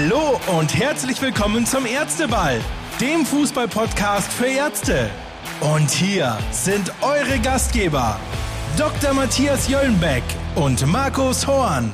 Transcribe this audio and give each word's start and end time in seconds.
Hallo 0.00 0.38
und 0.56 0.78
herzlich 0.78 1.20
willkommen 1.20 1.66
zum 1.66 1.84
Ärzteball, 1.84 2.60
dem 3.00 3.26
Fußball-Podcast 3.26 4.32
für 4.32 4.46
Ärzte. 4.46 5.10
Und 5.60 5.90
hier 5.90 6.38
sind 6.52 6.92
eure 7.02 7.40
Gastgeber, 7.40 8.16
Dr. 8.76 9.12
Matthias 9.12 9.68
Jöllenbeck 9.68 10.22
und 10.54 10.86
Markus 10.86 11.44
Horn. 11.48 11.90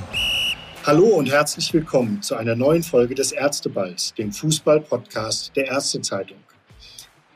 Hallo 0.84 1.06
und 1.06 1.30
herzlich 1.30 1.72
willkommen 1.72 2.20
zu 2.20 2.34
einer 2.34 2.54
neuen 2.54 2.82
Folge 2.82 3.14
des 3.14 3.32
Ärzteballs, 3.32 4.12
dem 4.12 4.32
Fußball-Podcast 4.32 5.56
der 5.56 5.68
Ärztezeitung. 5.68 6.38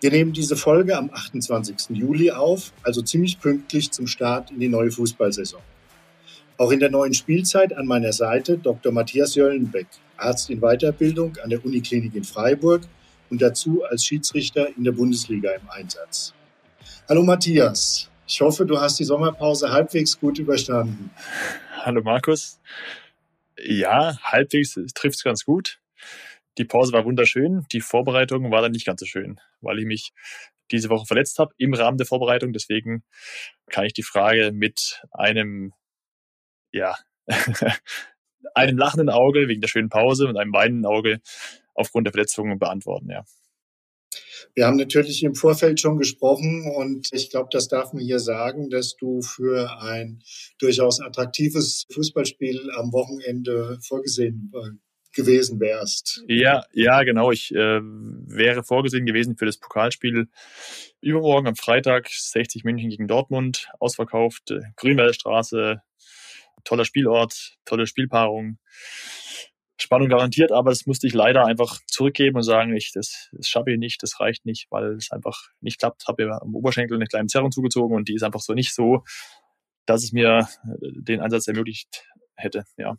Wir 0.03 0.11
nehmen 0.11 0.35
diese 0.35 0.55
Folge 0.55 0.99
am 0.99 1.09
28. 1.11 1.97
Juli 1.97 2.31
auf, 2.31 2.75
also 2.83 3.01
ziemlich 3.01 3.41
pünktlich 3.41 3.91
zum 3.91 4.07
Start 4.07 4.51
in 4.51 4.61
die 4.61 4.69
neue 4.69 4.91
Fußballsaison. 4.91 5.63
Auch 6.59 6.73
in 6.73 6.81
der 6.81 6.91
neuen 6.91 7.15
Spielzeit 7.15 7.73
an 7.73 7.87
meiner 7.87 8.13
Seite 8.13 8.59
Dr. 8.59 8.91
Matthias 8.91 9.37
Jöllenbeck, 9.37 9.87
Arzt 10.17 10.51
in 10.51 10.61
Weiterbildung 10.61 11.37
an 11.37 11.51
der 11.51 11.65
Uniklinik 11.65 12.17
in 12.17 12.25
Freiburg 12.25 12.83
und 13.31 13.41
dazu 13.41 13.85
als 13.85 14.05
Schiedsrichter 14.05 14.69
in 14.77 14.83
der 14.83 14.91
Bundesliga 14.91 15.53
im 15.53 15.71
Einsatz. 15.71 16.35
Hallo 17.09 17.23
Matthias, 17.23 18.11
ich 18.27 18.41
hoffe, 18.41 18.67
du 18.67 18.81
hast 18.81 18.99
die 18.99 19.05
Sommerpause 19.05 19.71
halbwegs 19.71 20.19
gut 20.19 20.41
überstanden. 20.41 21.13
Hallo 21.77 22.03
Markus. 22.03 22.59
Ja, 23.57 24.19
halbwegs 24.25 24.75
trifft 24.95 25.19
es 25.19 25.23
ganz 25.23 25.45
gut. 25.45 25.79
Die 26.59 26.65
Pause 26.65 26.93
war 26.93 27.05
wunderschön, 27.05 27.67
die 27.71 27.81
Vorbereitung 27.81 28.51
war 28.51 28.63
dann 28.63 28.73
nicht 28.73 28.85
ganz 28.85 28.99
so 28.99 29.07
schön, 29.07 29.41
weil 29.61 29.79
ich 29.79 29.87
mich 29.87 30.13
diese 30.73 30.89
Woche 30.89 31.07
verletzt 31.07 31.39
habe 31.39 31.55
im 31.57 31.73
Rahmen 31.73 31.99
der 31.99 32.07
Vorbereitung. 32.07 32.53
Deswegen 32.53 33.05
kann 33.71 33.85
ich 33.85 33.93
die 33.93 34.03
Frage 34.03 34.51
mit 34.53 35.03
einem, 35.13 35.73
ja, 36.73 36.97
einem 38.55 38.79
lachenden 38.79 39.11
Auge 39.11 39.49
wegen 39.49 39.61
der 39.61 39.69
schönen 39.69 39.89
Pause 39.89 40.29
und 40.29 40.37
einem 40.37 40.53
weinenden 40.53 40.87
Auge 40.87 41.21
aufgrund 41.75 42.07
der 42.07 42.13
Verletzungen 42.13 42.59
beantworten, 42.59 43.11
ja. 43.11 43.25
Wir 44.55 44.67
haben 44.67 44.77
natürlich 44.77 45.23
im 45.23 45.35
Vorfeld 45.35 45.81
schon 45.81 45.99
gesprochen 45.99 46.65
und 46.77 47.13
ich 47.13 47.31
glaube, 47.31 47.49
das 47.53 47.69
darf 47.69 47.93
man 47.93 48.03
hier 48.03 48.19
sagen, 48.19 48.71
dass 48.71 48.97
du 48.97 49.21
für 49.21 49.81
ein 49.81 50.23
durchaus 50.59 51.01
attraktives 51.01 51.87
Fußballspiel 51.93 52.71
am 52.77 52.93
Wochenende 52.93 53.79
vorgesehen 53.83 54.53
gewesen 55.13 55.61
wärst. 55.61 56.25
Ja, 56.29 56.65
ja, 56.73 57.03
genau. 57.03 57.33
Ich 57.33 57.55
äh, 57.55 57.81
wäre 57.83 58.63
vorgesehen 58.63 59.07
gewesen 59.07 59.37
für 59.37 59.47
das 59.47 59.59
Pokalspiel 59.59 60.29
übermorgen 61.01 61.49
am 61.49 61.57
Freitag 61.57 62.09
60 62.09 62.65
München 62.65 62.91
gegen 62.91 63.09
Dortmund, 63.09 63.69
ausverkauft, 63.81 64.51
äh, 64.51 64.61
Grünwaldstraße, 64.77 65.83
toller 66.65 66.85
Spielort, 66.85 67.57
tolle 67.65 67.87
Spielpaarung. 67.87 68.59
Spannung 69.81 70.09
garantiert, 70.09 70.51
aber 70.51 70.71
das 70.71 70.87
musste 70.87 71.07
ich 71.07 71.15
leider 71.15 71.47
einfach 71.47 71.79
zurückgeben 71.87 72.37
und 72.37 72.43
sagen, 72.43 72.75
ich, 72.75 72.91
das, 72.93 73.29
das 73.33 73.49
schaffe 73.49 73.71
ich 73.71 73.79
nicht, 73.79 74.03
das 74.03 74.19
reicht 74.19 74.45
nicht, 74.45 74.67
weil 74.71 74.95
es 74.95 75.13
einfach 75.13 75.39
nicht 75.61 75.79
klappt. 75.79 76.09
Habe 76.09 76.25
ja 76.25 76.43
am 76.43 76.55
Oberschenkel 76.57 76.97
eine 76.97 77.07
kleine 77.07 77.29
Zerrung 77.29 77.53
zugezogen 77.53 77.97
und 77.97 78.09
die 78.09 78.15
ist 78.15 78.25
einfach 78.25 78.41
so 78.41 78.55
nicht 78.55 78.75
so, 78.75 79.05
dass 79.87 80.03
es 80.03 80.13
mir 80.13 80.49
äh, 80.65 81.03
den 81.03 81.21
Einsatz 81.21 81.47
ermöglicht 81.47 82.05
hätte. 82.35 82.65
Ja. 82.77 82.97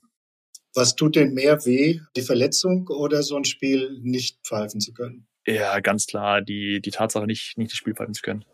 Was 0.74 0.96
tut 0.96 1.16
denn 1.16 1.34
mehr 1.34 1.66
weh, 1.66 2.00
die 2.16 2.22
Verletzung 2.22 2.88
oder 2.88 3.24
so 3.24 3.36
ein 3.36 3.46
Spiel 3.46 4.00
nicht 4.02 4.40
pfeifen 4.46 4.80
zu 4.80 4.94
können? 4.94 5.29
Ja, 5.50 5.80
ganz 5.80 6.06
klar, 6.06 6.42
die, 6.42 6.80
die 6.80 6.92
Tatsache, 6.92 7.26
nicht, 7.26 7.58
nicht 7.58 7.72
das 7.72 7.78
Spiel 7.78 7.96
pfeifen 7.96 8.14
zu 8.14 8.22
können. 8.22 8.46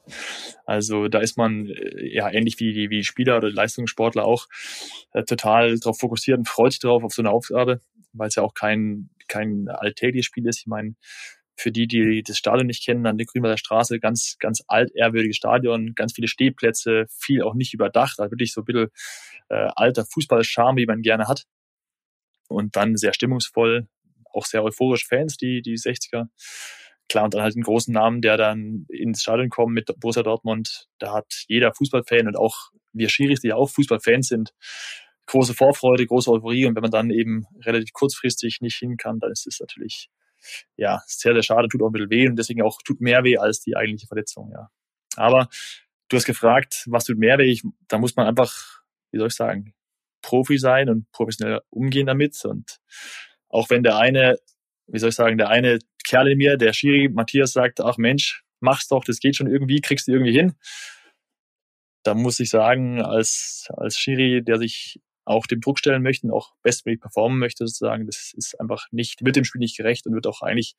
Also 0.65 1.09
da 1.09 1.19
ist 1.19 1.37
man 1.37 1.67
äh, 1.67 2.07
ja 2.07 2.31
ähnlich 2.31 2.57
wie 2.61 2.71
die, 2.71 2.89
wie 2.89 3.03
Spieler 3.03 3.35
oder 3.37 3.51
Leistungssportler 3.51 4.23
auch 4.23 4.47
äh, 5.11 5.23
total 5.23 5.77
darauf 5.77 5.99
fokussiert 5.99 6.37
und 6.37 6.47
freut 6.47 6.71
sich 6.71 6.79
drauf 6.79 7.03
auf 7.03 7.13
so 7.13 7.21
eine 7.21 7.31
Aufgabe, 7.31 7.81
weil 8.13 8.29
es 8.29 8.35
ja 8.35 8.43
auch 8.43 8.53
kein, 8.53 9.09
kein 9.27 9.67
alltägliches 9.67 10.25
Spiel 10.25 10.47
ist. 10.47 10.61
Ich 10.61 10.67
meine, 10.67 10.95
für 11.57 11.73
die, 11.73 11.85
die 11.85 12.23
das 12.23 12.37
Stadion 12.37 12.67
nicht 12.67 12.85
kennen, 12.85 13.05
an 13.05 13.17
der 13.17 13.27
Grünwalder 13.27 13.57
Straße, 13.57 13.99
ganz, 13.99 14.37
ganz 14.39 14.63
altehrwürdiges 14.65 15.35
Stadion, 15.35 15.95
ganz 15.95 16.13
viele 16.13 16.29
Stehplätze, 16.29 17.07
viel 17.09 17.41
auch 17.41 17.55
nicht 17.55 17.73
überdacht, 17.73 18.21
also 18.21 18.31
wirklich 18.31 18.53
so 18.53 18.61
ein 18.61 18.65
bisschen 18.65 18.87
äh, 19.49 19.67
alter 19.75 20.05
Fußballscharme, 20.05 20.79
wie 20.79 20.85
man 20.85 21.01
gerne 21.01 21.27
hat. 21.27 21.43
Und 22.47 22.77
dann 22.77 22.95
sehr 22.95 23.13
stimmungsvoll, 23.13 23.89
auch 24.31 24.45
sehr 24.45 24.63
euphorisch 24.63 25.05
Fans, 25.05 25.35
die, 25.35 25.61
die 25.61 25.75
60er. 25.75 26.29
Klar, 27.07 27.25
und 27.25 27.33
dann 27.33 27.41
halt 27.41 27.55
einen 27.55 27.63
großen 27.63 27.93
Namen, 27.93 28.21
der 28.21 28.37
dann 28.37 28.85
ins 28.89 29.21
Stadion 29.21 29.49
kommt 29.49 29.73
mit 29.73 29.91
Borussia 29.99 30.23
Dortmund. 30.23 30.87
Da 30.97 31.13
hat 31.13 31.45
jeder 31.47 31.73
Fußballfan 31.73 32.27
und 32.27 32.35
auch 32.35 32.71
wir 32.93 33.09
Schiris, 33.09 33.41
die 33.41 33.49
ja 33.49 33.55
auch 33.55 33.69
Fußballfans 33.69 34.27
sind, 34.27 34.53
große 35.27 35.53
Vorfreude, 35.53 36.05
große 36.05 36.31
Euphorie. 36.31 36.65
Und 36.65 36.75
wenn 36.75 36.81
man 36.81 36.91
dann 36.91 37.11
eben 37.11 37.45
relativ 37.63 37.93
kurzfristig 37.93 38.61
nicht 38.61 38.77
hin 38.77 38.97
kann, 38.97 39.19
dann 39.19 39.31
ist 39.31 39.45
es 39.45 39.59
natürlich 39.59 40.09
ja 40.77 41.01
sehr, 41.05 41.33
sehr 41.33 41.43
schade, 41.43 41.67
tut 41.67 41.81
auch 41.81 41.87
ein 41.87 41.91
bisschen 41.91 42.09
weh 42.09 42.27
und 42.27 42.37
deswegen 42.37 42.61
auch 42.61 42.79
tut 42.83 43.01
mehr 43.01 43.23
weh 43.23 43.37
als 43.37 43.61
die 43.61 43.75
eigentliche 43.75 44.07
Verletzung, 44.07 44.51
ja. 44.51 44.69
Aber 45.15 45.47
du 46.09 46.17
hast 46.17 46.25
gefragt, 46.25 46.83
was 46.87 47.05
tut 47.05 47.17
mehr 47.17 47.37
weh? 47.37 47.51
Ich, 47.51 47.63
da 47.87 47.97
muss 47.97 48.15
man 48.15 48.27
einfach, 48.27 48.81
wie 49.11 49.17
soll 49.17 49.27
ich 49.27 49.35
sagen, 49.35 49.73
Profi 50.21 50.57
sein 50.57 50.89
und 50.89 51.11
professionell 51.11 51.61
umgehen 51.69 52.07
damit. 52.07 52.43
Und 52.45 52.79
auch 53.47 53.69
wenn 53.69 53.83
der 53.83 53.97
eine, 53.97 54.37
wie 54.87 54.99
soll 54.99 55.09
ich 55.09 55.15
sagen, 55.15 55.37
der 55.37 55.49
eine 55.49 55.79
Kerl 56.07 56.31
in 56.31 56.37
mir, 56.37 56.57
der 56.57 56.73
Schiri 56.73 57.09
Matthias 57.09 57.53
sagt, 57.53 57.81
ach 57.81 57.97
Mensch, 57.97 58.43
mach's 58.59 58.87
doch, 58.87 59.03
das 59.03 59.19
geht 59.19 59.35
schon 59.35 59.47
irgendwie, 59.47 59.81
kriegst 59.81 60.07
du 60.07 60.11
irgendwie 60.11 60.33
hin. 60.33 60.53
Da 62.03 62.13
muss 62.13 62.39
ich 62.39 62.49
sagen, 62.49 63.01
als, 63.01 63.67
als 63.75 63.97
Schiri, 63.97 64.43
der 64.43 64.57
sich 64.57 65.01
auch 65.25 65.47
dem 65.47 65.59
Druck 65.59 65.79
stellen 65.79 66.03
möchte 66.03 66.27
und 66.27 66.33
auch 66.33 66.53
bestmöglich 66.61 67.01
performen 67.01 67.39
möchte, 67.39 67.65
sozusagen, 67.65 68.05
das 68.05 68.33
ist 68.35 68.59
einfach 68.59 68.85
nicht, 68.91 69.25
wird 69.25 69.35
dem 69.35 69.43
Spiel 69.43 69.59
nicht 69.59 69.75
gerecht 69.75 70.05
und 70.05 70.13
wird 70.13 70.27
auch 70.27 70.41
eigentlich 70.41 70.75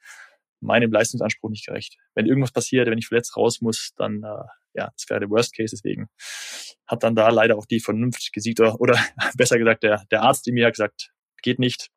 meinem 0.60 0.92
Leistungsanspruch 0.92 1.50
nicht 1.50 1.66
gerecht. 1.66 1.96
Wenn 2.14 2.26
irgendwas 2.26 2.52
passiert, 2.52 2.88
wenn 2.88 2.98
ich 2.98 3.08
verletzt 3.08 3.36
raus 3.36 3.60
muss, 3.60 3.92
dann 3.96 4.22
äh, 4.22 4.44
ja, 4.76 4.90
das 4.92 5.08
wäre 5.08 5.20
der 5.20 5.30
Worst 5.30 5.54
Case. 5.54 5.74
Deswegen 5.74 6.08
hat 6.86 7.02
dann 7.02 7.16
da 7.16 7.28
leider 7.28 7.56
auch 7.56 7.66
die 7.66 7.80
Vernunft 7.80 8.32
gesiegt 8.32 8.60
oder, 8.60 8.80
oder 8.80 8.98
besser 9.36 9.58
gesagt 9.58 9.82
der, 9.82 10.04
der 10.10 10.22
Arzt 10.22 10.46
in 10.46 10.54
mir 10.54 10.70
gesagt, 10.70 11.12
geht 11.42 11.58
nicht. 11.58 11.88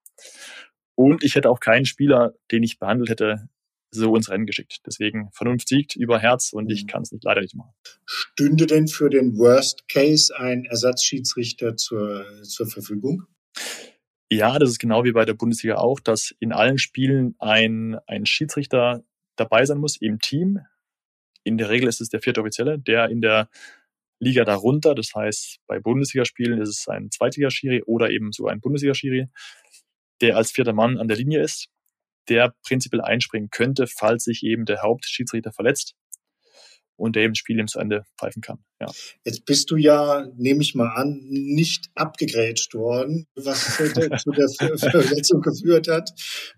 Und 0.99 1.23
ich 1.23 1.35
hätte 1.35 1.49
auch 1.49 1.61
keinen 1.61 1.85
Spieler, 1.85 2.33
den 2.51 2.61
ich 2.61 2.77
behandelt 2.77 3.09
hätte, 3.09 3.47
so 3.89 4.17
ins 4.17 4.29
Rennen 4.29 4.45
geschickt. 4.45 4.81
Deswegen 4.85 5.31
Vernunft 5.31 5.69
siegt 5.69 5.95
über 5.95 6.19
Herz 6.19 6.51
und 6.51 6.69
ich 6.69 6.83
mhm. 6.83 6.87
kann 6.87 7.03
es 7.03 7.13
nicht, 7.13 7.23
leider 7.23 7.39
nicht 7.39 7.55
machen. 7.55 7.71
Stünde 8.05 8.67
denn 8.67 8.89
für 8.89 9.09
den 9.09 9.37
Worst 9.37 9.87
Case 9.87 10.37
ein 10.37 10.65
Ersatzschiedsrichter 10.65 11.77
zur, 11.77 12.25
zur 12.43 12.67
Verfügung? 12.67 13.23
Ja, 14.29 14.59
das 14.59 14.71
ist 14.71 14.79
genau 14.79 15.05
wie 15.05 15.13
bei 15.13 15.23
der 15.23 15.35
Bundesliga 15.35 15.75
auch, 15.75 16.01
dass 16.01 16.35
in 16.41 16.51
allen 16.51 16.77
Spielen 16.77 17.33
ein, 17.39 17.97
ein 18.05 18.25
Schiedsrichter 18.25 19.01
dabei 19.37 19.63
sein 19.63 19.77
muss 19.77 19.95
im 20.01 20.19
Team. 20.19 20.59
In 21.45 21.57
der 21.57 21.69
Regel 21.69 21.87
ist 21.87 22.01
es 22.01 22.09
der 22.09 22.19
vierte 22.19 22.41
Offizielle, 22.41 22.77
der 22.77 23.07
in 23.07 23.21
der 23.21 23.47
Liga 24.19 24.43
darunter, 24.43 24.95
das 24.95 25.15
heißt 25.15 25.61
bei 25.65 25.79
Bundesligaspielen 25.79 26.59
ist 26.59 26.67
es 26.67 26.89
ein 26.89 27.09
Zweitligaschiri 27.09 27.83
oder 27.83 28.09
eben 28.09 28.33
sogar 28.33 28.51
ein 28.51 28.59
Bundesligaschiri, 28.59 29.29
der 30.21 30.37
als 30.37 30.51
vierter 30.51 30.73
Mann 30.73 30.97
an 30.97 31.07
der 31.07 31.17
Linie 31.17 31.41
ist, 31.41 31.69
der 32.27 32.53
prinzipiell 32.63 33.01
einspringen 33.01 33.49
könnte, 33.49 33.87
falls 33.87 34.23
sich 34.23 34.43
eben 34.43 34.65
der 34.65 34.81
Hauptschiedsrichter 34.81 35.51
verletzt 35.51 35.95
und 36.99 37.15
der 37.15 37.23
eben 37.23 37.33
das 37.33 37.39
Spiel 37.39 37.57
eben 37.57 37.67
zu 37.67 37.79
Ende 37.79 38.03
pfeifen 38.17 38.41
kann. 38.41 38.59
Ja. 38.79 38.87
Jetzt 39.23 39.45
bist 39.45 39.71
du 39.71 39.77
ja, 39.77 40.27
nehme 40.35 40.61
ich 40.61 40.75
mal 40.75 40.93
an, 40.95 41.19
nicht 41.29 41.89
abgegrätscht 41.95 42.75
worden, 42.75 43.25
was 43.35 43.77
zu 43.77 44.31
der 44.31 44.77
Verletzung 44.77 45.41
geführt 45.41 45.87
hat. 45.87 46.11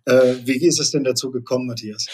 Äh, 0.06 0.36
wie 0.46 0.66
ist 0.66 0.80
es 0.80 0.92
denn 0.92 1.04
dazu 1.04 1.32
gekommen, 1.32 1.68
Matthias? 1.68 2.08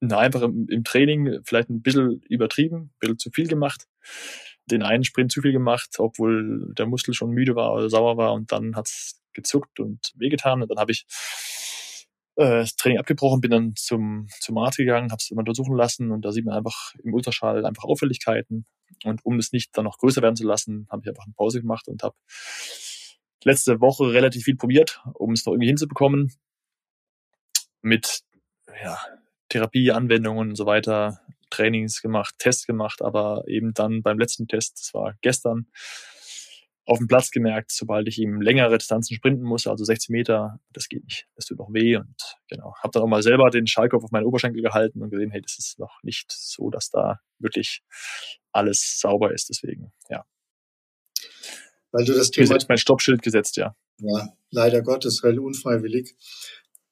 Na, 0.00 0.18
einfach 0.18 0.42
im, 0.42 0.66
im, 0.68 0.84
Training 0.84 1.40
vielleicht 1.44 1.70
ein 1.70 1.80
bisschen 1.80 2.20
übertrieben, 2.28 2.76
ein 2.76 2.94
bisschen 3.00 3.18
zu 3.18 3.30
viel 3.30 3.48
gemacht. 3.48 3.86
Den 4.66 4.82
einen 4.82 5.04
Sprint 5.04 5.32
zu 5.32 5.40
viel 5.40 5.52
gemacht, 5.52 5.96
obwohl 5.98 6.72
der 6.74 6.86
Muskel 6.86 7.14
schon 7.14 7.30
müde 7.30 7.54
war 7.54 7.72
oder 7.72 7.88
sauer 7.88 8.16
war 8.16 8.34
und 8.34 8.52
dann 8.52 8.76
hat's 8.76 9.22
gezuckt 9.36 9.78
und 9.78 10.12
wehgetan. 10.16 10.62
Und 10.62 10.70
dann 10.70 10.78
habe 10.78 10.92
ich 10.92 11.06
äh, 12.36 12.60
das 12.60 12.76
Training 12.76 12.98
abgebrochen, 12.98 13.40
bin 13.40 13.50
dann 13.50 13.76
zum, 13.76 14.26
zum 14.40 14.58
Arzt 14.58 14.78
gegangen, 14.78 15.10
habe 15.10 15.20
es 15.20 15.30
immer 15.30 15.40
untersuchen 15.40 15.76
lassen 15.76 16.10
und 16.10 16.22
da 16.22 16.32
sieht 16.32 16.44
man 16.44 16.54
einfach 16.54 16.94
im 17.02 17.14
Ultraschall 17.14 17.64
einfach 17.64 17.84
Auffälligkeiten. 17.84 18.66
Und 19.04 19.24
um 19.24 19.38
es 19.38 19.52
nicht 19.52 19.76
dann 19.76 19.84
noch 19.84 19.98
größer 19.98 20.22
werden 20.22 20.36
zu 20.36 20.46
lassen, 20.46 20.86
habe 20.90 21.02
ich 21.02 21.08
einfach 21.08 21.24
eine 21.24 21.34
Pause 21.34 21.60
gemacht 21.60 21.88
und 21.88 22.02
habe 22.02 22.16
letzte 23.44 23.80
Woche 23.80 24.12
relativ 24.12 24.44
viel 24.44 24.56
probiert, 24.56 25.00
um 25.14 25.32
es 25.32 25.46
noch 25.46 25.52
irgendwie 25.52 25.68
hinzubekommen. 25.68 26.32
Mit 27.82 28.22
ja, 28.82 28.98
Therapieanwendungen 29.48 30.50
und 30.50 30.56
so 30.56 30.66
weiter, 30.66 31.20
Trainings 31.50 32.02
gemacht, 32.02 32.34
Tests 32.38 32.66
gemacht, 32.66 33.00
aber 33.02 33.44
eben 33.46 33.72
dann 33.72 34.02
beim 34.02 34.18
letzten 34.18 34.48
Test, 34.48 34.80
das 34.80 34.94
war 34.94 35.14
gestern, 35.20 35.68
auf 36.86 36.98
dem 36.98 37.08
Platz 37.08 37.30
gemerkt, 37.30 37.72
sobald 37.72 38.06
ich 38.06 38.18
ihm 38.18 38.40
längere 38.40 38.78
Distanzen 38.78 39.16
sprinten 39.16 39.42
muss, 39.42 39.66
also 39.66 39.84
60 39.84 40.10
Meter, 40.10 40.60
das 40.72 40.88
geht 40.88 41.04
nicht, 41.04 41.26
das 41.34 41.44
tut 41.44 41.58
noch 41.58 41.72
weh 41.72 41.96
und 41.96 42.16
genau, 42.48 42.74
habe 42.80 42.92
dann 42.92 43.02
auch 43.02 43.08
mal 43.08 43.22
selber 43.22 43.50
den 43.50 43.66
Schallkopf 43.66 44.04
auf 44.04 44.12
meinen 44.12 44.26
Oberschenkel 44.26 44.62
gehalten 44.62 45.02
und 45.02 45.10
gesehen, 45.10 45.30
hey, 45.32 45.42
das 45.42 45.58
ist 45.58 45.78
noch 45.78 46.02
nicht 46.02 46.30
so, 46.30 46.70
dass 46.70 46.90
da 46.90 47.20
wirklich 47.38 47.82
alles 48.52 49.00
sauber 49.00 49.34
ist, 49.34 49.48
deswegen, 49.50 49.92
ja. 50.08 50.24
Weil 51.90 52.04
du 52.04 52.14
das 52.14 52.30
Thema... 52.30 52.54
Mir 52.54 52.64
mein 52.68 52.78
Stoppschild 52.78 53.22
gesetzt, 53.22 53.56
ja. 53.56 53.74
Ja, 53.98 54.32
leider 54.50 54.82
Gottes, 54.82 55.22
weil 55.22 55.38
unfreiwillig. 55.38 56.14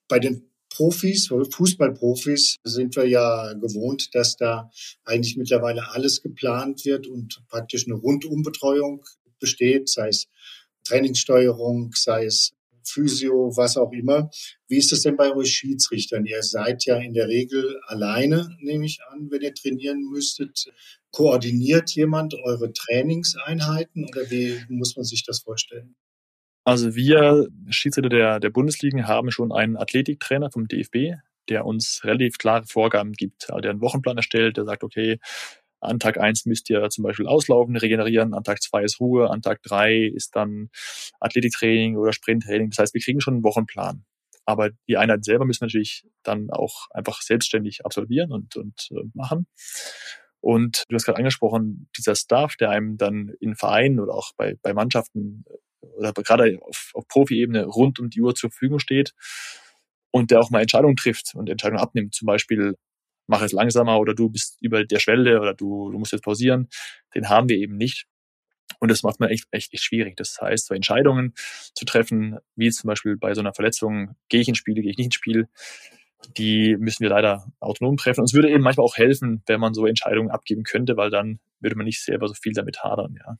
Bei 0.07 0.19
den 0.19 0.51
Profis, 0.69 1.27
Fußballprofis 1.27 2.57
sind 2.63 2.95
wir 2.97 3.07
ja 3.07 3.53
gewohnt, 3.53 4.13
dass 4.13 4.35
da 4.35 4.69
eigentlich 5.05 5.37
mittlerweile 5.37 5.89
alles 5.91 6.21
geplant 6.21 6.83
wird 6.83 7.07
und 7.07 7.43
praktisch 7.47 7.85
eine 7.87 7.95
Rundumbetreuung 7.95 9.05
besteht, 9.39 9.89
sei 9.89 10.09
es 10.09 10.27
Trainingssteuerung, 10.83 11.91
sei 11.95 12.25
es 12.25 12.53
Physio, 12.87 13.51
was 13.55 13.77
auch 13.77 13.91
immer. 13.91 14.29
Wie 14.67 14.77
ist 14.77 14.93
es 14.93 15.01
denn 15.01 15.17
bei 15.17 15.33
euch 15.35 15.51
Schiedsrichtern? 15.51 16.25
Ihr 16.25 16.43
seid 16.43 16.85
ja 16.85 16.97
in 16.97 17.13
der 17.13 17.27
Regel 17.27 17.79
alleine, 17.87 18.55
nehme 18.59 18.85
ich 18.85 18.99
an, 19.09 19.29
wenn 19.31 19.41
ihr 19.41 19.53
trainieren 19.53 20.01
müsstet. 20.11 20.71
Koordiniert 21.11 21.91
jemand 21.91 22.35
eure 22.35 22.71
Trainingseinheiten 22.71 24.05
oder 24.05 24.29
wie 24.29 24.59
muss 24.69 24.95
man 24.95 25.05
sich 25.05 25.23
das 25.23 25.39
vorstellen? 25.39 25.95
Also 26.63 26.95
wir 26.95 27.47
Schiedsrichter 27.69 28.09
der, 28.09 28.39
der 28.39 28.49
Bundesligen 28.49 29.07
haben 29.07 29.31
schon 29.31 29.51
einen 29.51 29.77
Athletiktrainer 29.77 30.51
vom 30.51 30.67
DFB, 30.67 31.15
der 31.47 31.65
uns 31.65 32.01
relativ 32.03 32.37
klare 32.37 32.65
Vorgaben 32.65 33.13
gibt. 33.13 33.49
Also 33.49 33.61
der 33.61 33.71
einen 33.71 33.81
Wochenplan 33.81 34.17
erstellt, 34.17 34.57
der 34.57 34.65
sagt, 34.65 34.83
okay, 34.83 35.19
an 35.85 35.99
Tag 35.99 36.19
eins 36.19 36.45
müsst 36.45 36.69
ihr 36.69 36.89
zum 36.89 37.03
Beispiel 37.03 37.27
auslaufen, 37.27 37.75
regenerieren, 37.75 38.33
an 38.33 38.43
Tag 38.43 38.61
zwei 38.61 38.83
ist 38.83 38.99
Ruhe, 38.99 39.29
an 39.29 39.41
Tag 39.41 39.61
drei 39.63 39.97
ist 39.97 40.35
dann 40.35 40.69
Athletiktraining 41.19 41.97
oder 41.97 42.13
Sprinttraining. 42.13 42.69
Das 42.69 42.79
heißt, 42.79 42.93
wir 42.93 43.01
kriegen 43.01 43.21
schon 43.21 43.35
einen 43.35 43.43
Wochenplan. 43.43 44.05
Aber 44.45 44.69
die 44.87 44.97
Einheit 44.97 45.25
selber 45.25 45.45
müssen 45.45 45.63
natürlich 45.63 46.05
dann 46.23 46.51
auch 46.51 46.87
einfach 46.91 47.21
selbstständig 47.21 47.85
absolvieren 47.85 48.31
und, 48.31 48.55
und 48.55 48.89
äh, 48.91 49.03
machen. 49.13 49.47
Und 50.39 50.83
du 50.87 50.95
hast 50.95 51.05
gerade 51.05 51.17
angesprochen, 51.17 51.89
dieser 51.97 52.15
Staff, 52.15 52.55
der 52.55 52.69
einem 52.69 52.97
dann 52.97 53.33
in 53.39 53.55
Vereinen 53.55 53.99
oder 53.99 54.13
auch 54.13 54.31
bei, 54.37 54.55
bei 54.61 54.73
Mannschaften 54.73 55.43
oder 55.97 56.13
gerade 56.13 56.59
auf, 56.61 56.91
auf 56.93 57.07
Profi-Ebene 57.07 57.65
rund 57.65 57.99
um 57.99 58.09
die 58.09 58.21
Uhr 58.21 58.35
zur 58.35 58.51
Verfügung 58.51 58.77
steht 58.77 59.13
und 60.11 60.29
der 60.29 60.39
auch 60.39 60.51
mal 60.51 60.61
Entscheidungen 60.61 60.95
trifft 60.95 61.33
und 61.33 61.49
Entscheidungen 61.49 61.81
abnimmt. 61.81 62.13
Zum 62.13 62.27
Beispiel, 62.27 62.75
mach 63.27 63.41
es 63.41 63.51
langsamer 63.51 63.99
oder 63.99 64.13
du 64.13 64.29
bist 64.29 64.57
über 64.61 64.83
der 64.85 64.99
Schwelle 64.99 65.39
oder 65.41 65.53
du, 65.53 65.91
du 65.91 65.97
musst 65.97 66.11
jetzt 66.11 66.23
pausieren. 66.23 66.69
Den 67.13 67.29
haben 67.29 67.49
wir 67.49 67.57
eben 67.57 67.77
nicht. 67.77 68.05
Und 68.79 68.89
das 68.89 69.03
macht 69.03 69.19
man 69.19 69.29
echt, 69.29 69.45
echt, 69.51 69.73
echt 69.73 69.83
schwierig. 69.83 70.17
Das 70.17 70.37
heißt, 70.41 70.67
so 70.67 70.73
Entscheidungen 70.73 71.33
zu 71.73 71.85
treffen, 71.85 72.37
wie 72.55 72.69
zum 72.71 72.87
Beispiel 72.87 73.17
bei 73.17 73.33
so 73.33 73.41
einer 73.41 73.53
Verletzung, 73.53 74.15
gehe 74.29 74.41
ich 74.41 74.47
ins 74.47 74.57
Spiel, 74.57 74.75
gehe 74.75 74.91
ich 74.91 74.97
nicht 74.97 75.07
ins 75.07 75.15
Spiel, 75.15 75.47
die 76.37 76.75
müssen 76.77 77.03
wir 77.03 77.09
leider 77.09 77.51
autonom 77.59 77.97
treffen. 77.97 78.21
Und 78.21 78.25
es 78.25 78.33
würde 78.33 78.49
eben 78.49 78.63
manchmal 78.63 78.85
auch 78.85 78.97
helfen, 78.97 79.43
wenn 79.45 79.59
man 79.59 79.73
so 79.73 79.85
Entscheidungen 79.85 80.31
abgeben 80.31 80.63
könnte, 80.63 80.97
weil 80.97 81.09
dann 81.09 81.39
würde 81.59 81.75
man 81.75 81.85
nicht 81.85 82.03
selber 82.03 82.27
so 82.27 82.33
viel 82.33 82.53
damit 82.53 82.83
hadern, 82.83 83.15
ja. 83.17 83.37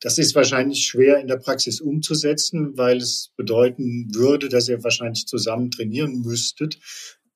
Das 0.00 0.18
ist 0.18 0.34
wahrscheinlich 0.34 0.84
schwer 0.84 1.20
in 1.20 1.26
der 1.26 1.38
Praxis 1.38 1.80
umzusetzen, 1.80 2.76
weil 2.76 2.98
es 2.98 3.32
bedeuten 3.36 4.08
würde, 4.14 4.50
dass 4.50 4.68
ihr 4.68 4.84
wahrscheinlich 4.84 5.26
zusammen 5.26 5.70
trainieren 5.70 6.20
müsstet. 6.20 6.78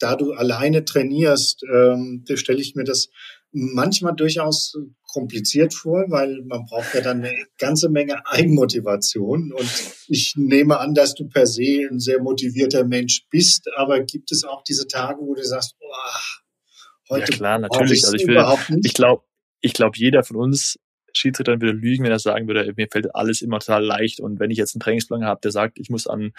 Da 0.04 0.16
du 0.16 0.32
alleine 0.32 0.84
trainierst, 0.84 1.62
ähm, 1.62 2.26
stelle 2.34 2.60
ich 2.60 2.74
mir 2.74 2.84
das 2.84 3.08
manchmal 3.52 4.14
durchaus 4.14 4.74
kompliziert 5.02 5.72
vor, 5.72 6.04
weil 6.10 6.42
man 6.44 6.66
braucht 6.66 6.92
ja 6.92 7.00
dann 7.00 7.24
eine 7.24 7.34
ganze 7.56 7.88
Menge 7.88 8.20
Eigenmotivation. 8.26 9.50
Und 9.50 9.70
ich 10.08 10.34
nehme 10.36 10.78
an, 10.78 10.92
dass 10.92 11.14
du 11.14 11.26
per 11.26 11.46
se 11.46 11.88
ein 11.90 12.00
sehr 12.00 12.20
motivierter 12.20 12.84
Mensch 12.84 13.24
bist, 13.30 13.66
aber 13.76 14.02
gibt 14.02 14.30
es 14.30 14.44
auch 14.44 14.62
diese 14.62 14.86
Tage, 14.86 15.20
wo 15.22 15.34
du 15.34 15.42
sagst, 15.42 15.74
oh, 15.80 17.08
heute 17.08 17.32
ja 17.32 17.38
klar, 17.38 17.58
natürlich. 17.58 18.04
Also 18.04 18.16
ich 18.16 18.26
will, 18.26 18.44
ich 18.84 18.92
glaube, 18.92 19.22
ich 19.62 19.72
glaube, 19.72 19.96
jeder 19.96 20.22
von 20.22 20.36
uns 20.36 20.78
Schiedsrichter 21.14 21.62
würde 21.62 21.78
lügen, 21.78 22.04
wenn 22.04 22.12
er 22.12 22.18
sagen 22.18 22.46
würde, 22.46 22.74
mir 22.76 22.88
fällt 22.92 23.14
alles 23.14 23.40
immer 23.40 23.58
total 23.58 23.86
leicht. 23.86 24.20
Und 24.20 24.38
wenn 24.38 24.50
ich 24.50 24.58
jetzt 24.58 24.74
einen 24.74 24.80
Trainingsplan 24.80 25.24
habe, 25.24 25.40
der 25.42 25.50
sagt, 25.50 25.78
ich 25.78 25.88
muss 25.88 26.06
an 26.06 26.32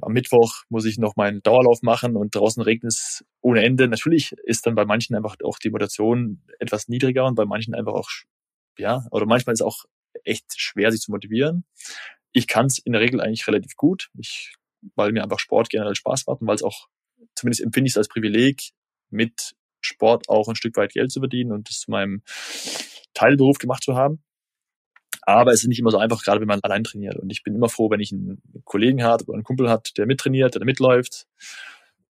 am 0.00 0.12
Mittwoch 0.12 0.64
muss 0.68 0.84
ich 0.84 0.98
noch 0.98 1.16
meinen 1.16 1.42
Dauerlauf 1.42 1.82
machen 1.82 2.16
und 2.16 2.34
draußen 2.34 2.62
regnet 2.62 2.92
es 2.92 3.24
ohne 3.40 3.64
Ende. 3.64 3.88
Natürlich 3.88 4.32
ist 4.44 4.66
dann 4.66 4.74
bei 4.74 4.84
manchen 4.84 5.14
einfach 5.14 5.36
auch 5.44 5.58
die 5.58 5.70
Motivation 5.70 6.42
etwas 6.58 6.88
niedriger 6.88 7.24
und 7.26 7.34
bei 7.34 7.44
manchen 7.44 7.74
einfach 7.74 7.94
auch, 7.94 8.10
ja, 8.78 9.06
oder 9.10 9.26
manchmal 9.26 9.54
ist 9.54 9.60
es 9.60 9.66
auch 9.66 9.84
echt 10.24 10.46
schwer, 10.56 10.90
sich 10.90 11.00
zu 11.00 11.10
motivieren. 11.10 11.64
Ich 12.32 12.46
kann 12.46 12.66
es 12.66 12.78
in 12.78 12.92
der 12.92 13.00
Regel 13.00 13.20
eigentlich 13.20 13.46
relativ 13.46 13.76
gut, 13.76 14.10
ich, 14.18 14.54
weil 14.96 15.12
mir 15.12 15.22
einfach 15.22 15.38
Sport 15.38 15.70
generell 15.70 15.94
Spaß 15.94 16.26
macht 16.26 16.40
und 16.40 16.46
weil 16.46 16.56
es 16.56 16.62
auch, 16.62 16.88
zumindest 17.34 17.62
empfinde 17.62 17.88
ich 17.88 17.92
es 17.92 17.98
als 17.98 18.08
Privileg, 18.08 18.72
mit 19.10 19.54
Sport 19.80 20.28
auch 20.28 20.48
ein 20.48 20.56
Stück 20.56 20.76
weit 20.76 20.92
Geld 20.92 21.12
zu 21.12 21.20
verdienen 21.20 21.52
und 21.52 21.68
das 21.68 21.80
zu 21.80 21.90
meinem 21.90 22.22
Teilberuf 23.12 23.58
gemacht 23.58 23.82
zu 23.84 23.94
haben. 23.94 24.22
Aber 25.26 25.52
es 25.52 25.62
ist 25.62 25.68
nicht 25.68 25.78
immer 25.78 25.90
so 25.90 25.98
einfach, 25.98 26.22
gerade 26.22 26.40
wenn 26.40 26.48
man 26.48 26.60
allein 26.62 26.84
trainiert. 26.84 27.16
Und 27.16 27.30
ich 27.30 27.42
bin 27.42 27.54
immer 27.54 27.68
froh, 27.68 27.90
wenn 27.90 28.00
ich 28.00 28.12
einen 28.12 28.42
Kollegen 28.64 29.02
habe 29.02 29.24
oder 29.24 29.34
einen 29.34 29.44
Kumpel 29.44 29.70
hat, 29.70 29.96
der 29.96 30.06
mittrainiert, 30.06 30.54
der 30.54 30.64
mitläuft. 30.64 31.26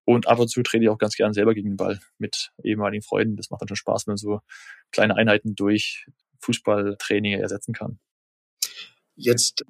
Und 0.04 0.28
ab 0.28 0.38
und 0.38 0.48
zu 0.48 0.62
trainiere 0.62 0.90
ich 0.90 0.94
auch 0.94 0.98
ganz 0.98 1.14
gern 1.16 1.32
selber 1.32 1.54
gegen 1.54 1.70
den 1.70 1.76
Ball 1.76 2.00
mit 2.18 2.50
ehemaligen 2.62 3.02
Freunden. 3.02 3.36
Das 3.36 3.50
macht 3.50 3.62
dann 3.62 3.68
schon 3.68 3.76
Spaß, 3.76 4.06
wenn 4.06 4.12
man 4.12 4.18
so 4.18 4.40
kleine 4.90 5.16
Einheiten 5.16 5.54
durch 5.54 6.06
Fußballtraining 6.40 7.40
ersetzen 7.40 7.72
kann. 7.72 7.98
Jetzt 9.16 9.64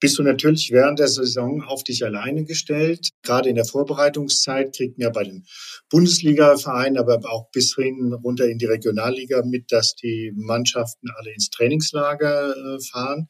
bist 0.00 0.18
du 0.18 0.22
natürlich 0.22 0.70
während 0.72 0.98
der 0.98 1.08
Saison 1.08 1.62
auf 1.62 1.84
dich 1.84 2.04
alleine 2.04 2.44
gestellt. 2.44 3.10
Gerade 3.22 3.50
in 3.50 3.54
der 3.54 3.66
Vorbereitungszeit 3.66 4.74
kriegt 4.74 4.98
man 4.98 5.04
ja 5.04 5.10
bei 5.10 5.24
den 5.24 5.44
Bundesliga-Vereinen, 5.90 6.98
aber 6.98 7.20
auch 7.30 7.50
bis 7.50 7.74
hin 7.74 8.12
runter 8.12 8.46
in 8.48 8.58
die 8.58 8.66
Regionalliga 8.66 9.42
mit, 9.44 9.70
dass 9.70 9.94
die 9.94 10.32
Mannschaften 10.34 11.08
alle 11.16 11.32
ins 11.32 11.50
Trainingslager 11.50 12.56
äh, 12.56 12.80
fahren. 12.90 13.28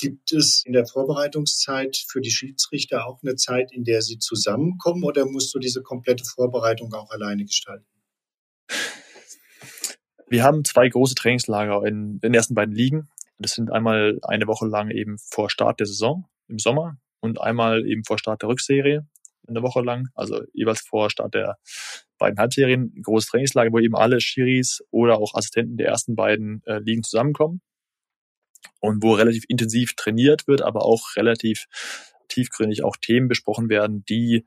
Gibt 0.00 0.32
es 0.32 0.62
in 0.64 0.72
der 0.72 0.86
Vorbereitungszeit 0.86 1.96
für 1.96 2.20
die 2.20 2.30
Schiedsrichter 2.30 3.06
auch 3.06 3.20
eine 3.22 3.36
Zeit, 3.36 3.72
in 3.72 3.84
der 3.84 4.02
sie 4.02 4.18
zusammenkommen 4.18 5.04
oder 5.04 5.26
musst 5.26 5.54
du 5.54 5.58
diese 5.58 5.82
komplette 5.82 6.24
Vorbereitung 6.24 6.92
auch 6.94 7.10
alleine 7.10 7.44
gestalten? 7.44 7.86
Wir 10.28 10.44
haben 10.44 10.64
zwei 10.64 10.88
große 10.88 11.14
Trainingslager 11.14 11.84
in 11.86 12.20
den 12.20 12.34
ersten 12.34 12.54
beiden 12.54 12.74
Ligen. 12.74 13.08
Das 13.38 13.52
sind 13.52 13.70
einmal 13.70 14.18
eine 14.22 14.46
Woche 14.46 14.66
lang 14.66 14.90
eben 14.90 15.16
vor 15.18 15.50
Start 15.50 15.80
der 15.80 15.86
Saison 15.86 16.28
im 16.48 16.58
Sommer 16.58 16.98
und 17.20 17.40
einmal 17.40 17.86
eben 17.86 18.04
vor 18.04 18.18
Start 18.18 18.42
der 18.42 18.48
Rückserie 18.48 19.06
eine 19.48 19.62
Woche 19.62 19.80
lang, 19.80 20.08
also 20.14 20.42
jeweils 20.52 20.80
vor 20.80 21.10
Start 21.10 21.34
der 21.34 21.58
beiden 22.18 22.38
Halbserien, 22.38 22.92
ein 22.96 23.02
großes 23.02 23.30
Trainingslager, 23.30 23.72
wo 23.72 23.78
eben 23.78 23.96
alle 23.96 24.20
Schiris 24.20 24.82
oder 24.90 25.18
auch 25.18 25.34
Assistenten 25.34 25.76
der 25.76 25.88
ersten 25.88 26.16
beiden 26.16 26.62
äh, 26.66 26.78
Ligen 26.78 27.02
zusammenkommen 27.02 27.60
und 28.80 29.02
wo 29.02 29.14
relativ 29.14 29.44
intensiv 29.48 29.94
trainiert 29.94 30.46
wird, 30.46 30.62
aber 30.62 30.84
auch 30.84 31.16
relativ 31.16 31.66
tiefgründig 32.28 32.84
auch 32.84 32.96
Themen 32.96 33.28
besprochen 33.28 33.68
werden, 33.68 34.04
die 34.04 34.46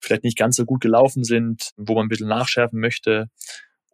vielleicht 0.00 0.24
nicht 0.24 0.38
ganz 0.38 0.56
so 0.56 0.64
gut 0.64 0.80
gelaufen 0.80 1.24
sind, 1.24 1.70
wo 1.76 1.94
man 1.94 2.06
ein 2.06 2.08
bisschen 2.08 2.28
nachschärfen 2.28 2.80
möchte 2.80 3.30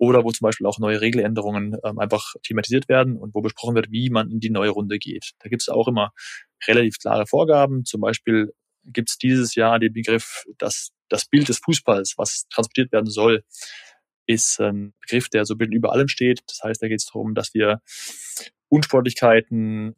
oder 0.00 0.24
wo 0.24 0.30
zum 0.30 0.46
Beispiel 0.46 0.66
auch 0.66 0.78
neue 0.78 1.02
Regeländerungen 1.02 1.76
ähm, 1.84 1.98
einfach 1.98 2.32
thematisiert 2.42 2.88
werden 2.88 3.18
und 3.18 3.34
wo 3.34 3.42
besprochen 3.42 3.74
wird, 3.74 3.90
wie 3.90 4.08
man 4.08 4.30
in 4.30 4.40
die 4.40 4.48
neue 4.48 4.70
Runde 4.70 4.98
geht. 4.98 5.32
Da 5.40 5.50
gibt 5.50 5.60
es 5.60 5.68
auch 5.68 5.88
immer 5.88 6.12
relativ 6.66 6.96
klare 6.98 7.26
Vorgaben. 7.26 7.84
Zum 7.84 8.00
Beispiel 8.00 8.54
gibt 8.86 9.10
es 9.10 9.18
dieses 9.18 9.54
Jahr 9.54 9.78
den 9.78 9.92
Begriff, 9.92 10.44
dass 10.56 10.92
das 11.10 11.26
Bild 11.26 11.50
des 11.50 11.58
Fußballs, 11.58 12.14
was 12.16 12.46
transportiert 12.48 12.92
werden 12.92 13.10
soll, 13.10 13.44
ist 14.24 14.58
ein 14.58 14.94
Begriff, 15.02 15.28
der 15.28 15.44
so 15.44 15.52
ein 15.52 15.58
bisschen 15.58 15.74
über 15.74 15.92
allem 15.92 16.08
steht. 16.08 16.40
Das 16.46 16.60
heißt, 16.64 16.82
da 16.82 16.88
geht 16.88 17.00
es 17.00 17.06
darum, 17.06 17.34
dass 17.34 17.52
wir 17.52 17.82
Unsportlichkeiten 18.70 19.96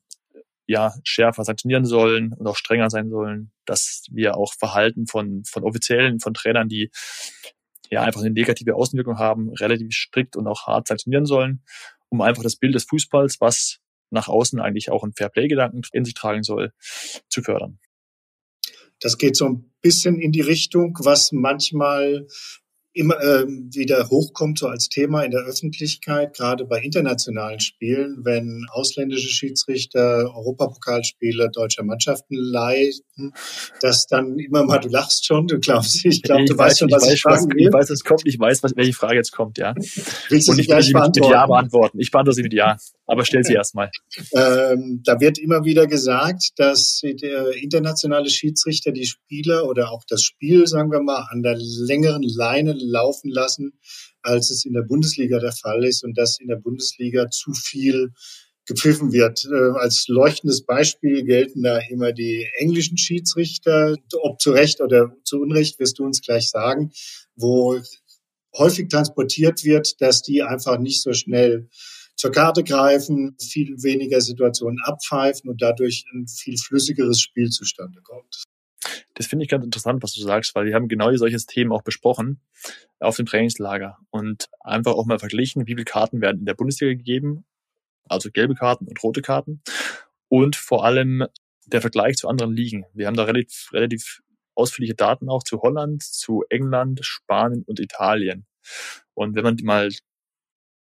ja 0.67 0.95
schärfer 1.05 1.45
sanktionieren 1.45 1.85
sollen 1.85 2.33
und 2.33 2.45
auch 2.49 2.57
strenger 2.57 2.91
sein 2.91 3.09
sollen, 3.09 3.53
dass 3.67 4.07
wir 4.11 4.37
auch 4.37 4.53
Verhalten 4.55 5.07
von, 5.07 5.45
von 5.45 5.63
Offiziellen, 5.63 6.19
von 6.19 6.35
Trainern, 6.35 6.69
die 6.69 6.91
ja 7.93 8.03
einfach 8.03 8.23
eine 8.23 8.31
negative 8.31 8.75
Außenwirkung 8.75 9.19
haben, 9.19 9.51
relativ 9.51 9.93
strikt 9.93 10.37
und 10.37 10.47
auch 10.47 10.67
hart 10.67 10.89
sanktionieren 10.89 11.27
sollen, 11.27 11.63
um 12.09 12.23
einfach 12.23 12.43
das 12.43 12.57
Bild 12.57 12.75
des 12.75 12.85
Fußballs, 12.85 13.41
was 13.41 13.79
nach 14.11 14.29
außen 14.29 14.61
eigentlich 14.61 14.91
auch 14.91 15.03
einen 15.03 15.13
Fairplay-Gedanken 15.13 15.83
in 15.93 16.05
sich 16.05 16.15
tragen 16.15 16.43
soll, 16.43 16.73
zu 17.29 17.43
fördern. 17.43 17.79
Das 19.01 19.19
geht 19.19 19.37
so 19.37 19.47
ein 19.47 19.73
bisschen 19.81 20.19
in 20.19 20.33
die 20.33 20.41
Richtung, 20.41 20.97
was 21.03 21.33
manchmal 21.33 22.27
immer 22.95 23.21
ähm, 23.23 23.71
wieder 23.73 24.09
hochkommt, 24.11 24.59
so 24.59 24.67
als 24.67 24.89
Thema 24.89 25.23
in 25.23 25.31
der 25.31 25.43
Öffentlichkeit, 25.43 26.37
gerade 26.37 26.65
bei 26.65 26.81
internationalen 26.81 27.61
Spielen, 27.61 28.19
wenn 28.25 28.67
ausländische 28.71 29.29
Schiedsrichter 29.29 30.31
Europapokalspiele 30.35 31.51
deutscher 31.51 31.85
Mannschaften 31.85 32.35
leiten, 32.35 33.33
dass 33.81 34.07
dann 34.07 34.39
immer 34.39 34.65
mal, 34.65 34.79
du 34.79 34.89
lachst 34.89 35.27
schon, 35.27 35.47
du 35.47 35.59
glaubst, 35.59 36.05
ich 36.05 36.23
glaube, 36.23 36.45
du 36.45 36.57
weißt 36.57 36.81
schon, 36.81 36.91
was 36.91 37.07
ich, 37.07 37.15
ich 37.15 37.23
fragen 37.23 37.49
will. 37.51 37.67
Ich 37.67 37.73
weiß, 37.73 37.91
es 37.91 38.05
kommt, 38.05 38.23
ich 38.25 38.39
weiß, 38.39 38.63
was, 38.63 38.77
welche 38.77 38.93
Frage 38.93 39.17
jetzt 39.17 39.33
kommt, 39.33 39.59
ja. 39.59 39.75
Willst 40.29 40.49
du 40.49 40.53
Und 40.53 40.59
ich 40.59 40.67
sie 40.67 40.95
mit, 40.95 41.17
mit 41.17 41.27
Ja 41.27 41.47
beantworten. 41.47 41.99
Ich 41.99 42.11
beantworte 42.11 42.37
sie 42.37 42.43
mit 42.43 42.53
Ja, 42.53 42.77
aber 43.13 43.27
stell 43.27 43.45
sie 43.45 43.53
erstmal. 43.53 43.91
Ähm, 44.33 45.03
da 45.05 45.21
wird 45.21 45.39
immer 45.39 45.67
wieder 45.67 45.87
gesagt, 45.87 46.53
dass 46.57 47.03
internationale 47.03 48.31
Schiedsrichter 48.31 48.91
die 48.91 49.05
Spieler 49.05 49.69
oder 49.69 49.93
auch 49.93 50.03
das 50.09 50.23
Spiel, 50.23 50.67
sagen 50.67 50.91
wir 50.91 51.03
mal, 51.03 51.27
an 51.31 51.43
der 51.43 51.57
längeren 51.59 52.23
Leine 52.23 52.73
laufen 52.73 53.31
lassen, 53.31 53.79
als 54.23 54.51
es 54.51 54.65
in 54.65 54.73
der 54.73 54.81
Bundesliga 54.81 55.41
der 55.41 55.53
Fall 55.53 55.85
ist 55.85 56.05
und 56.05 56.17
dass 56.17 56.41
in 56.41 56.49
der 56.49 56.57
Bundesliga 56.57 57.29
zu 57.29 57.53
viel 57.53 58.13
gepfiffen 58.65 59.13
wird. 59.13 59.45
Äh, 59.45 59.79
als 59.79 60.07
leuchtendes 60.09 60.65
Beispiel 60.65 61.23
gelten 61.25 61.63
da 61.63 61.81
immer 61.91 62.13
die 62.13 62.49
englischen 62.57 62.97
Schiedsrichter, 62.97 63.99
ob 64.23 64.41
zu 64.41 64.53
Recht 64.53 64.81
oder 64.81 65.15
zu 65.25 65.39
Unrecht, 65.39 65.79
wirst 65.81 65.99
du 65.99 66.05
uns 66.05 66.23
gleich 66.23 66.49
sagen, 66.49 66.93
wo 67.37 67.79
häufig 68.57 68.89
transportiert 68.89 69.65
wird, 69.65 70.01
dass 70.01 70.23
die 70.23 70.43
einfach 70.43 70.79
nicht 70.79 71.03
so 71.03 71.13
schnell 71.13 71.69
zur 72.17 72.31
Karte 72.31 72.63
greifen, 72.63 73.37
viel 73.41 73.83
weniger 73.83 74.21
Situationen 74.21 74.79
abpfeifen 74.85 75.51
und 75.51 75.61
dadurch 75.61 76.05
ein 76.13 76.27
viel 76.27 76.57
flüssigeres 76.57 77.21
Spiel 77.21 77.51
zustande 77.51 78.01
kommt. 78.03 78.45
Das 79.15 79.27
finde 79.27 79.45
ich 79.45 79.51
ganz 79.51 79.65
interessant, 79.65 80.03
was 80.03 80.15
du 80.15 80.23
sagst, 80.23 80.55
weil 80.55 80.67
wir 80.67 80.75
haben 80.75 80.89
genau 80.89 81.15
solches 81.17 81.47
Themen 81.47 81.73
auch 81.73 81.83
besprochen 81.83 82.41
auf 83.01 83.17
dem 83.17 83.27
Trainingslager 83.27 83.99
und 84.11 84.49
einfach 84.61 84.93
auch 84.93 85.07
mal 85.07 85.19
verglichen, 85.19 85.67
wie 85.67 85.73
viele 85.73 85.85
Karten 85.85 86.21
werden 86.21 86.41
in 86.41 86.47
der 86.47 86.55
Bundesliga 86.55 86.95
gegeben, 86.95 87.45
also 88.09 88.31
gelbe 88.31 88.55
Karten 88.55 88.87
und 88.87 89.03
rote 89.03 89.23
Karten 89.23 89.63
und 90.29 90.57
vor 90.57 90.85
allem 90.85 91.27
der 91.67 91.81
Vergleich 91.81 92.17
zu 92.17 92.29
anderen 92.29 92.55
Ligen. 92.55 92.85
Wir 92.95 93.07
haben 93.07 93.17
da 93.17 93.25
relativ, 93.25 93.71
relativ 93.73 94.23
ausführliche 94.55 94.95
Daten 94.95 95.29
auch 95.29 95.43
zu 95.43 95.61
Holland, 95.63 96.03
zu 96.03 96.45
England, 96.49 97.01
Spanien 97.03 97.63
und 97.63 97.81
Italien. 97.81 98.47
Und 99.15 99.35
wenn 99.35 99.45
man 99.45 99.57
mal 99.63 99.91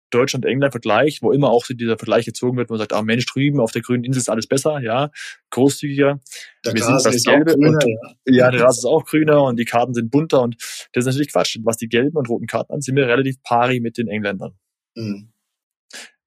Deutschland, 0.10 0.46
England 0.46 0.74
vergleicht, 0.74 1.22
wo 1.22 1.32
immer 1.32 1.50
auch 1.50 1.66
so 1.66 1.74
dieser 1.74 1.98
Vergleich 1.98 2.26
gezogen 2.26 2.58
wird, 2.58 2.70
wo 2.70 2.74
man 2.74 2.80
sagt, 2.80 2.94
ah 2.94 3.02
Mensch, 3.02 3.26
drüben 3.26 3.60
auf 3.60 3.72
der 3.72 3.82
grünen 3.82 4.04
Insel 4.04 4.20
ist 4.20 4.30
alles 4.30 4.48
besser, 4.48 4.80
ja, 4.80 5.12
großzügiger. 5.50 6.20
Der 6.66 6.74
Wir 6.74 6.82
Gras 6.82 7.04
sind 7.04 7.16
das 7.16 7.24
Gelbe 7.24 7.54
grüner, 7.54 7.70
und, 7.70 7.86
ja. 8.28 8.46
ja, 8.46 8.52
der 8.52 8.62
Gras 8.62 8.78
ist 8.78 8.86
auch 8.86 9.06
grüner 9.06 9.44
und 9.44 9.58
die 9.58 9.66
Karten 9.66 9.94
sind 9.94 10.12
bunter 10.12 10.42
und 10.42 10.56
das 10.94 11.04
ist 11.04 11.06
natürlich 11.06 11.32
Quatsch. 11.32 11.58
Was 11.64 11.78
die 11.78 11.90
gelben 11.90 12.18
und 12.18 12.30
roten 12.30 12.48
Karten 12.48 12.74
an, 12.74 12.82
sind 12.82 12.96
wir 12.96 13.08
relativ 13.08 13.42
pari 13.44 13.80
mit 13.80 13.98
den 13.98 14.08
Engländern. 14.08 14.54
Mhm. 14.96 15.30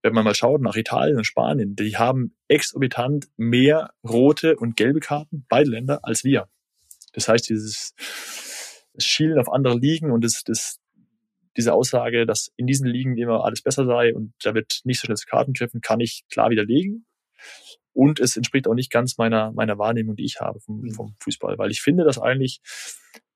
Wenn 0.03 0.15
man 0.15 0.25
mal 0.25 0.35
schaut 0.35 0.61
nach 0.61 0.77
Italien 0.77 1.17
und 1.17 1.25
Spanien, 1.25 1.75
die 1.75 1.97
haben 1.97 2.35
exorbitant 2.47 3.29
mehr 3.37 3.91
rote 4.09 4.57
und 4.57 4.77
gelbe 4.77 5.01
Karten, 5.01 5.45
beide 5.49 5.71
Länder, 5.71 6.01
als 6.03 6.25
wir. 6.25 6.49
Das 7.13 7.29
heißt, 7.29 7.49
dieses 7.49 7.95
Schielen 8.97 9.39
auf 9.39 9.53
andere 9.53 9.77
Ligen 9.77 10.11
und 10.11 10.25
das, 10.25 10.45
das, 10.45 10.79
diese 11.59 11.75
Aussage, 11.75 12.25
dass 12.25 12.53
in 12.57 12.67
diesen 12.67 12.87
Ligen 12.87 13.19
immer 13.19 13.45
alles 13.45 13.61
besser 13.61 13.85
sei 13.85 14.15
und 14.15 14.33
da 14.43 14.55
wird 14.55 14.81
nicht 14.85 15.01
so 15.01 15.07
schnell 15.07 15.17
zu 15.17 15.27
Karten 15.27 15.53
griffen, 15.53 15.81
kann 15.81 16.01
ich 16.01 16.25
klar 16.31 16.51
widerlegen. 16.51 17.05
Und 17.93 18.21
es 18.21 18.37
entspricht 18.37 18.69
auch 18.69 18.75
nicht 18.75 18.93
ganz 18.93 19.19
meiner, 19.19 19.51
meiner 19.53 19.77
Wahrnehmung, 19.77 20.15
die 20.15 20.25
ich 20.25 20.41
habe 20.41 20.61
vom, 20.61 20.83
mhm. 20.83 20.93
vom 20.93 21.17
Fußball, 21.21 21.59
weil 21.59 21.73
ich 21.73 21.83
finde, 21.83 22.05
dass 22.05 22.19
eigentlich 22.19 22.61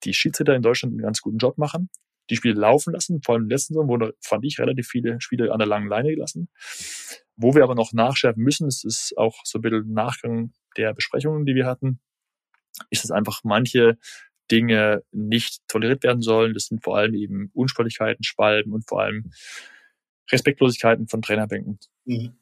die 0.05 0.15
Schiedsrichter 0.15 0.55
in 0.55 0.63
Deutschland 0.63 0.93
einen 0.93 1.03
ganz 1.03 1.21
guten 1.21 1.39
Job 1.39 1.59
machen, 1.59 1.91
die 2.31 2.37
Spiele 2.37 2.55
laufen 2.55 2.93
lassen. 2.93 3.21
Vor 3.23 3.35
allem 3.35 3.45
im 3.45 3.51
letzten 3.51 3.75
Sommer 3.75 3.89
wurde, 3.89 4.15
fand 4.21 4.45
ich, 4.45 4.61
relativ 4.61 4.87
viele 4.87 5.21
Spiele 5.21 5.53
an 5.53 5.59
der 5.59 5.67
langen 5.67 5.89
Leine 5.89 6.11
gelassen. 6.11 6.49
Wo 7.35 7.57
wir 7.57 7.65
aber 7.65 7.75
noch 7.75 7.93
nachschärfen 7.93 8.43
müssen, 8.43 8.67
das 8.67 8.85
ist 8.85 9.15
auch 9.17 9.41
so 9.43 9.59
ein 9.59 9.63
bisschen 9.63 9.93
Nachgang 9.93 10.53
der 10.77 10.95
Besprechungen, 10.95 11.45
die 11.45 11.57
wir 11.57 11.67
hatten, 11.67 12.01
ist, 12.91 13.03
dass 13.03 13.11
einfach 13.11 13.41
manche 13.43 13.99
Dinge 14.53 15.03
nicht 15.11 15.67
toleriert 15.67 16.05
werden 16.05 16.23
sollen. 16.23 16.55
Das 16.55 16.67
sind 16.67 16.85
vor 16.85 16.99
allem 16.99 17.15
eben 17.15 17.51
Unsportlichkeiten, 17.55 18.23
Spalben 18.23 18.73
und 18.73 18.87
vor 18.87 19.03
allem 19.03 19.33
Respektlosigkeiten 20.31 21.09
von 21.09 21.23
Trainerbänken. 21.23 21.79
Mhm. 22.05 22.35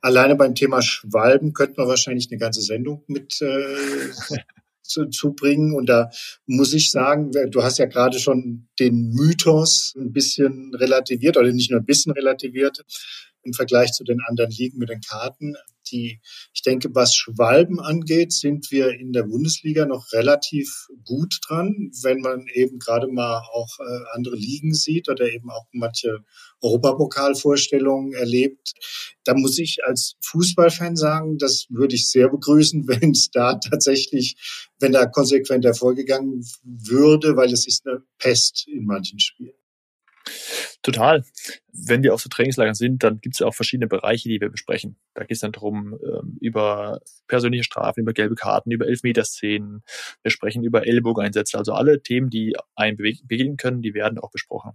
Alleine 0.00 0.36
beim 0.36 0.54
Thema 0.54 0.82
Schwalben 0.82 1.52
könnte 1.52 1.80
man 1.80 1.88
wahrscheinlich 1.88 2.30
eine 2.30 2.38
ganze 2.38 2.60
Sendung 2.60 3.02
mit 3.08 3.40
äh, 3.40 4.10
zu, 4.82 5.06
zu 5.06 5.32
bringen. 5.32 5.74
Und 5.74 5.86
da 5.86 6.10
muss 6.46 6.72
ich 6.72 6.90
sagen, 6.90 7.32
du 7.32 7.62
hast 7.62 7.78
ja 7.78 7.86
gerade 7.86 8.18
schon 8.18 8.68
den 8.78 9.10
Mythos 9.10 9.94
ein 9.96 10.12
bisschen 10.12 10.74
relativiert 10.74 11.36
oder 11.36 11.52
nicht 11.52 11.70
nur 11.70 11.80
ein 11.80 11.86
bisschen 11.86 12.12
relativiert 12.12 12.84
im 13.42 13.54
Vergleich 13.54 13.92
zu 13.92 14.04
den 14.04 14.20
anderen 14.28 14.50
Ligen 14.50 14.78
mit 14.78 14.90
den 14.90 15.00
Karten 15.00 15.56
die, 15.90 16.20
ich 16.52 16.62
denke, 16.62 16.94
was 16.94 17.14
Schwalben 17.14 17.80
angeht, 17.80 18.32
sind 18.32 18.70
wir 18.70 18.90
in 18.90 19.12
der 19.12 19.24
Bundesliga 19.24 19.86
noch 19.86 20.12
relativ 20.12 20.88
gut 21.04 21.38
dran, 21.46 21.90
wenn 22.02 22.20
man 22.20 22.46
eben 22.52 22.78
gerade 22.78 23.08
mal 23.08 23.42
auch 23.52 23.78
äh, 23.78 24.04
andere 24.14 24.36
Ligen 24.36 24.74
sieht 24.74 25.08
oder 25.08 25.30
eben 25.32 25.50
auch 25.50 25.66
manche 25.72 26.24
Europapokalvorstellungen 26.60 28.14
erlebt. 28.14 28.74
Da 29.24 29.34
muss 29.34 29.58
ich 29.58 29.84
als 29.84 30.16
Fußballfan 30.22 30.96
sagen, 30.96 31.38
das 31.38 31.66
würde 31.68 31.94
ich 31.94 32.10
sehr 32.10 32.28
begrüßen, 32.28 32.86
wenn 32.88 33.10
es 33.10 33.30
da 33.30 33.54
tatsächlich, 33.54 34.36
wenn 34.80 34.92
da 34.92 35.06
konsequent 35.06 35.64
hervorgegangen 35.64 36.44
würde, 36.62 37.36
weil 37.36 37.52
es 37.52 37.66
ist 37.66 37.86
eine 37.86 38.02
Pest 38.18 38.66
in 38.68 38.84
manchen 38.84 39.18
Spielen. 39.18 39.54
Total. 40.82 41.24
Wenn 41.72 42.02
wir 42.02 42.14
auf 42.14 42.20
so 42.20 42.28
Trainingslagern 42.28 42.74
sind, 42.74 43.02
dann 43.02 43.20
gibt 43.20 43.34
es 43.34 43.40
ja 43.40 43.46
auch 43.46 43.54
verschiedene 43.54 43.86
Bereiche, 43.86 44.28
die 44.28 44.40
wir 44.40 44.50
besprechen. 44.50 44.96
Da 45.14 45.22
geht 45.22 45.32
es 45.32 45.40
dann 45.40 45.52
darum, 45.52 45.98
ähm, 46.02 46.38
über 46.40 47.00
persönliche 47.26 47.64
Strafen, 47.64 48.00
über 48.00 48.12
gelbe 48.12 48.34
Karten, 48.34 48.70
über 48.70 48.86
Elfmeterszenen. 48.86 49.82
Wir 50.22 50.30
sprechen 50.30 50.64
über 50.64 50.86
Ellbogeneinsätze. 50.86 51.58
Also 51.58 51.72
alle 51.72 52.02
Themen, 52.02 52.30
die 52.30 52.56
einen 52.74 52.96
begegnen 52.96 53.56
können, 53.56 53.82
die 53.82 53.94
werden 53.94 54.18
auch 54.18 54.30
besprochen. 54.30 54.72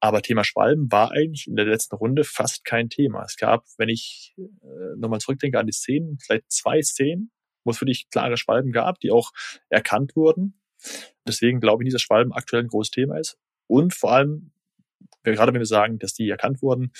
Aber 0.00 0.22
Thema 0.22 0.44
Schwalben 0.44 0.90
war 0.90 1.12
eigentlich 1.12 1.46
in 1.46 1.56
der 1.56 1.66
letzten 1.66 1.94
Runde 1.94 2.24
fast 2.24 2.64
kein 2.64 2.88
Thema. 2.88 3.22
Es 3.24 3.36
gab, 3.36 3.66
wenn 3.76 3.90
ich 3.90 4.34
äh, 4.38 4.96
nochmal 4.96 5.20
zurückdenke 5.20 5.58
an 5.58 5.66
die 5.66 5.72
Szenen, 5.72 6.18
vielleicht 6.18 6.50
zwei 6.50 6.80
Szenen, 6.80 7.30
wo 7.64 7.70
es 7.70 7.80
wirklich 7.80 8.08
klare 8.10 8.38
Schwalben 8.38 8.72
gab, 8.72 8.98
die 9.00 9.10
auch 9.10 9.30
erkannt 9.68 10.16
wurden. 10.16 10.58
Deswegen 11.26 11.60
glaube 11.60 11.84
ich 11.84 11.92
dass 11.92 12.00
Schwalben 12.00 12.32
aktuell 12.32 12.62
ein 12.62 12.68
großes 12.68 12.90
Thema 12.90 13.18
ist. 13.18 13.38
Und 13.66 13.94
vor 13.94 14.12
allem, 14.12 14.52
gerade 15.22 15.52
wenn 15.52 15.60
wir 15.60 15.66
sagen, 15.66 15.98
dass 15.98 16.14
die 16.14 16.28
erkannt 16.28 16.62
wurden, 16.62 16.92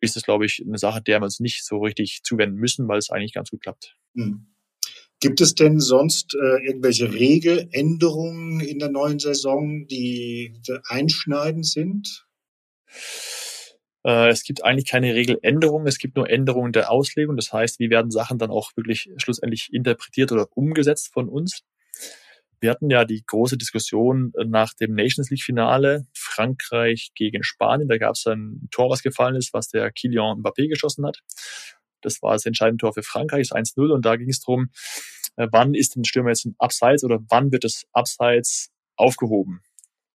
ist 0.00 0.16
es, 0.16 0.22
glaube 0.22 0.46
ich, 0.46 0.62
eine 0.64 0.78
Sache, 0.78 1.02
der 1.02 1.20
wir 1.20 1.24
uns 1.24 1.40
nicht 1.40 1.64
so 1.64 1.78
richtig 1.78 2.22
zuwenden 2.22 2.56
müssen, 2.56 2.88
weil 2.88 2.98
es 2.98 3.10
eigentlich 3.10 3.32
ganz 3.32 3.50
gut 3.50 3.62
klappt. 3.62 3.96
Hm. 4.14 4.46
Gibt 5.20 5.40
es 5.40 5.54
denn 5.54 5.80
sonst 5.80 6.34
äh, 6.34 6.64
irgendwelche 6.64 7.12
Regeländerungen 7.12 8.60
in 8.60 8.78
der 8.78 8.90
neuen 8.90 9.18
Saison, 9.18 9.86
die 9.88 10.54
einschneidend 10.86 11.66
sind? 11.66 12.26
Äh, 14.04 14.28
es 14.28 14.44
gibt 14.44 14.64
eigentlich 14.64 14.86
keine 14.86 15.14
Regeländerungen, 15.14 15.88
es 15.88 15.98
gibt 15.98 16.16
nur 16.16 16.30
Änderungen 16.30 16.72
der 16.72 16.92
Auslegung. 16.92 17.36
Das 17.36 17.52
heißt, 17.52 17.80
wie 17.80 17.90
werden 17.90 18.12
Sachen 18.12 18.38
dann 18.38 18.50
auch 18.50 18.76
wirklich 18.76 19.10
schlussendlich 19.16 19.72
interpretiert 19.72 20.30
oder 20.30 20.46
umgesetzt 20.54 21.12
von 21.12 21.28
uns? 21.28 21.64
Wir 22.60 22.70
hatten 22.70 22.90
ja 22.90 23.04
die 23.04 23.22
große 23.24 23.56
Diskussion 23.56 24.32
äh, 24.36 24.44
nach 24.44 24.74
dem 24.74 24.94
Nations 24.94 25.30
League 25.30 25.42
Finale 25.42 26.06
Frankreich 26.12 27.10
gegen 27.14 27.42
Spanien. 27.42 27.88
Da 27.88 27.98
gab 27.98 28.14
es 28.14 28.26
ein 28.26 28.68
Tor, 28.70 28.90
was 28.90 29.02
gefallen 29.02 29.36
ist, 29.36 29.54
was 29.54 29.68
der 29.68 29.92
Kylian 29.92 30.42
Mbappé 30.42 30.68
geschossen 30.68 31.06
hat. 31.06 31.20
Das 32.00 32.22
war 32.22 32.32
das 32.32 32.46
entscheidende 32.46 32.80
Tor 32.80 32.92
für 32.92 33.02
Frankreich, 33.02 33.52
1-0. 33.52 33.92
Und 33.92 34.04
da 34.04 34.16
ging 34.16 34.28
es 34.28 34.40
darum, 34.40 34.70
äh, 35.36 35.46
wann 35.50 35.74
ist 35.74 35.96
ein 35.96 36.04
Stürmer 36.04 36.30
jetzt 36.30 36.46
im 36.46 36.54
Abseits 36.58 37.04
oder 37.04 37.20
wann 37.28 37.52
wird 37.52 37.64
das 37.64 37.86
Abseits 37.92 38.70
aufgehoben? 38.96 39.62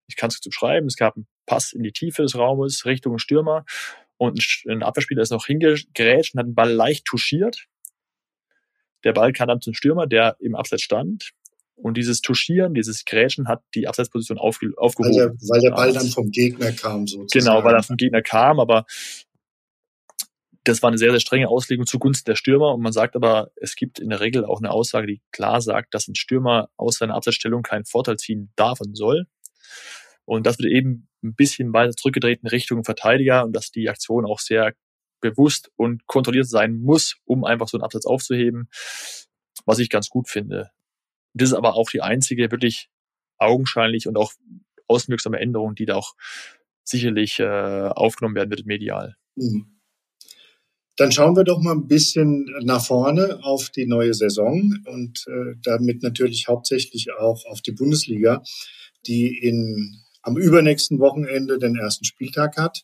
Ich 0.08 0.16
kann 0.16 0.30
es 0.30 0.40
beschreiben. 0.40 0.88
Es 0.88 0.96
gab 0.96 1.16
einen 1.16 1.28
Pass 1.46 1.74
in 1.74 1.84
die 1.84 1.92
Tiefe 1.92 2.22
des 2.22 2.36
Raumes 2.36 2.86
Richtung 2.86 3.18
Stürmer 3.20 3.66
und 4.18 4.44
ein 4.68 4.84
Abwehrspieler 4.84 5.22
ist 5.22 5.32
noch 5.32 5.46
hingegrätscht 5.46 6.34
und 6.34 6.40
hat 6.40 6.48
den 6.48 6.56
Ball 6.56 6.72
leicht 6.72 7.06
touchiert. 7.06 7.68
Der 9.04 9.14
Ball 9.14 9.32
kam 9.32 9.48
dann 9.48 9.62
zum 9.62 9.74
Stürmer, 9.74 10.08
der 10.08 10.36
im 10.40 10.56
Abseits 10.56 10.84
stand. 10.84 11.32
Und 11.82 11.96
dieses 11.96 12.22
Tuschieren, 12.22 12.74
dieses 12.74 13.06
Grätschen 13.06 13.48
hat 13.48 13.62
die 13.74 13.88
Abseitsposition 13.88 14.38
aufge 14.38 14.72
aufgehoben. 14.76 15.16
Weil 15.16 15.30
der, 15.30 15.50
weil 15.50 15.62
der 15.62 15.72
Ball 15.72 15.94
dann 15.94 16.08
vom 16.08 16.30
Gegner 16.30 16.72
kam, 16.72 17.08
sozusagen. 17.08 17.46
Genau, 17.46 17.64
weil 17.64 17.76
er 17.76 17.84
vom 17.84 17.96
Gegner 17.96 18.22
kam, 18.22 18.60
aber 18.60 18.86
das 20.66 20.84
war 20.84 20.90
eine 20.90 20.98
sehr, 20.98 21.12
sehr 21.12 21.20
strenge 21.20 21.48
Auslegung 21.48 21.86
zugunsten 21.86 22.30
der 22.30 22.36
Stürmer. 22.36 22.74
Und 22.74 22.82
man 22.82 22.92
sagt 22.92 23.16
aber, 23.16 23.52
es 23.56 23.76
gibt 23.76 24.00
in 24.00 24.10
der 24.10 24.20
Regel 24.20 24.46
auch 24.46 24.60
eine 24.60 24.72
Aussage, 24.72 25.08
die 25.08 25.22
klar 25.32 25.62
sagt, 25.62 25.94
dass 25.94 26.08
ein 26.08 26.16
Stürmer 26.16 26.70
aus 26.76 26.98
seiner 26.98 27.16
Abseitsstellung 27.16 27.64
keinen 27.64 27.86
Vorteil 27.86 28.18
ziehen 28.18 28.52
darf 28.56 28.82
und 28.82 28.96
soll. 28.96 29.26
Und 30.26 30.46
das 30.46 30.60
wird 30.60 30.72
eben 30.72 31.08
ein 31.24 31.34
bisschen 31.34 31.74
weiter 31.74 31.92
zurückgedreht 31.92 32.42
in 32.44 32.50
Richtung 32.50 32.84
Verteidiger 32.84 33.46
und 33.46 33.54
dass 33.54 33.72
die 33.72 33.90
Aktion 33.90 34.26
auch 34.26 34.40
sehr 34.40 34.74
bewusst 35.22 35.72
und 35.76 36.06
kontrolliert 36.08 36.48
sein 36.48 36.80
muss, 36.80 37.18
um 37.26 37.44
einfach 37.44 37.68
so 37.68 37.78
einen 37.78 37.84
Absatz 37.84 38.06
aufzuheben, 38.06 38.70
was 39.66 39.80
ich 39.80 39.90
ganz 39.90 40.10
gut 40.10 40.30
finde. 40.30 40.72
Das 41.34 41.50
ist 41.50 41.56
aber 41.56 41.76
auch 41.76 41.90
die 41.90 42.02
einzige 42.02 42.52
wirklich 42.52 42.90
augenscheinlich 43.38 44.08
und 44.08 44.18
auch 44.18 44.34
außenwirksame 44.88 45.40
Änderung, 45.40 45.76
die 45.76 45.86
da 45.86 45.96
auch 45.96 46.16
sicherlich 46.84 47.40
äh, 47.40 47.46
aufgenommen 47.46 48.36
werden 48.36 48.50
wird 48.50 48.66
medial. 48.66 49.16
Mhm. 49.36 49.80
Dann 50.98 51.14
schauen 51.14 51.38
wir 51.38 51.46
doch 51.46 51.62
mal 51.62 51.76
ein 51.76 51.88
bisschen 51.88 52.46
nach 52.64 52.86
vorne 52.86 53.40
auf 53.42 53.70
die 53.70 53.86
neue 53.86 54.14
Saison 54.14 54.74
und 54.86 55.26
äh, 55.28 55.56
damit 55.64 56.04
natürlich 56.04 56.50
hauptsächlich 56.50 57.14
auch 57.14 57.46
auf 57.46 57.62
die 57.62 57.72
Bundesliga, 57.72 58.44
die 59.08 59.38
in, 59.38 60.04
am 60.24 60.36
übernächsten 60.36 61.00
Wochenende 61.00 61.58
den 61.58 61.78
ersten 61.78 62.04
Spieltag 62.04 62.58
hat. 62.58 62.84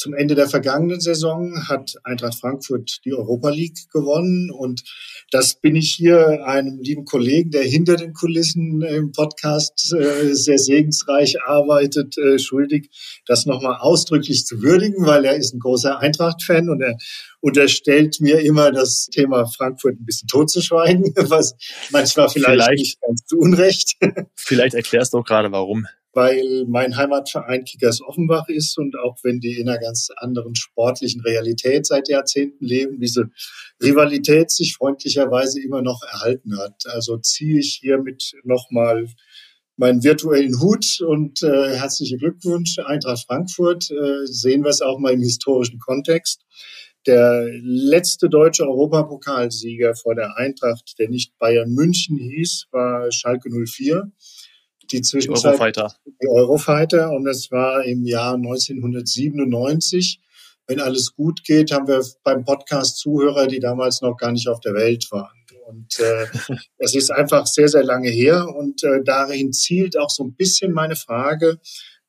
Zum 0.00 0.14
Ende 0.14 0.34
der 0.34 0.48
vergangenen 0.48 0.98
Saison 0.98 1.68
hat 1.68 1.92
Eintracht 2.04 2.40
Frankfurt 2.40 3.00
die 3.04 3.12
Europa 3.12 3.50
League 3.50 3.90
gewonnen 3.92 4.50
und 4.50 4.82
das 5.30 5.60
bin 5.60 5.76
ich 5.76 5.92
hier 5.94 6.46
einem 6.46 6.80
lieben 6.80 7.04
Kollegen, 7.04 7.50
der 7.50 7.64
hinter 7.64 7.96
den 7.96 8.14
Kulissen 8.14 8.80
im 8.80 9.12
Podcast 9.12 9.92
äh, 9.92 10.32
sehr 10.32 10.58
segensreich 10.58 11.42
arbeitet, 11.44 12.16
äh, 12.16 12.38
schuldig, 12.38 12.88
das 13.26 13.44
nochmal 13.44 13.76
ausdrücklich 13.78 14.46
zu 14.46 14.62
würdigen, 14.62 15.04
weil 15.04 15.26
er 15.26 15.36
ist 15.36 15.52
ein 15.52 15.60
großer 15.60 15.98
Eintracht-Fan 15.98 16.70
und 16.70 16.80
er 16.80 16.96
unterstellt 17.40 18.22
mir 18.22 18.40
immer 18.40 18.72
das 18.72 19.08
Thema 19.12 19.44
Frankfurt 19.44 20.00
ein 20.00 20.06
bisschen 20.06 20.28
totzuschweigen, 20.28 21.12
was 21.28 21.56
manchmal 21.90 22.30
vielleicht, 22.30 22.52
vielleicht 22.52 22.78
nicht 22.78 23.00
ganz 23.02 23.26
zu 23.26 23.36
Unrecht. 23.36 23.96
Vielleicht 24.34 24.72
erklärst 24.72 25.12
du 25.12 25.18
auch 25.18 25.26
gerade, 25.26 25.52
warum 25.52 25.86
weil 26.12 26.64
mein 26.66 26.96
Heimatverein 26.96 27.64
Kickers 27.64 28.00
Offenbach 28.02 28.48
ist 28.48 28.78
und 28.78 28.98
auch 28.98 29.16
wenn 29.22 29.40
die 29.40 29.58
in 29.58 29.68
einer 29.68 29.78
ganz 29.78 30.08
anderen 30.16 30.54
sportlichen 30.54 31.20
Realität 31.20 31.86
seit 31.86 32.08
Jahrzehnten 32.08 32.64
leben, 32.64 33.00
diese 33.00 33.30
Rivalität 33.82 34.50
sich 34.50 34.74
freundlicherweise 34.74 35.60
immer 35.60 35.82
noch 35.82 36.02
erhalten 36.02 36.58
hat. 36.58 36.84
Also 36.86 37.16
ziehe 37.18 37.60
ich 37.60 37.78
hiermit 37.80 38.32
nochmal 38.44 39.06
meinen 39.76 40.04
virtuellen 40.04 40.60
Hut 40.60 41.00
und 41.00 41.42
äh, 41.42 41.76
herzliche 41.76 42.18
Glückwunsch 42.18 42.78
Eintracht 42.80 43.24
Frankfurt. 43.26 43.90
Äh, 43.90 44.26
sehen 44.26 44.62
wir 44.62 44.70
es 44.70 44.82
auch 44.82 44.98
mal 44.98 45.14
im 45.14 45.22
historischen 45.22 45.78
Kontext. 45.78 46.42
Der 47.06 47.48
letzte 47.62 48.28
deutsche 48.28 48.64
Europapokalsieger 48.64 49.94
vor 49.94 50.14
der 50.14 50.36
Eintracht, 50.36 50.98
der 50.98 51.08
nicht 51.08 51.38
Bayern 51.38 51.70
München 51.70 52.18
hieß, 52.18 52.66
war 52.72 53.10
Schalke 53.10 53.48
04 53.48 54.12
die 54.92 55.02
Zwischenzeit. 55.02 55.42
Die 55.42 55.48
Eurofighter. 55.48 55.94
Die 56.22 56.28
Eurofighter. 56.28 57.10
Und 57.12 57.26
es 57.26 57.50
war 57.50 57.84
im 57.84 58.04
Jahr 58.04 58.34
1997. 58.34 60.20
Wenn 60.66 60.80
alles 60.80 61.14
gut 61.14 61.44
geht, 61.44 61.72
haben 61.72 61.88
wir 61.88 62.04
beim 62.22 62.44
Podcast 62.44 62.98
Zuhörer, 62.98 63.46
die 63.46 63.58
damals 63.58 64.02
noch 64.02 64.16
gar 64.16 64.32
nicht 64.32 64.48
auf 64.48 64.60
der 64.60 64.74
Welt 64.74 65.10
waren. 65.10 65.40
Und 65.66 65.98
äh, 66.00 66.26
es 66.78 66.94
ist 66.94 67.10
einfach 67.10 67.46
sehr, 67.46 67.68
sehr 67.68 67.84
lange 67.84 68.10
her. 68.10 68.48
Und 68.54 68.82
äh, 68.84 69.02
darin 69.04 69.52
zielt 69.52 69.98
auch 69.98 70.10
so 70.10 70.24
ein 70.24 70.34
bisschen 70.34 70.72
meine 70.72 70.96
Frage, 70.96 71.58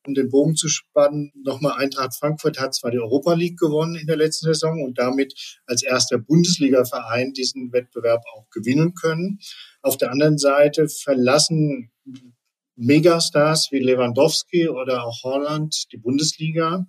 um 0.08 0.14
den 0.14 0.30
Bogen 0.30 0.56
zu 0.56 0.68
spannen, 0.68 1.32
nochmal 1.44 1.80
Eintracht 1.80 2.16
Frankfurt 2.16 2.60
hat 2.60 2.74
zwar 2.74 2.92
die 2.92 3.00
Europa 3.00 3.34
League 3.34 3.60
gewonnen 3.60 3.96
in 3.96 4.08
der 4.08 4.18
letzten 4.18 4.48
Saison 4.48 4.82
und 4.84 4.98
damit 4.98 5.60
als 5.68 5.84
erster 5.84 6.18
Bundesliga-Verein 6.18 7.34
diesen 7.34 7.72
Wettbewerb 7.72 8.24
auch 8.34 8.50
gewinnen 8.50 8.96
können. 8.96 9.40
Auf 9.82 9.98
der 9.98 10.12
anderen 10.12 10.38
Seite 10.38 10.88
verlassen 10.88 11.92
Megastars 12.76 13.72
wie 13.72 13.80
Lewandowski 13.80 14.70
oder 14.70 15.06
auch 15.06 15.24
Holland 15.24 15.92
die 15.92 15.98
Bundesliga. 15.98 16.86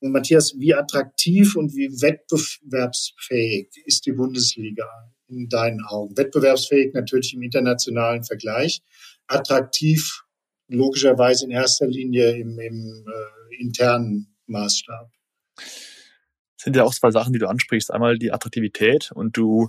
Und 0.00 0.12
Matthias, 0.12 0.54
wie 0.58 0.74
attraktiv 0.74 1.56
und 1.56 1.74
wie 1.74 1.88
wettbewerbsfähig 1.88 3.68
ist 3.86 4.04
die 4.06 4.12
Bundesliga 4.12 4.86
in 5.28 5.48
deinen 5.48 5.82
Augen? 5.84 6.16
Wettbewerbsfähig 6.16 6.92
natürlich 6.92 7.32
im 7.34 7.42
internationalen 7.42 8.22
Vergleich, 8.22 8.82
attraktiv 9.26 10.24
logischerweise 10.68 11.46
in 11.46 11.50
erster 11.52 11.86
Linie 11.86 12.36
im, 12.36 12.58
im 12.58 13.06
äh, 13.06 13.62
internen 13.62 14.34
Maßstab. 14.46 15.10
Das 15.56 16.64
sind 16.64 16.76
ja 16.76 16.84
auch 16.84 16.94
zwei 16.94 17.10
Sachen, 17.10 17.32
die 17.32 17.38
du 17.38 17.48
ansprichst. 17.48 17.90
Einmal 17.90 18.18
die 18.18 18.32
Attraktivität 18.32 19.10
und 19.12 19.36
du 19.36 19.68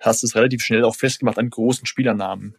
hast 0.00 0.22
es 0.22 0.34
relativ 0.34 0.62
schnell 0.62 0.84
auch 0.84 0.96
festgemacht 0.96 1.38
an 1.38 1.50
großen 1.50 1.86
Spielernamen. 1.86 2.56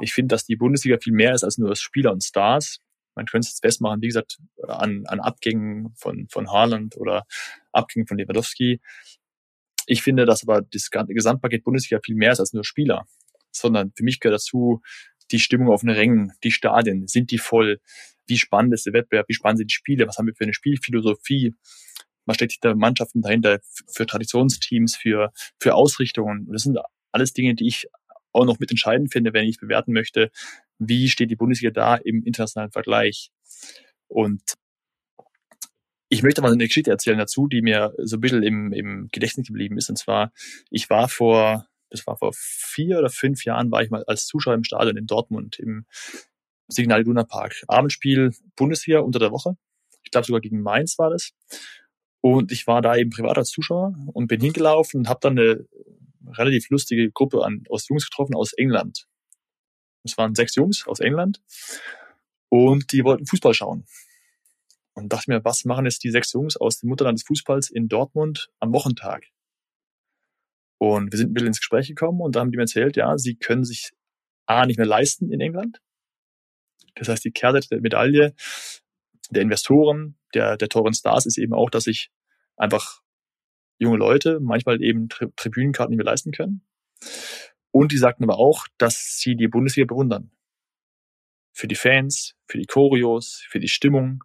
Ich 0.00 0.12
finde, 0.12 0.34
dass 0.34 0.44
die 0.44 0.56
Bundesliga 0.56 0.98
viel 1.02 1.12
mehr 1.12 1.34
ist 1.34 1.44
als 1.44 1.58
nur 1.58 1.74
Spieler 1.76 2.12
und 2.12 2.22
Stars. 2.22 2.80
Man 3.14 3.26
könnte 3.26 3.46
es 3.46 3.52
jetzt 3.52 3.62
festmachen, 3.62 4.00
wie 4.02 4.06
gesagt, 4.06 4.38
an, 4.66 5.04
an 5.06 5.20
Abgängen 5.20 5.92
von, 5.96 6.28
von 6.30 6.50
Haaland 6.50 6.96
oder 6.96 7.26
Abgängen 7.72 8.06
von 8.06 8.18
Lewandowski. 8.18 8.80
Ich 9.86 10.02
finde, 10.02 10.26
dass 10.26 10.42
aber 10.42 10.62
das 10.62 10.90
Gesamtpaket 10.90 11.64
Bundesliga 11.64 12.00
viel 12.04 12.14
mehr 12.14 12.32
ist 12.32 12.40
als 12.40 12.52
nur 12.52 12.64
Spieler, 12.64 13.06
sondern 13.50 13.92
für 13.96 14.04
mich 14.04 14.20
gehört 14.20 14.40
dazu 14.40 14.82
die 15.30 15.40
Stimmung 15.40 15.68
auf 15.68 15.80
den 15.80 15.90
Rängen, 15.90 16.32
die 16.44 16.52
Stadien, 16.52 17.06
sind 17.06 17.30
die 17.30 17.38
voll, 17.38 17.80
wie 18.26 18.38
spannend 18.38 18.74
ist 18.74 18.86
der 18.86 18.92
Wettbewerb, 18.92 19.28
wie 19.28 19.34
spannend 19.34 19.58
sind 19.58 19.70
die 19.70 19.74
Spiele, 19.74 20.06
was 20.06 20.18
haben 20.18 20.26
wir 20.26 20.34
für 20.34 20.44
eine 20.44 20.54
Spielphilosophie, 20.54 21.54
was 22.26 22.36
steckt 22.36 22.52
hinter 22.52 22.74
Mannschaften 22.74 23.22
dahinter, 23.22 23.60
für 23.92 24.06
Traditionsteams, 24.06 24.96
für, 24.96 25.32
für 25.58 25.74
Ausrichtungen. 25.74 26.46
Das 26.50 26.62
sind 26.62 26.78
alles 27.12 27.32
Dinge, 27.32 27.54
die 27.54 27.66
ich 27.66 27.88
auch 28.32 28.44
noch 28.44 28.58
mitentscheidend 28.58 29.12
finde, 29.12 29.32
wenn 29.32 29.46
ich 29.46 29.58
bewerten 29.58 29.92
möchte, 29.92 30.30
wie 30.78 31.08
steht 31.08 31.30
die 31.30 31.36
Bundesliga 31.36 31.70
da 31.70 31.96
im 31.96 32.24
internationalen 32.24 32.72
Vergleich. 32.72 33.30
Und 34.08 34.42
ich 36.08 36.22
möchte 36.22 36.42
mal 36.42 36.52
eine 36.52 36.66
Geschichte 36.66 36.90
erzählen 36.90 37.18
dazu, 37.18 37.46
die 37.46 37.62
mir 37.62 37.94
so 37.98 38.16
ein 38.16 38.20
bisschen 38.20 38.42
im, 38.42 38.72
im 38.72 39.08
Gedächtnis 39.12 39.46
geblieben 39.46 39.78
ist. 39.78 39.88
Und 39.90 39.96
zwar, 39.96 40.32
ich 40.70 40.90
war 40.90 41.08
vor, 41.08 41.66
das 41.88 42.06
war 42.06 42.16
vor 42.16 42.32
vier 42.34 42.98
oder 42.98 43.10
fünf 43.10 43.44
Jahren, 43.44 43.70
war 43.70 43.82
ich 43.82 43.90
mal 43.90 44.04
als 44.04 44.26
Zuschauer 44.26 44.54
im 44.54 44.64
Stadion 44.64 44.96
in 44.96 45.06
Dortmund 45.06 45.58
im 45.58 45.86
Signal 46.66 47.02
Iduna 47.02 47.24
Park. 47.24 47.62
Abendspiel 47.68 48.32
Bundesliga 48.56 49.00
unter 49.00 49.18
der 49.18 49.30
Woche. 49.30 49.56
Ich 50.02 50.10
glaube 50.10 50.26
sogar 50.26 50.40
gegen 50.40 50.62
Mainz 50.62 50.98
war 50.98 51.10
das. 51.10 51.32
Und 52.20 52.52
ich 52.52 52.66
war 52.66 52.82
da 52.82 52.96
eben 52.96 53.10
privat 53.10 53.38
als 53.38 53.50
Zuschauer 53.50 53.94
und 54.12 54.26
bin 54.26 54.40
hingelaufen 54.40 55.00
und 55.00 55.08
habe 55.08 55.20
dann 55.22 55.38
eine 55.38 55.66
relativ 56.26 56.68
lustige 56.70 57.10
Gruppe 57.10 57.44
an, 57.44 57.64
aus 57.68 57.88
Jungs 57.88 58.08
getroffen 58.08 58.34
aus 58.34 58.52
England. 58.52 59.06
Es 60.04 60.16
waren 60.16 60.34
sechs 60.34 60.54
Jungs 60.54 60.86
aus 60.86 61.00
England 61.00 61.42
und 62.48 62.92
die 62.92 63.04
wollten 63.04 63.26
Fußball 63.26 63.54
schauen. 63.54 63.86
Und 64.94 65.12
dachte 65.12 65.30
mir, 65.30 65.44
was 65.44 65.64
machen 65.64 65.84
jetzt 65.84 66.02
die 66.04 66.10
sechs 66.10 66.32
Jungs 66.32 66.56
aus 66.56 66.78
dem 66.80 66.88
Mutterland 66.88 67.18
des 67.18 67.26
Fußballs 67.26 67.70
in 67.70 67.88
Dortmund 67.88 68.50
am 68.58 68.72
Wochentag? 68.72 69.26
Und 70.78 71.12
wir 71.12 71.18
sind 71.18 71.30
ein 71.30 71.34
bisschen 71.34 71.48
ins 71.48 71.60
Gespräch 71.60 71.88
gekommen 71.88 72.20
und 72.20 72.34
da 72.34 72.40
haben 72.40 72.50
die 72.50 72.56
mir 72.56 72.64
erzählt, 72.64 72.96
ja, 72.96 73.16
sie 73.18 73.36
können 73.36 73.64
sich 73.64 73.92
A 74.46 74.66
nicht 74.66 74.78
mehr 74.78 74.86
leisten 74.86 75.30
in 75.30 75.40
England. 75.40 75.80
Das 76.94 77.08
heißt, 77.08 77.24
die 77.24 77.30
Kehrseite 77.30 77.68
der 77.68 77.80
Medaille 77.80 78.34
der 79.30 79.42
Investoren, 79.42 80.18
der, 80.34 80.56
der 80.56 80.68
teuren 80.68 80.94
Stars 80.94 81.26
ist 81.26 81.38
eben 81.38 81.54
auch, 81.54 81.70
dass 81.70 81.84
sich 81.84 82.10
einfach 82.56 83.02
junge 83.80 83.96
Leute 83.96 84.38
manchmal 84.40 84.82
eben 84.82 85.08
Tri 85.08 85.26
Tribünenkarten 85.34 85.90
nicht 85.90 86.04
mehr 86.04 86.12
leisten 86.12 86.30
können. 86.30 86.62
Und 87.72 87.92
die 87.92 87.98
sagten 87.98 88.24
aber 88.24 88.38
auch, 88.38 88.66
dass 88.78 89.18
sie 89.18 89.36
die 89.36 89.48
Bundesliga 89.48 89.86
bewundern. 89.86 90.30
Für 91.52 91.66
die 91.66 91.74
Fans, 91.74 92.34
für 92.46 92.58
die 92.58 92.66
Choreos, 92.66 93.44
für 93.48 93.58
die 93.58 93.68
Stimmung, 93.68 94.22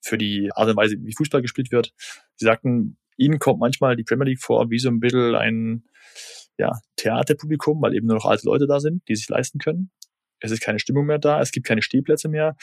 für 0.00 0.18
die 0.18 0.50
Art 0.52 0.68
und 0.68 0.76
Weise, 0.76 0.96
wie 1.00 1.14
Fußball 1.14 1.42
gespielt 1.42 1.72
wird. 1.72 1.92
Sie 2.36 2.44
sagten, 2.44 2.98
ihnen 3.16 3.38
kommt 3.38 3.60
manchmal 3.60 3.96
die 3.96 4.04
Premier 4.04 4.26
League 4.26 4.40
vor 4.40 4.70
wie 4.70 4.78
so 4.78 4.88
ein 4.88 5.00
bisschen 5.00 5.34
ein 5.34 5.84
ja, 6.58 6.72
Theaterpublikum, 6.96 7.80
weil 7.80 7.94
eben 7.94 8.06
nur 8.06 8.16
noch 8.16 8.26
alte 8.26 8.46
Leute 8.46 8.66
da 8.66 8.80
sind, 8.80 9.02
die 9.08 9.16
sich 9.16 9.28
leisten 9.28 9.58
können. 9.58 9.90
Es 10.40 10.50
ist 10.50 10.60
keine 10.60 10.80
Stimmung 10.80 11.06
mehr 11.06 11.18
da, 11.18 11.40
es 11.40 11.52
gibt 11.52 11.66
keine 11.66 11.82
Stehplätze 11.82 12.28
mehr. 12.28 12.56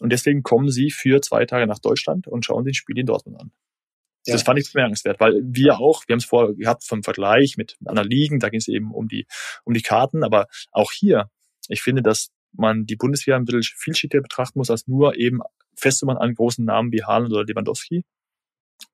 Und 0.00 0.10
deswegen 0.10 0.42
kommen 0.42 0.70
sie 0.70 0.90
für 0.90 1.20
zwei 1.20 1.44
Tage 1.44 1.66
nach 1.66 1.78
Deutschland 1.78 2.26
und 2.26 2.44
schauen 2.44 2.64
sich 2.64 2.78
Spiel 2.78 2.98
in 2.98 3.06
Dortmund 3.06 3.40
an. 3.40 3.52
Ja. 4.30 4.36
Das 4.36 4.42
fand 4.42 4.58
ich 4.58 4.72
bemerkenswert, 4.72 5.20
weil 5.20 5.40
wir 5.42 5.78
auch, 5.78 6.04
wir 6.06 6.14
haben 6.14 6.20
es 6.20 6.24
vorher 6.24 6.54
gehabt 6.54 6.84
vom 6.84 7.02
Vergleich 7.02 7.56
mit 7.56 7.76
anderen 7.84 8.08
Ligen, 8.08 8.38
da 8.38 8.48
ging 8.48 8.60
es 8.60 8.68
eben 8.68 8.92
um 8.92 9.08
die, 9.08 9.26
um 9.64 9.74
die 9.74 9.82
Karten, 9.82 10.22
aber 10.24 10.46
auch 10.72 10.92
hier, 10.92 11.30
ich 11.68 11.82
finde, 11.82 12.02
dass 12.02 12.30
man 12.52 12.86
die 12.86 12.96
Bundeswehr 12.96 13.36
ein 13.36 13.44
bisschen 13.44 13.62
vielschichtiger 13.62 14.22
betrachten 14.22 14.58
muss, 14.58 14.70
als 14.70 14.86
nur 14.88 15.16
eben 15.16 15.40
festzumachen 15.76 16.20
an 16.20 16.34
großen 16.34 16.64
Namen 16.64 16.92
wie 16.92 17.04
Haaland 17.04 17.32
oder 17.32 17.44
Lewandowski. 17.44 18.04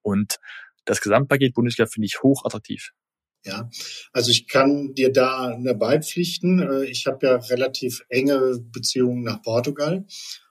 Und 0.02 0.36
das 0.84 1.00
Gesamtpaket 1.00 1.54
Bundesliga 1.54 1.86
finde 1.86 2.06
ich 2.06 2.22
hoch 2.22 2.44
attraktiv. 2.44 2.92
Ja, 3.44 3.70
also 4.12 4.30
ich 4.30 4.48
kann 4.48 4.94
dir 4.94 5.12
da 5.12 5.56
beipflichten. 5.78 6.60
Äh, 6.60 6.84
ich 6.86 7.06
habe 7.06 7.26
ja 7.26 7.36
relativ 7.36 8.02
enge 8.08 8.58
Beziehungen 8.72 9.22
nach 9.22 9.40
Portugal 9.42 10.04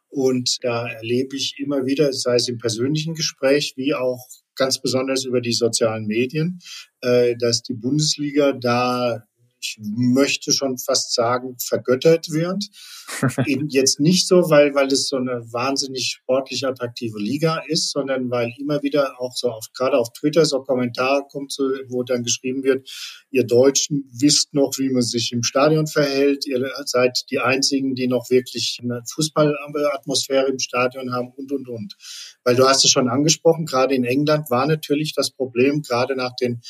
und 0.07 0.63
da 0.63 0.87
erlebe 0.87 1.35
ich 1.35 1.55
immer 1.59 1.85
wieder, 1.85 2.13
sei 2.13 2.35
es 2.35 2.47
im 2.47 2.57
persönlichen 2.57 3.15
Gespräch 3.15 3.73
wie 3.75 3.93
auch 3.93 4.25
ganz 4.55 4.81
besonders 4.81 5.25
über 5.25 5.41
die 5.41 5.53
sozialen 5.53 6.05
Medien, 6.05 6.59
äh, 7.01 7.35
dass 7.37 7.61
die 7.61 7.73
Bundesliga 7.73 8.53
da 8.53 9.23
ich 9.65 9.77
möchte 9.79 10.51
schon 10.51 10.77
fast 10.77 11.13
sagen, 11.13 11.57
vergöttert 11.59 12.29
wird. 12.29 12.65
Eben 13.45 13.69
jetzt 13.69 13.99
nicht 13.99 14.27
so, 14.27 14.49
weil, 14.49 14.73
weil 14.75 14.87
es 14.87 15.07
so 15.07 15.17
eine 15.17 15.41
wahnsinnig 15.51 16.17
sportlich 16.19 16.65
attraktive 16.65 17.19
Liga 17.19 17.61
ist, 17.67 17.91
sondern 17.91 18.29
weil 18.29 18.51
immer 18.59 18.81
wieder 18.81 19.19
auch 19.19 19.33
so 19.35 19.49
auf, 19.49 19.67
gerade 19.73 19.97
auf 19.97 20.11
Twitter 20.13 20.45
so 20.45 20.61
Kommentare 20.61 21.23
kommt, 21.29 21.51
so, 21.51 21.63
wo 21.87 22.03
dann 22.03 22.23
geschrieben 22.23 22.63
wird, 22.63 22.89
ihr 23.31 23.45
Deutschen 23.45 24.09
wisst 24.11 24.53
noch, 24.53 24.71
wie 24.77 24.89
man 24.89 25.03
sich 25.03 25.31
im 25.31 25.43
Stadion 25.43 25.87
verhält, 25.87 26.45
ihr 26.47 26.67
seid 26.85 27.25
die 27.29 27.39
einzigen, 27.39 27.95
die 27.95 28.07
noch 28.07 28.29
wirklich 28.29 28.79
eine 28.81 29.03
Fußballatmosphäre 29.13 30.47
im 30.47 30.59
Stadion 30.59 31.13
haben 31.13 31.31
und, 31.35 31.51
und, 31.51 31.67
und. 31.67 31.95
Weil 32.43 32.55
du 32.55 32.67
hast 32.67 32.83
es 32.85 32.91
schon 32.91 33.07
angesprochen, 33.07 33.65
gerade 33.65 33.95
in 33.95 34.03
England 34.03 34.49
war 34.49 34.65
natürlich 34.65 35.13
das 35.13 35.31
Problem, 35.31 35.81
gerade 35.81 36.15
nach 36.15 36.35
den 36.35 36.61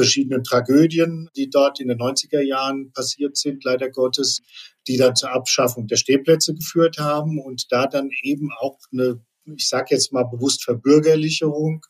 verschiedenen 0.00 0.44
Tragödien, 0.44 1.28
die 1.36 1.50
dort 1.50 1.80
in 1.80 1.88
den 1.88 1.98
90er 1.98 2.40
Jahren 2.40 2.92
passiert 2.92 3.36
sind, 3.36 3.64
leider 3.64 3.90
Gottes, 3.90 4.40
die 4.88 4.96
dann 4.96 5.14
zur 5.16 5.32
Abschaffung 5.32 5.86
der 5.86 5.96
Stehplätze 5.96 6.54
geführt 6.54 6.98
haben 6.98 7.38
und 7.38 7.66
da 7.70 7.86
dann 7.86 8.10
eben 8.22 8.50
auch 8.58 8.78
eine 8.92 9.20
ich 9.56 9.68
sage 9.68 9.94
jetzt 9.94 10.12
mal 10.12 10.24
bewusst 10.24 10.64
Verbürgerlicherung 10.64 11.84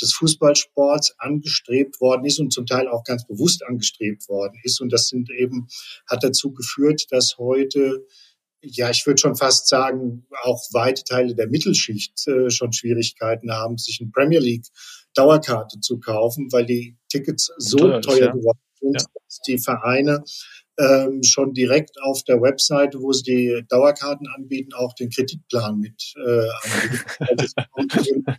des 0.00 0.12
Fußballsports 0.14 1.14
angestrebt 1.18 2.00
worden 2.00 2.24
ist 2.24 2.38
und 2.38 2.52
zum 2.52 2.66
Teil 2.66 2.88
auch 2.88 3.04
ganz 3.04 3.26
bewusst 3.26 3.64
angestrebt 3.64 4.28
worden 4.28 4.58
ist. 4.62 4.80
Und 4.80 4.92
das 4.92 5.08
sind 5.08 5.30
eben, 5.30 5.66
hat 6.06 6.22
dazu 6.22 6.52
geführt, 6.52 7.06
dass 7.10 7.36
heute 7.38 8.06
ja, 8.62 8.90
ich 8.90 9.06
würde 9.06 9.18
schon 9.18 9.36
fast 9.36 9.68
sagen, 9.68 10.26
auch 10.42 10.62
weite 10.72 11.02
Teile 11.04 11.34
der 11.34 11.48
Mittelschicht 11.48 12.26
äh, 12.28 12.50
schon 12.50 12.74
Schwierigkeiten 12.74 13.50
haben, 13.52 13.78
sich 13.78 14.00
eine 14.00 14.10
Premier 14.10 14.40
League 14.40 14.66
Dauerkarte 15.14 15.80
zu 15.80 15.98
kaufen, 15.98 16.50
weil 16.52 16.66
die 16.66 16.96
Tickets 17.08 17.52
so 17.58 17.78
teuer, 17.78 18.00
teuer 18.00 18.26
ja. 18.26 18.32
geworden 18.32 18.60
sind, 18.80 19.00
ja. 19.00 19.06
dass 19.24 19.40
die 19.46 19.58
Vereine 19.58 20.24
ähm, 20.78 21.22
schon 21.22 21.52
direkt 21.52 22.00
auf 22.02 22.22
der 22.24 22.40
Webseite, 22.40 23.00
wo 23.00 23.12
sie 23.12 23.22
die 23.22 23.64
Dauerkarten 23.68 24.28
anbieten, 24.34 24.72
auch 24.74 24.94
den 24.94 25.10
Kreditplan 25.10 25.78
mit 25.78 26.14
äh, 26.16 26.48
anbieten. 27.74 28.24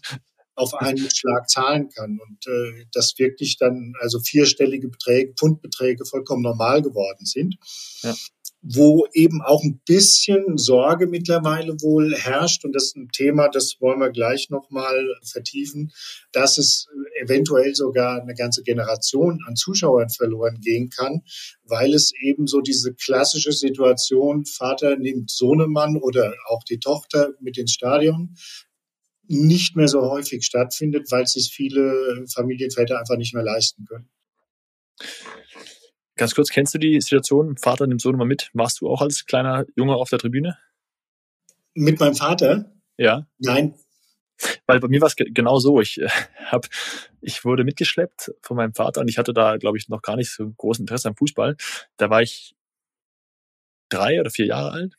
auf 0.55 0.73
einen 0.75 1.09
Schlag 1.09 1.49
zahlen 1.49 1.89
kann 1.89 2.19
und 2.19 2.45
äh, 2.45 2.85
dass 2.93 3.17
wirklich 3.17 3.57
dann 3.57 3.93
also 3.99 4.19
vierstellige 4.19 4.89
Beträge, 4.89 5.33
Pfundbeträge 5.33 6.05
vollkommen 6.05 6.43
normal 6.43 6.81
geworden 6.81 7.25
sind. 7.25 7.55
Ja 8.03 8.13
wo 8.61 9.07
eben 9.13 9.41
auch 9.41 9.63
ein 9.63 9.81
bisschen 9.87 10.57
Sorge 10.57 11.07
mittlerweile 11.07 11.73
wohl 11.81 12.15
herrscht. 12.15 12.63
Und 12.63 12.73
das 12.73 12.85
ist 12.85 12.95
ein 12.95 13.09
Thema, 13.09 13.49
das 13.49 13.77
wollen 13.79 13.99
wir 13.99 14.11
gleich 14.11 14.49
nochmal 14.49 15.07
vertiefen, 15.23 15.91
dass 16.31 16.57
es 16.57 16.87
eventuell 17.21 17.73
sogar 17.75 18.21
eine 18.21 18.35
ganze 18.35 18.61
Generation 18.61 19.39
an 19.47 19.55
Zuschauern 19.55 20.09
verloren 20.09 20.59
gehen 20.61 20.89
kann, 20.89 21.21
weil 21.63 21.93
es 21.93 22.13
eben 22.21 22.45
so 22.47 22.61
diese 22.61 22.93
klassische 22.93 23.51
Situation, 23.51 24.45
Vater 24.45 24.95
nimmt 24.97 25.31
Sohnemann 25.31 25.97
oder 25.97 26.33
auch 26.47 26.63
die 26.63 26.79
Tochter 26.79 27.29
mit 27.39 27.57
ins 27.57 27.73
Stadion, 27.73 28.35
nicht 29.27 29.75
mehr 29.75 29.87
so 29.87 30.01
häufig 30.01 30.45
stattfindet, 30.45 31.09
weil 31.09 31.25
sich 31.25 31.51
viele 31.53 32.25
Familienväter 32.33 32.99
einfach 32.99 33.17
nicht 33.17 33.33
mehr 33.33 33.43
leisten 33.43 33.85
können. 33.85 34.09
Ganz 36.21 36.35
kurz, 36.35 36.51
kennst 36.51 36.75
du 36.75 36.77
die 36.77 37.01
Situation? 37.01 37.57
Vater 37.57 37.87
nimmt 37.87 37.99
Sohn 37.99 38.15
mal 38.15 38.25
mit. 38.25 38.51
Warst 38.53 38.79
du 38.79 38.87
auch 38.87 39.01
als 39.01 39.25
kleiner 39.25 39.65
Junge 39.75 39.95
auf 39.95 40.11
der 40.11 40.19
Tribüne? 40.19 40.55
Mit 41.73 41.99
meinem 41.99 42.13
Vater? 42.13 42.71
Ja. 42.95 43.25
Nein. 43.39 43.73
Weil 44.67 44.79
bei 44.79 44.87
mir 44.87 45.01
war 45.01 45.07
es 45.07 45.15
genau 45.15 45.57
so. 45.57 45.81
Ich 45.81 45.99
äh, 45.99 46.09
hab, 46.45 46.67
ich 47.21 47.43
wurde 47.43 47.63
mitgeschleppt 47.63 48.35
von 48.43 48.55
meinem 48.55 48.75
Vater 48.75 49.01
und 49.01 49.07
ich 49.07 49.17
hatte 49.17 49.33
da, 49.33 49.57
glaube 49.57 49.79
ich, 49.79 49.89
noch 49.89 50.03
gar 50.03 50.15
nicht 50.15 50.29
so 50.29 50.47
großes 50.47 50.81
Interesse 50.81 51.07
am 51.07 51.15
Fußball. 51.15 51.57
Da 51.97 52.11
war 52.11 52.21
ich 52.21 52.53
drei 53.89 54.19
oder 54.19 54.29
vier 54.29 54.45
Jahre 54.45 54.73
alt 54.73 54.97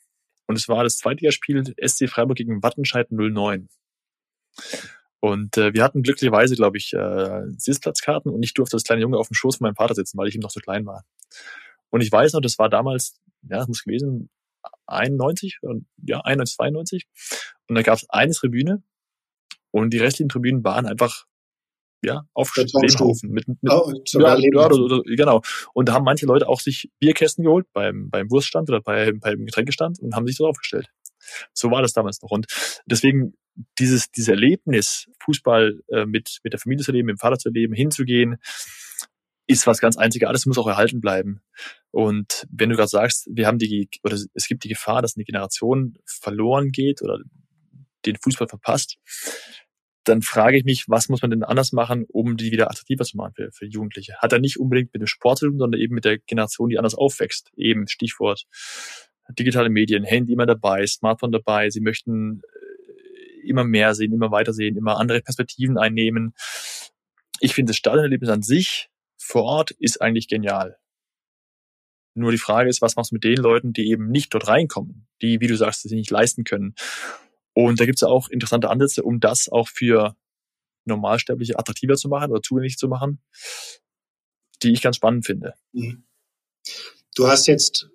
und 0.49 0.59
es 0.59 0.69
war 0.69 0.83
das 0.83 0.97
Zweitligaspiel 0.97 1.73
SC 1.81 2.09
Freiburg 2.11 2.37
gegen 2.37 2.65
Wattenscheid 2.65 3.13
09. 3.13 3.69
Und 5.25 5.57
äh, 5.57 5.73
wir 5.73 5.85
hatten 5.85 6.03
glücklicherweise, 6.03 6.57
glaube 6.57 6.79
ich, 6.79 6.93
äh, 6.95 7.43
Sitzplatzkarten 7.57 8.33
und 8.33 8.43
ich 8.43 8.55
durfte 8.55 8.75
als 8.75 8.83
kleiner 8.83 9.03
Junge 9.03 9.19
auf 9.19 9.29
dem 9.29 9.35
Schoß 9.35 9.59
von 9.59 9.67
meinem 9.67 9.77
Vater 9.77 9.95
sitzen, 9.95 10.19
weil 10.19 10.27
ich 10.27 10.35
ihm 10.35 10.41
noch 10.41 10.51
so 10.51 10.59
klein 10.59 10.85
war. 10.85 11.05
Und 11.91 12.01
ich 12.01 12.11
weiß 12.11 12.33
noch, 12.33 12.41
das 12.41 12.59
war 12.59 12.69
damals, 12.69 13.21
ja, 13.49 13.59
das 13.59 13.69
muss 13.69 13.85
gewesen, 13.85 14.31
91, 14.89 15.61
ja, 16.05 16.21
91, 16.23 16.57
92. 16.57 17.07
Und 17.69 17.77
da 17.77 17.83
gab 17.83 17.99
es 17.99 18.11
eine 18.11 18.33
Tribüne 18.33 18.83
und 19.71 19.91
die 19.91 19.99
restlichen 19.99 20.29
Tribünen 20.29 20.65
waren 20.65 20.87
einfach 20.87 21.25
ja, 22.05 22.27
auf 22.35 22.57
Lehmhaufen. 22.57 23.31
Mit, 23.31 23.47
mit, 23.47 23.59
oh, 23.69 23.93
ja, 24.05 24.37
ja, 24.37 24.69
genau. 25.05 25.41
Und 25.73 25.89
da 25.89 25.93
haben 25.93 26.05
manche 26.05 26.27
Leute 26.27 26.49
auch 26.49 26.59
sich 26.59 26.91
Bierkästen 26.99 27.45
geholt 27.45 27.69
beim, 27.73 28.11
beim 28.11 28.29
Wurststand 28.29 28.69
oder 28.71 28.81
bei, 28.81 29.13
beim 29.13 29.47
Getränkestand 29.47 30.01
und 30.01 30.17
haben 30.17 30.27
sich 30.27 30.35
so 30.35 30.49
aufgestellt. 30.49 30.91
So 31.53 31.71
war 31.71 31.83
das 31.83 31.93
damals 31.93 32.21
noch. 32.23 32.31
Und 32.31 32.47
deswegen 32.87 33.35
dieses, 33.79 34.11
dieses 34.11 34.29
Erlebnis, 34.29 35.11
Fußball 35.25 35.81
äh, 35.89 36.07
mit, 36.07 36.39
mit 36.43 36.53
der 36.53 36.61
Familie 36.61 36.85
zu 36.85 36.93
leben, 36.93 37.07
mit 37.07 37.17
dem 37.17 37.19
Vater 37.19 37.39
zu 37.39 37.51
leben, 37.51 37.75
hinzugehen, 37.75 38.39
ist 39.47 39.67
was 39.67 39.81
ganz 39.81 39.97
Einzigartiges, 39.97 40.47
muss 40.47 40.59
auch 40.59 40.67
erhalten 40.69 41.01
bleiben. 41.01 41.43
Und 41.91 42.47
wenn 42.51 42.71
du 42.71 42.77
gerade 42.77 42.89
sagst, 42.89 43.29
wir 43.31 43.47
haben 43.47 43.59
die, 43.59 43.89
oder 44.03 44.17
es 44.35 44.47
gibt 44.47 44.65
die 44.65 44.69
Gefahr, 44.69 45.03
dass 45.03 45.17
eine 45.17 45.25
Generation 45.25 45.99
verloren 46.07 46.71
geht 46.71 47.03
oder 47.03 47.19
den 48.07 48.17
Fußball 48.17 48.49
verpasst, 48.49 48.99
dann 50.05 50.23
frage 50.23 50.57
ich 50.57 50.65
mich, 50.65 50.89
was 50.89 51.09
muss 51.09 51.23
man 51.23 51.31
denn 51.31 51.45
anders 51.45 51.73
machen, 51.73 52.07
um 52.09 52.37
die 52.37 52.51
wieder 52.51 52.71
attraktiver 52.71 53.05
zu 53.05 53.17
machen 53.17 53.35
für, 53.37 53.53
für 53.53 53.67
Jugendliche? 53.67 54.17
Hat 54.19 54.33
er 54.33 54.41
nicht 54.41 54.59
unbedingt 54.59 54.93
mit 54.93 55.01
dem 55.01 55.07
Sport 55.07 55.39
zu 55.39 55.49
tun, 55.49 55.59
sondern 55.59 55.81
eben 55.81 55.95
mit 55.95 56.05
der 56.05 56.19
Generation, 56.19 56.71
die 56.71 56.79
anders 56.79 56.95
aufwächst. 56.95 57.51
Eben 57.57 57.87
Stichwort 57.87 58.47
digitale 59.39 59.71
Medien, 59.71 60.05
Handy 60.05 60.33
immer 60.33 60.47
dabei, 60.47 60.87
Smartphone 60.87 61.33
dabei. 61.33 61.71
Sie 61.71 61.81
möchten 61.81 62.43
immer 63.45 63.65
mehr 63.65 63.95
sehen, 63.95 64.13
immer 64.13 64.31
weiter 64.31 64.53
sehen, 64.53 64.77
immer 64.77 64.99
andere 64.99 65.21
Perspektiven 65.21 65.79
einnehmen. 65.79 66.35
Ich 67.41 67.55
finde 67.55 67.71
das 67.71 67.77
Stadionerlebnis 67.77 68.31
an 68.31 68.43
sich 68.43 68.91
vor 69.23 69.45
Ort 69.45 69.71
ist 69.71 70.01
eigentlich 70.01 70.29
genial. 70.29 70.79
Nur 72.15 72.33
die 72.33 72.39
Frage 72.39 72.69
ist, 72.69 72.83
was 72.83 72.97
machst 72.97 73.13
du 73.13 73.15
mit 73.15 73.25
den 73.25 73.37
Leuten, 73.37 73.73
die 73.73 73.89
eben 73.89 74.11
nicht 74.11 74.35
dort 74.35 74.49
reinkommen, 74.49 75.07
die, 75.23 75.41
wie 75.41 75.47
du 75.47 75.57
sagst, 75.57 75.83
sich 75.83 75.93
nicht 75.93 76.11
leisten 76.11 76.45
können. 76.45 76.75
Und 77.55 77.81
da 77.81 77.87
gibt 77.87 77.97
es 77.97 78.03
auch 78.03 78.29
interessante 78.29 78.69
Ansätze, 78.69 79.03
um 79.03 79.21
das 79.21 79.49
auch 79.49 79.69
für 79.69 80.17
Normalsterbliche 80.85 81.59
attraktiver 81.59 81.95
zu 81.95 82.09
machen 82.09 82.33
oder 82.33 82.43
zugänglich 82.43 82.77
zu 82.77 82.89
machen, 82.89 83.23
die 84.63 84.73
ich 84.73 84.83
ganz 84.83 84.97
spannend 84.97 85.25
finde. 85.25 85.55
Mhm. 85.73 86.05
Du 87.15 87.29
hast 87.29 87.47
jetzt 87.47 87.89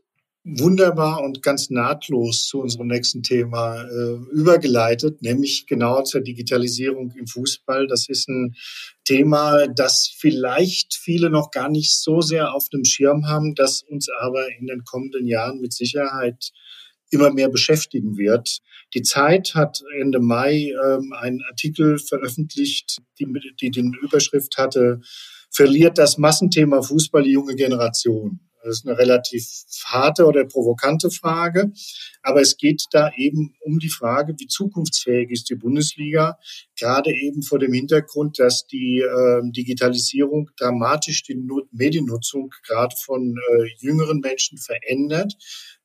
wunderbar 0.47 1.21
und 1.23 1.41
ganz 1.41 1.69
nahtlos 1.69 2.47
zu 2.47 2.61
unserem 2.61 2.87
nächsten 2.87 3.21
Thema 3.21 3.83
äh, 3.83 4.13
übergeleitet, 4.31 5.21
nämlich 5.21 5.67
genau 5.67 6.03
zur 6.03 6.21
Digitalisierung 6.21 7.11
im 7.17 7.27
Fußball. 7.27 7.87
Das 7.87 8.07
ist 8.07 8.29
ein 8.29 8.55
Thema, 9.03 9.67
das 9.67 10.09
vielleicht 10.17 10.95
viele 10.95 11.29
noch 11.29 11.51
gar 11.51 11.69
nicht 11.69 11.97
so 11.97 12.21
sehr 12.21 12.53
auf 12.53 12.69
dem 12.69 12.85
Schirm 12.85 13.27
haben, 13.27 13.55
das 13.55 13.83
uns 13.83 14.07
aber 14.19 14.47
in 14.57 14.67
den 14.67 14.85
kommenden 14.85 15.27
Jahren 15.27 15.59
mit 15.59 15.73
Sicherheit 15.73 16.51
immer 17.09 17.31
mehr 17.31 17.49
beschäftigen 17.49 18.17
wird. 18.17 18.59
Die 18.93 19.01
Zeit 19.01 19.53
hat 19.53 19.83
Ende 19.99 20.19
Mai 20.19 20.71
ähm, 20.71 21.13
einen 21.13 21.41
Artikel 21.49 21.99
veröffentlicht, 21.99 22.99
die, 23.19 23.27
die 23.59 23.71
den 23.71 23.93
Überschrift 24.01 24.57
hatte, 24.57 25.01
verliert 25.49 25.97
das 25.97 26.17
Massenthema 26.17 26.81
Fußball 26.81 27.23
die 27.23 27.31
junge 27.31 27.55
Generation. 27.55 28.39
Das 28.63 28.79
ist 28.79 28.87
eine 28.87 28.97
relativ 28.97 29.45
harte 29.85 30.25
oder 30.25 30.45
provokante 30.45 31.09
Frage. 31.11 31.71
Aber 32.21 32.41
es 32.41 32.57
geht 32.57 32.83
da 32.91 33.11
eben 33.15 33.55
um 33.61 33.79
die 33.79 33.89
Frage, 33.89 34.35
wie 34.37 34.47
zukunftsfähig 34.47 35.29
ist 35.31 35.49
die 35.49 35.55
Bundesliga, 35.55 36.37
gerade 36.77 37.11
eben 37.11 37.43
vor 37.43 37.59
dem 37.59 37.73
Hintergrund, 37.73 38.39
dass 38.39 38.67
die 38.67 38.99
äh, 39.01 39.41
Digitalisierung 39.51 40.49
dramatisch 40.57 41.23
die 41.23 41.35
Not 41.35 41.71
Mediennutzung 41.71 42.51
gerade 42.65 42.95
von 43.05 43.35
äh, 43.37 43.63
jüngeren 43.79 44.19
Menschen 44.19 44.57
verändert, 44.57 45.33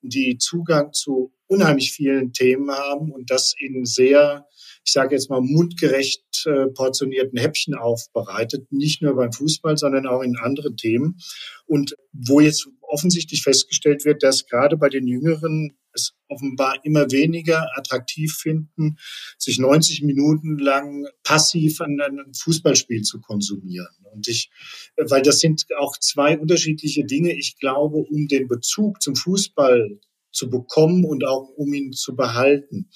die 0.02 0.38
Zugang 0.38 0.92
zu 0.92 1.32
unheimlich 1.46 1.92
vielen 1.92 2.32
Themen 2.32 2.70
haben 2.70 3.12
und 3.12 3.30
das 3.30 3.54
in 3.58 3.84
sehr 3.84 4.46
ich 4.84 4.92
sage 4.92 5.14
jetzt 5.14 5.30
mal, 5.30 5.40
mundgerecht 5.40 6.44
äh, 6.46 6.66
portionierten 6.68 7.38
Häppchen 7.38 7.74
aufbereitet, 7.74 8.72
nicht 8.72 9.02
nur 9.02 9.14
beim 9.14 9.32
Fußball, 9.32 9.76
sondern 9.76 10.06
auch 10.06 10.22
in 10.22 10.36
anderen 10.36 10.76
Themen. 10.76 11.18
Und 11.66 11.94
wo 12.12 12.40
jetzt 12.40 12.68
offensichtlich 12.80 13.42
festgestellt 13.42 14.04
wird, 14.04 14.22
dass 14.22 14.46
gerade 14.46 14.76
bei 14.76 14.88
den 14.88 15.06
Jüngeren 15.06 15.76
es 15.94 16.14
offenbar 16.28 16.84
immer 16.84 17.10
weniger 17.10 17.66
attraktiv 17.76 18.34
finden, 18.34 18.96
sich 19.38 19.58
90 19.58 20.02
Minuten 20.02 20.58
lang 20.58 21.06
passiv 21.22 21.80
an 21.80 22.00
einem 22.00 22.32
Fußballspiel 22.34 23.02
zu 23.02 23.20
konsumieren. 23.20 23.94
Und 24.12 24.28
ich, 24.28 24.50
weil 24.96 25.22
das 25.22 25.40
sind 25.40 25.66
auch 25.78 25.96
zwei 25.98 26.38
unterschiedliche 26.38 27.04
Dinge. 27.04 27.34
Ich 27.36 27.58
glaube, 27.58 27.98
um 27.98 28.26
den 28.26 28.48
Bezug 28.48 29.02
zum 29.02 29.16
Fußball 29.16 30.00
zu 30.32 30.48
bekommen 30.48 31.04
und 31.04 31.24
auch 31.24 31.48
um 31.56 31.72
ihn 31.74 31.92
zu 31.92 32.16
behalten, 32.16 32.88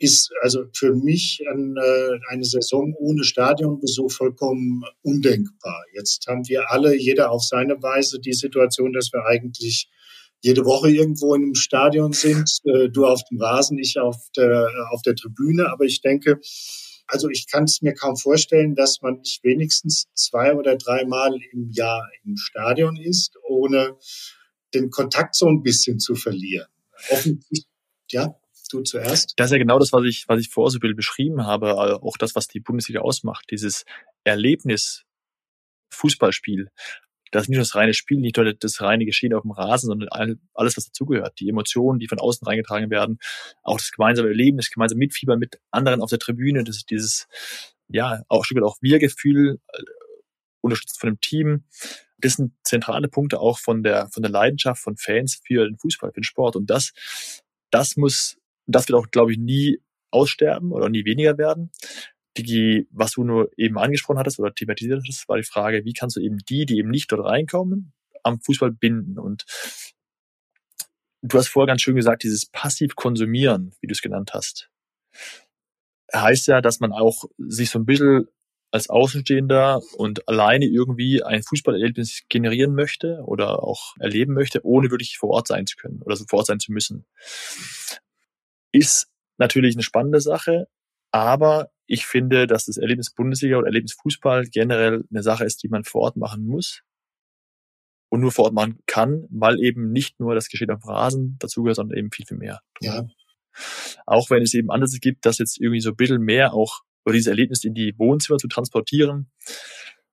ist 0.00 0.32
also 0.40 0.64
für 0.74 0.94
mich 0.94 1.42
ein, 1.52 1.76
äh, 1.76 2.18
eine 2.30 2.44
Saison 2.44 2.94
ohne 2.98 3.22
Stadionbesuch 3.22 4.10
vollkommen 4.10 4.82
undenkbar. 5.02 5.84
Jetzt 5.92 6.26
haben 6.26 6.48
wir 6.48 6.70
alle, 6.70 6.96
jeder 6.96 7.30
auf 7.30 7.42
seine 7.42 7.82
Weise, 7.82 8.18
die 8.18 8.32
Situation, 8.32 8.94
dass 8.94 9.12
wir 9.12 9.26
eigentlich 9.26 9.90
jede 10.40 10.64
Woche 10.64 10.90
irgendwo 10.90 11.34
in 11.34 11.42
einem 11.42 11.54
Stadion 11.54 12.14
sind, 12.14 12.50
äh, 12.64 12.88
du 12.88 13.06
auf 13.06 13.20
dem 13.30 13.42
Rasen, 13.42 13.78
ich 13.78 13.98
auf 13.98 14.16
der, 14.34 14.70
auf 14.90 15.02
der 15.02 15.14
Tribüne. 15.14 15.70
Aber 15.70 15.84
ich 15.84 16.00
denke, 16.00 16.40
also 17.06 17.28
ich 17.28 17.46
kann 17.46 17.64
es 17.64 17.82
mir 17.82 17.92
kaum 17.92 18.16
vorstellen, 18.16 18.74
dass 18.74 19.02
man 19.02 19.18
nicht 19.18 19.44
wenigstens 19.44 20.06
zwei 20.14 20.54
oder 20.54 20.76
dreimal 20.76 21.38
im 21.52 21.70
Jahr 21.72 22.08
im 22.24 22.38
Stadion 22.38 22.96
ist, 22.96 23.36
ohne 23.46 23.98
den 24.72 24.88
Kontakt 24.88 25.34
so 25.34 25.46
ein 25.46 25.62
bisschen 25.62 25.98
zu 25.98 26.14
verlieren. 26.14 26.68
Offensichtlich, 27.10 27.66
ja. 28.10 28.39
Du 28.70 28.82
zuerst. 28.82 29.34
Das 29.36 29.46
ist 29.46 29.52
ja 29.52 29.58
genau 29.58 29.78
das, 29.78 29.92
was 29.92 30.04
ich, 30.04 30.28
was 30.28 30.40
ich 30.40 30.48
vorher 30.48 30.70
so 30.70 30.78
ein 30.80 30.96
beschrieben 30.96 31.44
habe, 31.46 31.76
auch 32.02 32.16
das, 32.16 32.34
was 32.34 32.46
die 32.46 32.60
Bundesliga 32.60 33.00
ausmacht, 33.00 33.46
dieses 33.50 33.84
Erlebnis 34.24 35.04
Fußballspiel. 35.92 36.70
das 37.32 37.42
ist 37.42 37.48
nicht 37.48 37.56
nur 37.56 37.64
das 37.64 37.74
reine 37.74 37.94
Spiel, 37.94 38.20
nicht 38.20 38.36
nur 38.36 38.52
das 38.52 38.80
reine 38.80 39.04
Geschehen 39.04 39.34
auf 39.34 39.42
dem 39.42 39.50
Rasen, 39.50 39.88
sondern 39.88 40.38
alles, 40.54 40.76
was 40.76 40.86
dazugehört. 40.86 41.38
Die 41.40 41.48
Emotionen, 41.48 41.98
die 41.98 42.08
von 42.08 42.20
außen 42.20 42.46
reingetragen 42.46 42.90
werden, 42.90 43.18
auch 43.62 43.78
das 43.78 43.90
gemeinsame 43.90 44.28
Erleben, 44.28 44.56
das 44.56 44.70
gemeinsame 44.70 45.00
Mitfiebern 45.00 45.38
mit 45.38 45.60
anderen 45.70 46.00
auf 46.00 46.10
der 46.10 46.18
Tribüne, 46.18 46.64
das 46.64 46.76
ist 46.76 46.90
dieses, 46.90 47.28
ja, 47.88 48.22
auch 48.28 48.44
Stück 48.44 48.62
auch 48.62 48.76
Wir-Gefühl, 48.80 49.60
äh, 49.72 49.82
unterstützt 50.60 51.00
von 51.00 51.10
dem 51.10 51.20
Team. 51.20 51.64
Das 52.18 52.34
sind 52.34 52.52
zentrale 52.64 53.08
Punkte 53.08 53.40
auch 53.40 53.58
von 53.58 53.82
der, 53.82 54.08
von 54.08 54.22
der 54.22 54.30
Leidenschaft 54.30 54.82
von 54.82 54.96
Fans 54.96 55.40
für 55.44 55.66
den 55.66 55.78
Fußball, 55.78 56.10
für 56.10 56.20
den 56.20 56.24
Sport. 56.24 56.56
Und 56.56 56.68
das, 56.68 56.92
das 57.70 57.96
muss, 57.96 58.36
das 58.74 58.88
wird 58.88 58.98
auch, 58.98 59.10
glaube 59.10 59.32
ich, 59.32 59.38
nie 59.38 59.80
aussterben 60.10 60.72
oder 60.72 60.88
nie 60.88 61.04
weniger 61.04 61.38
werden 61.38 61.70
die, 62.42 62.86
was 62.90 63.12
du 63.12 63.24
nur 63.24 63.50
eben 63.56 63.78
angesprochen 63.78 64.18
hattest 64.18 64.38
oder 64.38 64.54
thematisiert 64.54 65.00
hattest, 65.00 65.28
war 65.28 65.36
die 65.36 65.42
Frage, 65.42 65.84
wie 65.84 65.92
kannst 65.92 66.16
du 66.16 66.20
eben 66.20 66.38
die, 66.38 66.66
die 66.66 66.78
eben 66.78 66.90
nicht 66.90 67.10
dort 67.10 67.24
reinkommen, 67.24 67.92
am 68.22 68.40
Fußball 68.40 68.70
binden? 68.70 69.18
Und 69.18 69.44
du 71.22 71.38
hast 71.38 71.48
vorher 71.48 71.66
ganz 71.66 71.82
schön 71.82 71.96
gesagt, 71.96 72.22
dieses 72.22 72.46
passiv 72.46 72.96
konsumieren, 72.96 73.74
wie 73.80 73.86
du 73.86 73.92
es 73.92 74.02
genannt 74.02 74.32
hast, 74.34 74.70
heißt 76.14 76.48
ja, 76.48 76.60
dass 76.60 76.80
man 76.80 76.92
auch 76.92 77.24
sich 77.38 77.70
so 77.70 77.78
ein 77.78 77.86
bisschen 77.86 78.28
als 78.72 78.88
Außenstehender 78.88 79.80
und 79.96 80.28
alleine 80.28 80.64
irgendwie 80.66 81.24
ein 81.24 81.42
Fußballerlebnis 81.42 82.22
generieren 82.28 82.74
möchte 82.74 83.20
oder 83.24 83.64
auch 83.64 83.96
erleben 83.98 84.32
möchte, 84.32 84.64
ohne 84.64 84.92
wirklich 84.92 85.18
vor 85.18 85.30
Ort 85.30 85.48
sein 85.48 85.66
zu 85.66 85.76
können 85.76 86.02
oder 86.02 86.14
so 86.14 86.24
vor 86.28 86.38
Ort 86.38 86.46
sein 86.46 86.60
zu 86.60 86.70
müssen. 86.70 87.04
Ist 88.72 89.08
natürlich 89.38 89.74
eine 89.74 89.82
spannende 89.82 90.20
Sache, 90.20 90.68
aber 91.12 91.70
ich 91.86 92.06
finde, 92.06 92.46
dass 92.46 92.66
das 92.66 92.76
Erlebnis 92.76 93.10
Bundesliga 93.10 93.56
oder 93.56 93.66
Erlebnis 93.66 93.94
Fußball 93.94 94.46
generell 94.46 95.04
eine 95.10 95.22
Sache 95.22 95.44
ist, 95.44 95.62
die 95.62 95.68
man 95.68 95.84
vor 95.84 96.02
Ort 96.02 96.16
machen 96.16 96.46
muss 96.46 96.82
und 98.10 98.20
nur 98.20 98.32
vor 98.32 98.44
Ort 98.44 98.54
machen 98.54 98.78
kann, 98.86 99.26
weil 99.30 99.60
eben 99.60 99.90
nicht 99.90 100.20
nur 100.20 100.34
das 100.34 100.48
Geschehen 100.48 100.70
auf 100.70 100.86
Rasen 100.86 101.36
dazugehört, 101.40 101.76
sondern 101.76 101.98
eben 101.98 102.12
viel, 102.12 102.26
viel 102.26 102.36
mehr. 102.36 102.60
Ja. 102.80 103.08
Auch 104.06 104.30
wenn 104.30 104.42
es 104.42 104.54
eben 104.54 104.70
Ansätze 104.70 105.00
gibt, 105.00 105.26
dass 105.26 105.38
jetzt 105.38 105.60
irgendwie 105.60 105.80
so 105.80 105.90
ein 105.90 105.96
bisschen 105.96 106.22
mehr 106.22 106.54
auch 106.54 106.82
oder 107.04 107.14
dieses 107.14 107.28
Erlebnis 107.28 107.64
in 107.64 107.74
die 107.74 107.98
Wohnzimmer 107.98 108.38
zu 108.38 108.48
transportieren. 108.48 109.30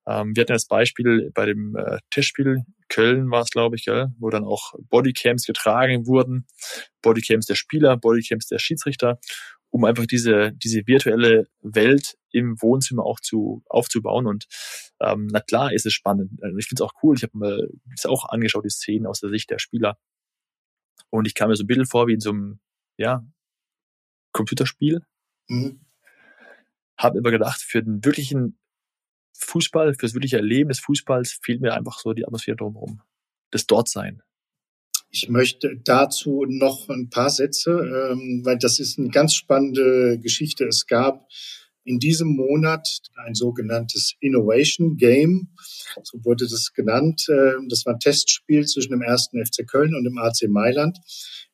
Ähm, 0.08 0.36
wir 0.36 0.42
hatten 0.42 0.54
das 0.54 0.68
Beispiel 0.68 1.32
bei 1.34 1.46
dem 1.46 1.76
äh, 1.76 2.00
Testspiel 2.12 2.64
Köln 2.90 3.30
war 3.30 3.42
es, 3.42 3.50
glaube 3.50 3.76
ich, 3.76 3.84
gell, 3.84 4.08
wo 4.18 4.30
dann 4.30 4.46
auch 4.46 4.74
Bodycams 4.90 5.46
getragen 5.46 6.08
wurden, 6.08 6.48
Bodycams 7.02 7.46
der 7.46 7.56
Spieler, 7.56 7.98
Bodycams 7.98 8.48
der 8.48 8.60
Schiedsrichter 8.60 9.20
um 9.70 9.84
einfach 9.84 10.06
diese, 10.06 10.54
diese 10.54 10.86
virtuelle 10.88 11.48
Welt 11.62 12.18
im 12.32 12.62
Wohnzimmer 12.62 13.04
auch 13.04 13.20
zu 13.20 13.64
aufzubauen. 13.68 14.28
Und 14.28 14.48
ähm, 15.00 15.28
na 15.32 15.40
klar 15.40 15.74
ist 15.74 15.86
es 15.86 15.94
spannend. 15.94 16.42
Also 16.42 16.58
ich 16.58 16.68
finde 16.68 16.84
es 16.84 16.90
auch 16.90 16.94
cool. 17.04 17.16
Ich 17.16 17.24
habe 17.24 17.38
mir 17.38 17.68
das 17.92 18.06
auch 18.06 18.30
angeschaut, 18.30 18.66
die 18.66 18.70
Szenen 18.70 19.08
aus 19.08 19.20
der 19.20 19.30
Sicht 19.30 19.50
der 19.50 19.60
Spieler. 19.60 19.98
Und 21.10 21.28
ich 21.28 21.36
kam 21.36 21.50
mir 21.50 21.56
so 21.56 21.64
ein 21.64 21.68
bisschen 21.68 21.86
vor 21.86 22.08
wie 22.08 22.14
in 22.14 22.20
so 22.20 22.32
einem, 22.32 22.60
ja, 22.98 23.26
Computerspiel. 24.32 25.02
Mhm. 25.48 25.82
Habe 26.98 27.20
aber 27.20 27.32
gedacht, 27.32 27.62
für 27.62 27.84
den 27.84 28.04
wirklichen 28.04 28.58
Fußball, 29.40 29.94
fürs 29.94 30.14
wirkliche 30.14 30.38
Erleben 30.38 30.70
des 30.70 30.80
Fußballs 30.80 31.40
fehlt 31.42 31.62
mir 31.62 31.74
einfach 31.74 32.00
so 32.00 32.14
die 32.14 32.26
Atmosphäre 32.26 32.58
drumherum. 32.58 33.02
Das 33.52 33.66
Dortsein. 33.66 34.22
Ich 35.10 35.30
möchte 35.30 35.80
dazu 35.84 36.46
noch 36.48 36.90
ein 36.90 37.10
paar 37.10 37.30
Sätze, 37.30 37.72
ähm, 37.72 38.42
weil 38.44 38.58
das 38.58 38.80
ist 38.80 39.00
eine 39.00 39.10
ganz 39.10 39.34
spannende 39.36 40.20
Geschichte. 40.20 40.66
Es 40.66 40.86
gab 40.86 41.28
in 41.86 42.00
diesem 42.00 42.36
Monat 42.36 42.86
ein 43.26 43.34
sogenanntes 43.34 44.16
Innovation 44.20 44.98
Game, 44.98 45.50
so 46.04 46.24
wurde 46.26 46.46
das 46.46 46.74
genannt. 46.74 47.26
Äh, 47.30 47.54
das 47.70 47.86
war 47.86 47.94
ein 47.94 48.00
Testspiel 48.00 48.66
zwischen 48.66 48.92
dem 48.92 49.02
ersten 49.02 49.44
FC 49.44 49.66
Köln 49.66 49.96
und 49.96 50.04
dem 50.04 50.18
AC 50.18 50.50
Mailand, 50.50 50.98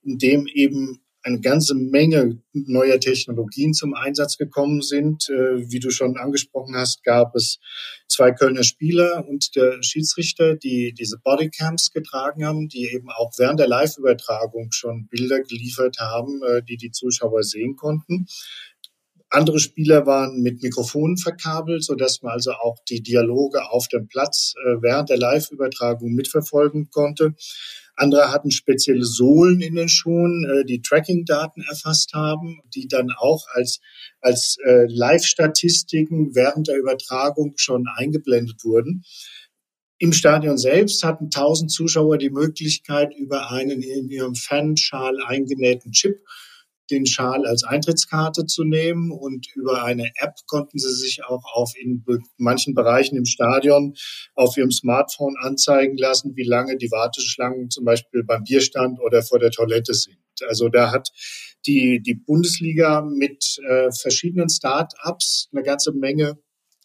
in 0.01 0.17
dem 0.17 0.47
eben 0.47 1.02
eine 1.23 1.39
ganze 1.39 1.73
Menge 1.73 2.41
neuer 2.51 2.99
Technologien 2.99 3.73
zum 3.73 3.93
Einsatz 3.93 4.37
gekommen 4.37 4.81
sind. 4.81 5.29
Äh, 5.29 5.71
wie 5.71 5.79
du 5.79 5.89
schon 5.89 6.17
angesprochen 6.17 6.75
hast, 6.75 7.03
gab 7.03 7.35
es 7.35 7.59
zwei 8.07 8.31
Kölner 8.31 8.63
Spieler 8.63 9.25
und 9.27 9.55
der 9.55 9.81
Schiedsrichter, 9.81 10.55
die 10.55 10.93
diese 10.93 11.17
Bodycams 11.17 11.91
getragen 11.91 12.45
haben, 12.45 12.67
die 12.67 12.91
eben 12.93 13.09
auch 13.09 13.31
während 13.37 13.59
der 13.59 13.67
Live-Übertragung 13.67 14.71
schon 14.71 15.07
Bilder 15.07 15.41
geliefert 15.41 15.97
haben, 15.99 16.41
äh, 16.43 16.61
die 16.61 16.77
die 16.77 16.91
Zuschauer 16.91 17.43
sehen 17.43 17.75
konnten. 17.75 18.27
Andere 19.33 19.57
Spieler 19.57 20.05
waren 20.05 20.43
mit 20.43 20.61
Mikrofonen 20.61 21.17
verkabelt, 21.17 21.83
so 21.83 21.95
dass 21.95 22.21
man 22.21 22.33
also 22.33 22.51
auch 22.51 22.77
die 22.87 23.01
Dialoge 23.01 23.67
auf 23.71 23.87
dem 23.87 24.07
Platz 24.07 24.53
äh, 24.63 24.75
während 24.79 25.09
der 25.09 25.17
Live-Übertragung 25.17 26.13
mitverfolgen 26.13 26.91
konnte. 26.91 27.33
Andere 27.95 28.31
hatten 28.31 28.51
spezielle 28.51 29.03
Sohlen 29.03 29.59
in 29.59 29.73
den 29.73 29.89
Schuhen, 29.89 30.45
äh, 30.45 30.65
die 30.65 30.83
Tracking-Daten 30.83 31.63
erfasst 31.67 32.13
haben, 32.13 32.61
die 32.75 32.87
dann 32.87 33.09
auch 33.17 33.47
als, 33.53 33.79
als 34.21 34.57
äh, 34.65 34.85
Live-Statistiken 34.87 36.35
während 36.35 36.67
der 36.67 36.77
Übertragung 36.77 37.53
schon 37.55 37.87
eingeblendet 37.95 38.63
wurden. 38.63 39.03
Im 39.97 40.13
Stadion 40.13 40.59
selbst 40.59 41.03
hatten 41.03 41.25
1000 41.25 41.71
Zuschauer 41.71 42.19
die 42.19 42.29
Möglichkeit, 42.29 43.15
über 43.17 43.49
einen 43.49 43.81
in 43.81 44.09
ihrem 44.09 44.35
Fanschal 44.35 45.17
eingenähten 45.25 45.91
Chip 45.91 46.19
den 46.91 47.05
Schal 47.05 47.45
als 47.45 47.63
Eintrittskarte 47.63 48.45
zu 48.45 48.63
nehmen 48.63 49.11
und 49.11 49.47
über 49.55 49.83
eine 49.83 50.11
App 50.15 50.35
konnten 50.47 50.77
sie 50.79 50.93
sich 50.93 51.23
auch 51.25 51.43
auf 51.53 51.73
in 51.79 52.03
manchen 52.37 52.73
Bereichen 52.73 53.15
im 53.15 53.25
Stadion 53.25 53.95
auf 54.35 54.57
ihrem 54.57 54.71
Smartphone 54.71 55.35
anzeigen 55.39 55.97
lassen, 55.97 56.35
wie 56.35 56.43
lange 56.43 56.77
die 56.77 56.91
Warteschlangen 56.91 57.69
zum 57.69 57.85
Beispiel 57.85 58.23
beim 58.23 58.43
Bierstand 58.43 58.99
oder 58.99 59.23
vor 59.23 59.39
der 59.39 59.51
Toilette 59.51 59.93
sind. 59.93 60.17
Also 60.47 60.69
da 60.69 60.91
hat 60.91 61.09
die, 61.65 62.01
die 62.01 62.15
Bundesliga 62.15 63.01
mit 63.01 63.57
äh, 63.67 63.91
verschiedenen 63.91 64.49
Start-ups 64.49 65.49
eine 65.53 65.63
ganze 65.63 65.93
Menge 65.93 66.37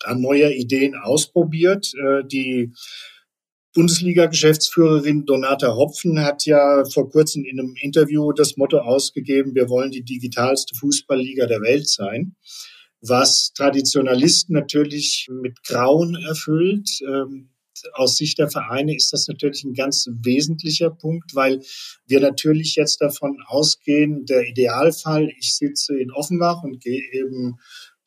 an 0.05 0.21
neuer 0.21 0.51
Ideen 0.51 0.95
ausprobiert, 0.95 1.93
äh, 1.95 2.23
die 2.25 2.73
Bundesliga-Geschäftsführerin 3.75 5.27
Donata 5.27 5.75
Hopfen 5.75 6.25
hat 6.25 6.47
ja 6.47 6.85
vor 6.85 7.11
kurzem 7.11 7.45
in 7.45 7.61
einem 7.61 7.75
Interview 7.81 8.33
das 8.33 8.57
Motto 8.57 8.79
ausgegeben, 8.79 9.55
wir 9.55 9.69
wollen 9.69 9.91
die 9.91 10.05
digitalste 10.05 10.75
Fußballliga 10.75 11.47
der 11.47 11.61
Welt 11.61 11.89
sein, 11.89 12.37
was 13.01 13.53
Traditionalisten 13.53 14.55
natürlich 14.55 15.29
mit 15.31 15.63
Grauen 15.65 16.17
erfüllt. 16.17 16.89
Ähm, 17.07 17.51
aus 17.93 18.17
Sicht 18.17 18.39
der 18.39 18.51
Vereine 18.51 18.97
ist 18.97 19.13
das 19.13 19.29
natürlich 19.29 19.65
ein 19.65 19.75
ganz 19.75 20.09
wesentlicher 20.23 20.91
Punkt, 20.91 21.35
weil 21.35 21.63
wir 22.07 22.21
natürlich 22.21 22.75
jetzt 22.75 23.01
davon 23.01 23.37
ausgehen, 23.47 24.25
der 24.27 24.49
Idealfall, 24.49 25.31
ich 25.39 25.55
sitze 25.55 25.97
in 25.97 26.11
Offenbach 26.11 26.63
und 26.63 26.81
gehe 26.81 27.03
eben 27.13 27.59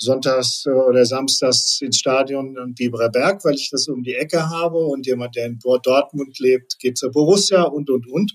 sonntags 0.02 0.66
oder 0.66 1.06
samstags 1.06 1.80
ins 1.82 1.98
Stadion 1.98 2.58
in 2.58 2.74
Biberberg, 2.74 3.46
weil 3.46 3.56
ich 3.56 3.70
das 3.70 3.88
um 3.88 4.02
die 4.02 4.16
Ecke 4.16 4.50
habe 4.50 4.78
und 4.78 5.06
jemand, 5.06 5.36
der 5.36 5.46
in 5.46 5.60
Dortmund 5.60 6.40
lebt, 6.40 6.80
geht 6.80 6.98
zur 6.98 7.12
Borussia 7.12 7.64
und, 7.64 7.90
und, 7.90 8.08
und. 8.12 8.34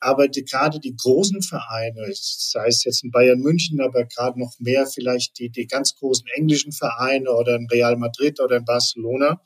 Aber 0.00 0.28
die, 0.28 0.44
gerade 0.44 0.78
die 0.78 0.94
großen 0.94 1.42
Vereine, 1.42 2.08
sei 2.12 2.66
es 2.68 2.84
jetzt 2.84 3.02
in 3.02 3.10
Bayern 3.10 3.40
München, 3.40 3.80
aber 3.80 4.04
gerade 4.04 4.38
noch 4.38 4.52
mehr 4.60 4.86
vielleicht 4.86 5.38
die, 5.38 5.50
die 5.50 5.66
ganz 5.66 5.96
großen 5.96 6.26
englischen 6.34 6.72
Vereine 6.72 7.32
oder 7.32 7.56
in 7.56 7.66
Real 7.72 7.96
Madrid 7.96 8.38
oder 8.40 8.58
in 8.58 8.64
Barcelona, 8.64 9.40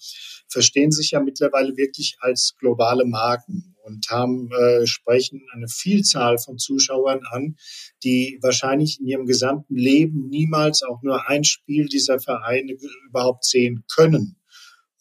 verstehen 0.48 0.90
sich 0.90 1.12
ja 1.12 1.20
mittlerweile 1.20 1.77
wirklich 1.77 2.16
als 2.20 2.55
globale 2.59 3.07
Marken 3.07 3.71
und 3.84 4.08
haben 4.10 4.50
äh, 4.52 4.86
sprechen 4.86 5.42
eine 5.54 5.68
Vielzahl 5.68 6.38
von 6.38 6.58
Zuschauern 6.58 7.20
an, 7.30 7.56
die 8.04 8.38
wahrscheinlich 8.42 9.00
in 9.00 9.06
ihrem 9.06 9.26
gesamten 9.26 9.76
Leben 9.76 10.28
niemals 10.28 10.82
auch 10.82 11.02
nur 11.02 11.28
ein 11.28 11.44
Spiel 11.44 11.86
dieser 11.86 12.20
Vereine 12.20 12.76
überhaupt 13.08 13.44
sehen 13.44 13.84
können 13.94 14.36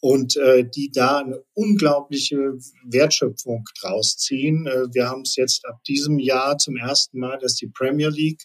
und 0.02 0.36
äh, 0.36 0.68
die 0.68 0.90
da 0.90 1.18
eine 1.18 1.44
unglaubliche 1.54 2.58
Wertschöpfung 2.84 3.64
draus 3.80 4.16
ziehen. 4.16 4.66
Äh, 4.66 4.92
wir 4.92 5.08
haben 5.08 5.22
es 5.22 5.36
jetzt 5.36 5.64
ab 5.64 5.82
diesem 5.84 6.18
Jahr 6.18 6.58
zum 6.58 6.76
ersten 6.76 7.20
Mal, 7.20 7.38
dass 7.38 7.54
die 7.54 7.68
Premier 7.68 8.08
League 8.08 8.42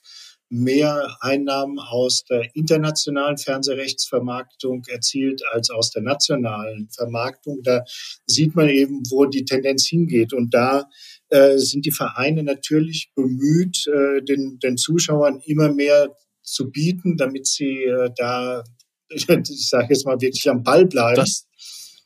mehr 0.49 1.17
Einnahmen 1.19 1.79
aus 1.79 2.23
der 2.23 2.55
internationalen 2.55 3.37
Fernsehrechtsvermarktung 3.37 4.83
erzielt 4.87 5.41
als 5.51 5.69
aus 5.69 5.91
der 5.91 6.03
nationalen 6.03 6.89
Vermarktung. 6.89 7.61
Da 7.63 7.83
sieht 8.25 8.55
man 8.55 8.69
eben, 8.69 9.03
wo 9.09 9.25
die 9.25 9.45
Tendenz 9.45 9.87
hingeht. 9.87 10.33
Und 10.33 10.53
da 10.53 10.89
äh, 11.29 11.57
sind 11.57 11.85
die 11.85 11.91
Vereine 11.91 12.43
natürlich 12.43 13.11
bemüht, 13.13 13.87
äh, 13.87 14.21
den, 14.23 14.59
den 14.59 14.77
Zuschauern 14.77 15.41
immer 15.45 15.73
mehr 15.73 16.15
zu 16.43 16.71
bieten, 16.71 17.17
damit 17.17 17.45
sie 17.47 17.83
äh, 17.83 18.09
da, 18.15 18.63
ich 19.09 19.25
sage 19.69 19.87
jetzt 19.89 20.05
mal, 20.05 20.21
wirklich 20.21 20.49
am 20.49 20.63
Ball 20.63 20.85
bleiben. 20.85 21.17
Das, 21.17 21.45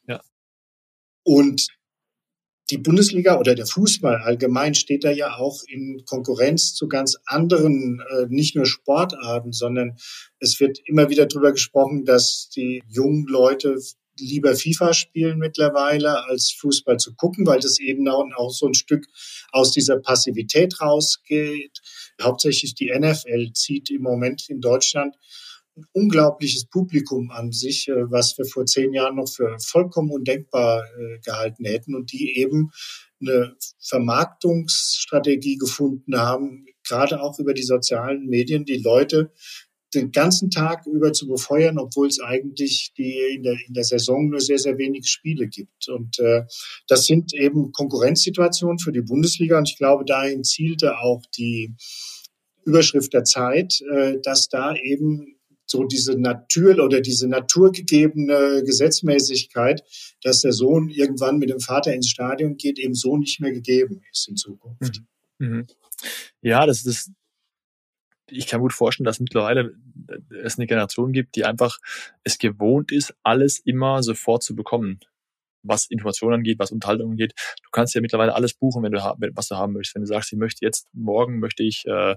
ja. 0.08 0.21
Und 1.23 1.67
die 2.71 2.77
Bundesliga 2.77 3.38
oder 3.38 3.53
der 3.53 3.65
Fußball 3.65 4.21
allgemein 4.21 4.73
steht 4.73 5.03
da 5.03 5.12
ja 5.12 5.36
auch 5.36 5.62
in 5.67 6.03
Konkurrenz 6.05 6.73
zu 6.73 6.88
ganz 6.88 7.17
anderen, 7.25 8.01
äh, 8.10 8.25
nicht 8.29 8.55
nur 8.55 8.65
Sportarten, 8.65 9.51
sondern 9.51 9.97
es 10.39 10.60
wird 10.60 10.79
immer 10.86 11.10
wieder 11.10 11.25
darüber 11.25 11.51
gesprochen, 11.51 12.05
dass 12.05 12.49
die 12.55 12.81
jungen 12.88 13.25
Leute 13.27 13.77
lieber 14.19 14.55
FIFA 14.55 14.93
spielen 14.93 15.38
mittlerweile, 15.39 16.23
als 16.25 16.51
Fußball 16.51 16.97
zu 16.97 17.15
gucken, 17.15 17.45
weil 17.45 17.60
das 17.60 17.79
eben 17.79 18.07
auch, 18.07 18.51
so 18.51 18.67
ein 18.67 18.73
Stück 18.73 19.05
aus 19.51 19.71
dieser 19.71 19.99
Passivität 19.99 20.79
rausgeht. 20.81 21.79
Hauptsächlich 22.21 22.75
die 22.75 22.91
NFL 22.97 23.51
zieht 23.53 23.89
im 23.89 24.03
Moment 24.03 24.49
in 24.49 24.62
Deutschland 24.62 25.15
unglaubliches 25.93 26.65
Publikum 26.65 27.31
an 27.31 27.51
sich, 27.51 27.88
äh, 27.88 28.12
was 28.12 28.38
wir 28.38 28.45
vor 28.45 28.65
zehn 28.65 28.93
Jahren 28.93 29.15
noch 29.15 29.29
für 29.29 29.57
vollkommen 29.60 30.12
undenkbar 30.12 30.84
äh, 30.84 31.19
gehalten 31.19 31.65
hätten 31.65 31.95
und 31.95 32.12
die 32.12 32.38
eben 32.38 32.71
eine 33.21 33.55
Vermarktungsstrategie 33.79 35.57
gefunden 35.57 36.17
haben, 36.17 36.65
gerade 36.88 37.21
auch 37.21 37.39
über 37.39 37.53
die 37.53 37.63
sozialen 37.63 38.25
Medien, 38.27 38.65
die 38.65 38.77
Leute 38.77 39.31
den 39.93 40.12
ganzen 40.12 40.49
Tag 40.49 40.86
über 40.88 41.12
zu 41.12 41.27
befeuern, 41.27 41.77
obwohl 41.77 42.07
es 42.07 42.21
eigentlich 42.21 42.93
die 42.97 43.17
in 43.36 43.43
der, 43.43 43.57
in 43.67 43.73
der 43.73 43.84
Saison 43.84 44.29
nur 44.29 44.39
sehr, 44.39 44.57
sehr 44.57 44.77
wenige 44.77 45.05
Spiele 45.05 45.47
gibt. 45.47 45.89
Und 45.89 46.17
äh, 46.19 46.43
das 46.88 47.05
sind 47.05 47.34
eben 47.34 47.71
Konkurrenzsituationen 47.71 48.79
für 48.79 48.91
die 48.91 49.01
Bundesliga. 49.01 49.57
Und 49.57 49.69
ich 49.69 49.77
glaube, 49.77 50.05
dahin 50.05 50.43
zielte 50.43 50.97
auch 50.99 51.23
die 51.38 51.75
Überschrift 52.63 53.13
der 53.13 53.25
Zeit, 53.25 53.81
äh, 53.93 54.19
dass 54.21 54.47
da 54.47 54.75
eben 54.75 55.36
so 55.71 55.86
diese 55.86 56.19
Natur 56.19 56.77
oder 56.84 57.01
diese 57.01 57.27
naturgegebene 57.27 58.63
Gesetzmäßigkeit, 58.65 59.84
dass 60.21 60.41
der 60.41 60.51
Sohn 60.51 60.89
irgendwann 60.89 61.39
mit 61.39 61.49
dem 61.49 61.60
Vater 61.60 61.93
ins 61.93 62.10
Stadion 62.10 62.57
geht, 62.57 62.77
eben 62.77 62.93
so 62.93 63.17
nicht 63.17 63.39
mehr 63.39 63.51
gegeben 63.51 64.01
ist 64.12 64.27
in 64.27 64.36
Zukunft. 64.36 65.01
Mhm. 65.39 65.47
mhm. 65.47 65.67
Ja, 66.41 66.65
das 66.65 66.86
ist, 66.86 67.12
ich 68.27 68.47
kann 68.47 68.62
gut 68.62 68.73
vorstellen, 68.73 69.05
dass 69.05 69.19
mittlerweile 69.19 69.75
es 70.43 70.57
eine 70.57 70.67
Generation 70.67 71.12
gibt, 71.13 71.36
die 71.36 71.45
einfach 71.45 71.77
es 72.23 72.38
gewohnt 72.38 72.91
ist, 72.91 73.13
alles 73.23 73.60
immer 73.60 74.03
sofort 74.03 74.43
zu 74.43 74.55
bekommen. 74.55 74.99
Was 75.63 75.86
Informationen 75.86 76.36
angeht, 76.36 76.57
was 76.57 76.71
Unterhaltung 76.71 77.12
angeht. 77.12 77.34
Du 77.63 77.69
kannst 77.71 77.93
ja 77.93 78.01
mittlerweile 78.01 78.34
alles 78.34 78.55
buchen, 78.55 78.81
wenn 78.81 78.91
du 78.91 78.97
was 79.36 79.47
du 79.47 79.55
haben 79.55 79.73
möchtest. 79.73 79.93
Wenn 79.93 80.01
du 80.01 80.07
sagst, 80.07 80.34
ich 80.34 80.39
möchte 80.39 80.65
jetzt 80.65 80.88
morgen 80.91 81.39
möchte 81.39 81.62
ich 81.62 81.86
äh, 81.86 82.15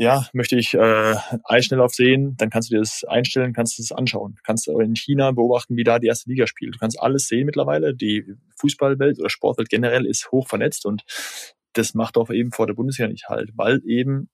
ja, 0.00 0.26
möchte 0.32 0.56
ich 0.56 0.72
äh, 0.72 1.14
Eisschnelllauf 1.44 1.92
sehen, 1.92 2.34
dann 2.38 2.48
kannst 2.48 2.70
du 2.70 2.74
dir 2.74 2.80
das 2.80 3.04
einstellen, 3.04 3.52
kannst 3.52 3.78
du 3.78 3.82
das 3.82 3.92
anschauen. 3.92 4.38
Kannst 4.44 4.66
du 4.66 4.80
in 4.80 4.96
China 4.96 5.30
beobachten, 5.32 5.76
wie 5.76 5.84
da 5.84 5.98
die 5.98 6.06
erste 6.06 6.30
Liga 6.30 6.46
spielt. 6.46 6.76
Du 6.76 6.78
kannst 6.78 6.98
alles 6.98 7.28
sehen 7.28 7.44
mittlerweile. 7.44 7.94
Die 7.94 8.24
Fußballwelt 8.58 9.18
oder 9.18 9.28
Sportwelt 9.28 9.68
generell 9.68 10.06
ist 10.06 10.32
hoch 10.32 10.48
vernetzt 10.48 10.86
und 10.86 11.04
das 11.74 11.92
macht 11.92 12.16
auch 12.16 12.30
eben 12.30 12.50
vor 12.50 12.66
der 12.66 12.72
Bundesliga 12.72 13.10
nicht 13.10 13.28
halt, 13.28 13.50
weil 13.56 13.82
eben 13.84 14.30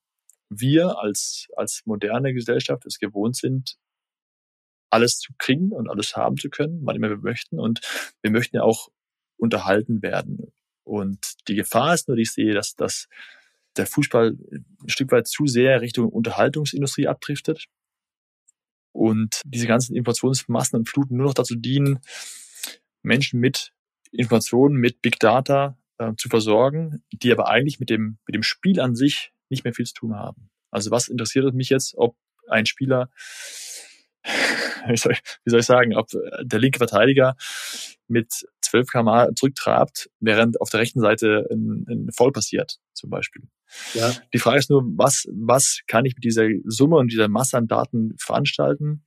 wir 0.48 1.00
als, 1.00 1.48
als 1.56 1.82
moderne 1.84 2.32
Gesellschaft 2.32 2.86
es 2.86 3.00
gewohnt 3.00 3.34
sind, 3.34 3.76
alles 4.88 5.18
zu 5.18 5.32
kriegen 5.36 5.72
und 5.72 5.90
alles 5.90 6.14
haben 6.14 6.36
zu 6.36 6.48
können, 6.48 6.82
wann 6.84 6.94
immer 6.94 7.10
wir 7.10 7.16
möchten. 7.16 7.58
Und 7.58 7.80
wir 8.22 8.30
möchten 8.30 8.54
ja 8.54 8.62
auch 8.62 8.88
unterhalten 9.36 10.00
werden. 10.00 10.52
Und 10.84 11.34
die 11.48 11.56
Gefahr 11.56 11.92
ist 11.94 12.06
nur, 12.06 12.16
die 12.16 12.22
ich 12.22 12.30
sehe, 12.30 12.54
dass 12.54 12.76
das 12.76 13.08
der 13.76 13.86
Fußball 13.86 14.36
ein 14.50 14.88
Stück 14.88 15.12
weit 15.12 15.26
zu 15.26 15.46
sehr 15.46 15.80
Richtung 15.80 16.08
Unterhaltungsindustrie 16.08 17.08
abdriftet 17.08 17.66
und 18.92 19.42
diese 19.44 19.66
ganzen 19.66 19.94
Informationsmassen 19.94 20.78
und 20.78 20.88
Fluten 20.88 21.16
nur 21.16 21.26
noch 21.26 21.34
dazu 21.34 21.54
dienen, 21.54 22.00
Menschen 23.02 23.40
mit 23.40 23.72
Informationen, 24.10 24.76
mit 24.76 25.02
Big 25.02 25.18
Data 25.18 25.78
äh, 25.98 26.12
zu 26.16 26.28
versorgen, 26.28 27.02
die 27.12 27.32
aber 27.32 27.48
eigentlich 27.48 27.80
mit 27.80 27.90
dem, 27.90 28.18
mit 28.26 28.34
dem 28.34 28.42
Spiel 28.42 28.80
an 28.80 28.94
sich 28.94 29.32
nicht 29.48 29.64
mehr 29.64 29.74
viel 29.74 29.86
zu 29.86 29.94
tun 29.94 30.14
haben. 30.14 30.50
Also 30.70 30.90
was 30.90 31.08
interessiert 31.08 31.54
mich 31.54 31.68
jetzt, 31.68 31.94
ob 31.96 32.16
ein 32.48 32.66
Spieler 32.66 33.10
wie 34.88 34.96
soll, 34.96 35.12
ich, 35.12 35.20
wie 35.44 35.50
soll 35.50 35.60
ich 35.60 35.66
sagen, 35.66 35.94
ob 35.96 36.08
der 36.42 36.58
linke 36.58 36.78
Verteidiger 36.78 37.36
mit 38.08 38.46
12 38.62 38.88
km 38.88 39.34
zurücktrabt, 39.34 40.10
während 40.20 40.60
auf 40.60 40.70
der 40.70 40.80
rechten 40.80 41.00
Seite 41.00 41.46
ein, 41.50 41.86
ein 41.88 42.12
Voll 42.12 42.32
passiert, 42.32 42.78
zum 42.92 43.10
Beispiel. 43.10 43.42
Ja. 43.94 44.14
Die 44.32 44.38
Frage 44.38 44.58
ist 44.58 44.70
nur, 44.70 44.82
was, 44.96 45.26
was 45.30 45.80
kann 45.86 46.04
ich 46.04 46.14
mit 46.14 46.24
dieser 46.24 46.48
Summe 46.64 46.96
und 46.96 47.12
dieser 47.12 47.28
Masse 47.28 47.56
an 47.56 47.68
Daten 47.68 48.14
veranstalten, 48.18 49.04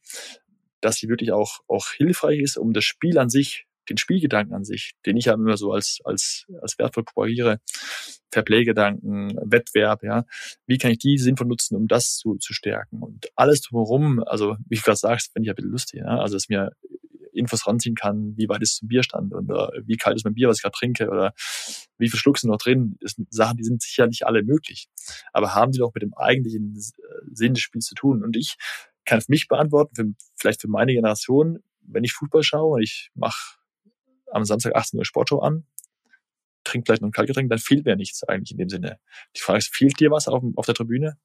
dass 0.81 0.97
sie 0.97 1.09
wirklich 1.09 1.31
auch, 1.31 1.59
auch 1.67 1.89
hilfreich 1.89 2.39
ist, 2.39 2.57
um 2.57 2.73
das 2.73 2.85
Spiel 2.85 3.17
an 3.17 3.29
sich, 3.29 3.65
den 3.89 3.97
Spielgedanken 3.97 4.53
an 4.53 4.63
sich, 4.63 4.93
den 5.05 5.17
ich 5.17 5.25
ja 5.25 5.33
immer 5.33 5.57
so 5.57 5.73
als, 5.73 5.99
als, 6.03 6.45
als 6.61 6.77
wertvoll 6.77 7.03
propagiere, 7.03 7.59
Fairplay-Gedanken, 8.31 9.35
Wettbewerb, 9.43 10.03
ja. 10.03 10.25
Wie 10.67 10.77
kann 10.77 10.91
ich 10.91 10.99
die 10.99 11.17
sinnvoll 11.17 11.47
nutzen, 11.47 11.75
um 11.75 11.87
das 11.87 12.17
zu, 12.17 12.35
zu 12.35 12.53
stärken? 12.53 13.01
Und 13.01 13.31
alles 13.35 13.61
drumherum, 13.61 14.23
also 14.23 14.55
wie 14.67 14.75
du 14.75 14.81
gerade 14.81 14.97
sagst, 14.97 15.33
finde 15.33 15.47
ich 15.47 15.49
ein 15.49 15.55
bisschen 15.55 15.71
lustig, 15.71 16.01
ja. 16.01 16.19
Also, 16.19 16.35
dass 16.35 16.49
mir 16.49 16.71
Infos 17.39 17.65
ranziehen 17.65 17.95
kann, 17.95 18.37
wie 18.37 18.49
weit 18.49 18.61
ist 18.61 18.77
zum 18.77 18.87
Bierstand 18.87 19.33
oder 19.33 19.71
wie 19.85 19.97
kalt 19.97 20.15
ist 20.15 20.25
mein 20.25 20.33
Bier, 20.33 20.47
was 20.47 20.57
ich 20.57 20.63
gerade 20.63 20.77
trinke 20.77 21.09
oder 21.09 21.33
wie 21.97 22.09
viel 22.09 22.19
Schluck 22.19 22.37
sind 22.37 22.49
noch 22.49 22.57
drin, 22.57 22.97
das 23.01 23.13
sind 23.13 23.33
Sachen, 23.33 23.57
die 23.57 23.63
sind 23.63 23.81
sicherlich 23.81 24.25
alle 24.25 24.43
möglich. 24.43 24.87
Aber 25.33 25.55
haben 25.55 25.71
die 25.71 25.79
doch 25.79 25.93
mit 25.93 26.03
dem 26.03 26.13
eigentlichen 26.13 26.75
Sinn 27.31 27.53
des 27.53 27.61
Spiels 27.61 27.85
zu 27.85 27.95
tun? 27.95 28.23
Und 28.23 28.35
ich 28.35 28.57
kann 29.05 29.21
für 29.21 29.31
mich 29.31 29.47
beantworten, 29.47 29.95
für, 29.95 30.05
vielleicht 30.35 30.61
für 30.61 30.67
meine 30.67 30.93
Generation, 30.93 31.59
wenn 31.81 32.03
ich 32.03 32.13
Fußball 32.13 32.43
schaue 32.43 32.75
und 32.75 32.83
ich 32.83 33.09
mache 33.15 33.57
am 34.31 34.45
Samstag 34.45 34.75
18 34.75 34.99
Uhr 34.99 35.05
Sportshow 35.05 35.39
an, 35.39 35.65
trinkt 36.63 36.87
vielleicht 36.87 37.01
noch 37.01 37.09
ein 37.09 37.13
Kaltgetränk, 37.13 37.49
dann 37.49 37.59
fehlt 37.59 37.85
mir 37.85 37.95
nichts 37.95 38.23
eigentlich 38.23 38.51
in 38.51 38.57
dem 38.57 38.69
Sinne. 38.69 38.99
Die 39.35 39.41
Frage 39.41 39.59
ist, 39.59 39.75
fehlt 39.75 39.99
dir 39.99 40.11
was 40.11 40.27
auf, 40.27 40.43
auf 40.55 40.65
der 40.65 40.75
Tribüne? 40.75 41.17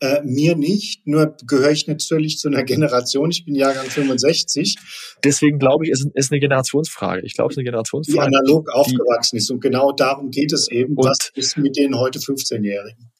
Äh, 0.00 0.22
mir 0.22 0.56
nicht, 0.56 1.06
nur 1.06 1.36
gehöre 1.46 1.70
ich 1.70 1.86
natürlich 1.86 2.38
zu 2.38 2.48
einer 2.48 2.64
Generation, 2.64 3.30
ich 3.30 3.44
bin 3.44 3.54
Jahrgang 3.54 3.86
65. 3.86 4.76
Deswegen 5.24 5.58
glaube 5.58 5.86
ich, 5.86 5.92
es 5.92 6.06
ist 6.14 6.32
eine 6.32 6.40
Generationsfrage. 6.40 7.22
Ich 7.24 7.34
glaube, 7.34 7.50
es 7.50 7.54
ist 7.54 7.58
eine 7.58 7.64
Generationsfrage. 7.64 8.30
Die 8.30 8.36
analog 8.36 8.66
die, 8.66 8.72
aufgewachsen 8.72 9.36
ist 9.36 9.50
und 9.50 9.60
genau 9.60 9.92
darum 9.92 10.30
geht 10.30 10.52
es 10.52 10.70
eben. 10.70 10.96
Was 10.96 11.30
ist 11.34 11.56
mit 11.56 11.76
den 11.76 11.98
heute 11.98 12.18
15-Jährigen? 12.18 13.10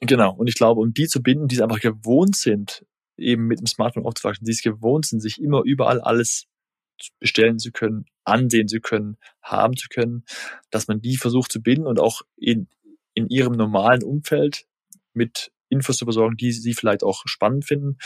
Genau, 0.00 0.34
und 0.34 0.48
ich 0.48 0.54
glaube, 0.54 0.80
um 0.80 0.94
die 0.94 1.06
zu 1.06 1.22
binden, 1.22 1.48
die 1.48 1.56
es 1.56 1.60
einfach 1.60 1.80
gewohnt 1.80 2.34
sind, 2.34 2.84
eben 3.18 3.46
mit 3.46 3.60
dem 3.60 3.66
Smartphone 3.66 4.06
aufzuwachsen, 4.06 4.46
die 4.46 4.52
es 4.52 4.62
gewohnt 4.62 5.06
sind, 5.06 5.20
sich 5.20 5.40
immer 5.40 5.62
überall 5.64 6.00
alles 6.00 6.46
bestellen 7.18 7.58
zu 7.58 7.70
können, 7.70 8.06
ansehen 8.24 8.68
zu 8.68 8.80
können, 8.80 9.16
haben 9.42 9.76
zu 9.76 9.88
können, 9.88 10.24
dass 10.70 10.88
man 10.88 11.00
die 11.00 11.16
versucht 11.16 11.52
zu 11.52 11.62
binden 11.62 11.86
und 11.86 12.00
auch 12.00 12.22
in, 12.36 12.68
in 13.14 13.28
ihrem 13.28 13.52
normalen 13.52 14.02
Umfeld 14.02 14.66
mit 15.12 15.52
Infos 15.70 15.96
zu 15.96 16.04
versorgen, 16.04 16.36
die 16.36 16.52
sie 16.52 16.74
vielleicht 16.74 17.02
auch 17.02 17.22
spannend 17.24 17.64
finden, 17.64 17.96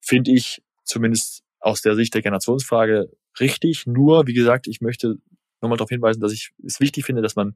finde 0.00 0.30
ich 0.30 0.62
zumindest 0.84 1.42
aus 1.60 1.82
der 1.82 1.94
Sicht 1.94 2.14
der 2.14 2.22
Generationsfrage 2.22 3.10
richtig. 3.38 3.86
Nur, 3.86 4.26
wie 4.26 4.32
gesagt, 4.32 4.66
ich 4.66 4.80
möchte 4.80 5.16
nochmal 5.60 5.76
darauf 5.76 5.90
hinweisen, 5.90 6.20
dass 6.20 6.32
ich 6.32 6.52
es 6.64 6.80
wichtig 6.80 7.04
finde, 7.04 7.22
dass 7.22 7.36
man 7.36 7.54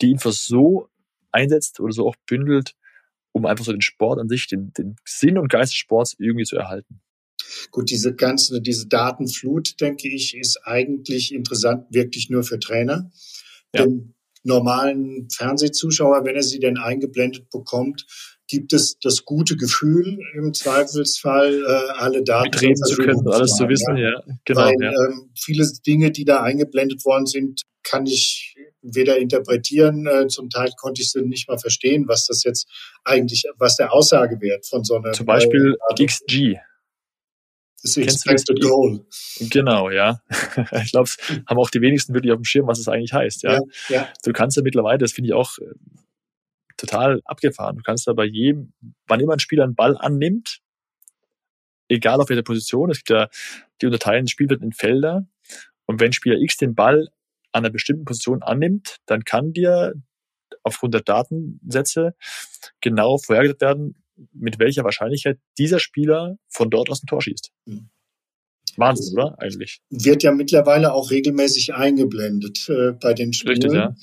die 0.00 0.10
Infos 0.10 0.46
so 0.46 0.88
einsetzt 1.30 1.80
oder 1.80 1.92
so 1.92 2.08
auch 2.08 2.16
bündelt, 2.26 2.74
um 3.32 3.46
einfach 3.46 3.64
so 3.64 3.72
den 3.72 3.80
Sport 3.80 4.18
an 4.18 4.28
sich, 4.28 4.46
den, 4.48 4.72
den 4.72 4.96
Sinn 5.04 5.38
und 5.38 5.48
Geist 5.48 5.72
des 5.72 5.78
Sports 5.78 6.16
irgendwie 6.18 6.44
zu 6.44 6.56
erhalten. 6.56 7.00
Gut, 7.70 7.90
diese 7.90 8.14
ganze, 8.14 8.60
diese 8.60 8.88
Datenflut, 8.88 9.80
denke 9.80 10.08
ich, 10.08 10.36
ist 10.36 10.58
eigentlich 10.64 11.32
interessant 11.32 11.86
wirklich 11.90 12.30
nur 12.30 12.42
für 12.42 12.58
Trainer. 12.58 13.10
Ja. 13.74 13.84
Dem 13.84 14.14
normalen 14.42 15.28
Fernsehzuschauer, 15.30 16.24
wenn 16.24 16.36
er 16.36 16.42
sie 16.42 16.58
denn 16.60 16.78
eingeblendet 16.78 17.50
bekommt, 17.50 18.06
gibt 18.48 18.72
es 18.72 18.98
das 18.98 19.24
gute 19.24 19.56
Gefühl, 19.56 20.18
im 20.34 20.54
Zweifelsfall 20.54 21.62
äh, 21.62 21.90
alle 21.98 22.24
Daten 22.24 22.48
Mitreden 22.50 22.82
zu 22.82 22.96
können, 22.96 23.28
alles 23.28 23.52
zu 23.52 23.68
wissen, 23.68 23.96
ja. 23.96 24.10
ja. 24.10 24.22
Genau, 24.44 24.60
Weil 24.60 24.74
ja. 24.80 24.90
Ähm, 24.90 25.30
viele 25.36 25.68
Dinge, 25.86 26.10
die 26.10 26.24
da 26.24 26.42
eingeblendet 26.42 27.04
worden 27.04 27.26
sind, 27.26 27.62
kann 27.82 28.06
ich 28.06 28.56
weder 28.80 29.18
interpretieren, 29.18 30.06
äh, 30.06 30.26
zum 30.28 30.48
Teil 30.50 30.70
konnte 30.80 31.02
ich 31.02 31.10
sie 31.10 31.22
nicht 31.22 31.48
mal 31.48 31.58
verstehen, 31.58 32.08
was 32.08 32.26
das 32.26 32.42
jetzt 32.42 32.66
eigentlich, 33.04 33.44
was 33.58 33.76
der 33.76 33.92
Aussagewert 33.92 34.66
von 34.66 34.82
so 34.82 34.96
einer 34.96 35.12
Zum 35.12 35.26
Beispiel 35.26 35.76
äh, 35.90 36.04
XG. 36.04 36.56
Das 37.82 37.96
Expected 37.96 38.60
Goal. 38.60 39.06
Genau, 39.38 39.90
ja. 39.90 40.20
ich 40.84 40.90
glaube, 40.90 41.08
haben 41.46 41.58
auch 41.58 41.70
die 41.70 41.80
wenigsten 41.80 42.12
wirklich 42.12 42.32
auf 42.32 42.38
dem 42.38 42.44
Schirm, 42.44 42.66
was 42.66 42.80
es 42.80 42.88
eigentlich 42.88 43.12
heißt. 43.12 43.44
Ja? 43.44 43.52
ja, 43.52 43.60
ja. 43.88 44.08
Du 44.24 44.32
kannst 44.32 44.56
ja 44.56 44.62
mittlerweile, 44.64 44.98
das 44.98 45.12
finde 45.12 45.28
ich 45.28 45.34
auch 45.34 45.58
äh, 45.58 45.74
total 46.78 47.20
abgefahren. 47.24 47.76
Du 47.76 47.82
kannst 47.82 48.06
da 48.06 48.14
bei 48.14 48.24
jedem, 48.24 48.72
wann 49.06 49.20
immer 49.20 49.34
ein 49.34 49.40
Spieler 49.40 49.64
einen 49.64 49.74
Ball 49.74 49.98
annimmt, 49.98 50.60
egal 51.88 52.20
auf 52.20 52.30
welcher 52.30 52.42
Position, 52.42 52.90
es 52.90 52.98
gibt 52.98 53.10
ja, 53.10 53.28
die 53.82 53.86
unterteilen 53.86 54.24
das 54.24 54.30
Spielfeld 54.30 54.62
in 54.62 54.72
Felder. 54.72 55.26
Und 55.86 56.00
wenn 56.00 56.12
Spieler 56.12 56.38
X 56.38 56.56
den 56.56 56.74
Ball 56.74 57.08
an 57.52 57.64
einer 57.64 57.70
bestimmten 57.70 58.04
Position 58.04 58.42
annimmt, 58.42 58.98
dann 59.06 59.24
kann 59.24 59.52
dir 59.52 59.94
aufgrund 60.62 60.94
der 60.94 61.02
Datensätze 61.02 62.14
genau 62.80 63.18
vorhergesagt 63.18 63.60
werden, 63.60 64.02
mit 64.32 64.58
welcher 64.58 64.84
Wahrscheinlichkeit 64.84 65.38
dieser 65.58 65.78
Spieler 65.78 66.38
von 66.48 66.70
dort 66.70 66.90
aus 66.90 67.02
ein 67.02 67.06
Tor 67.06 67.22
schießt. 67.22 67.50
Mhm. 67.66 67.90
Wahnsinn, 68.76 69.18
oder? 69.18 69.34
Eigentlich. 69.40 69.80
Wird 69.90 70.22
ja 70.22 70.32
mittlerweile 70.32 70.92
auch 70.92 71.10
regelmäßig 71.10 71.74
eingeblendet 71.74 72.68
äh, 72.68 72.92
bei 72.92 73.12
den 73.14 73.32
Spielen. 73.32 73.62
Richtig, 73.62 73.72
ja. 73.72 73.94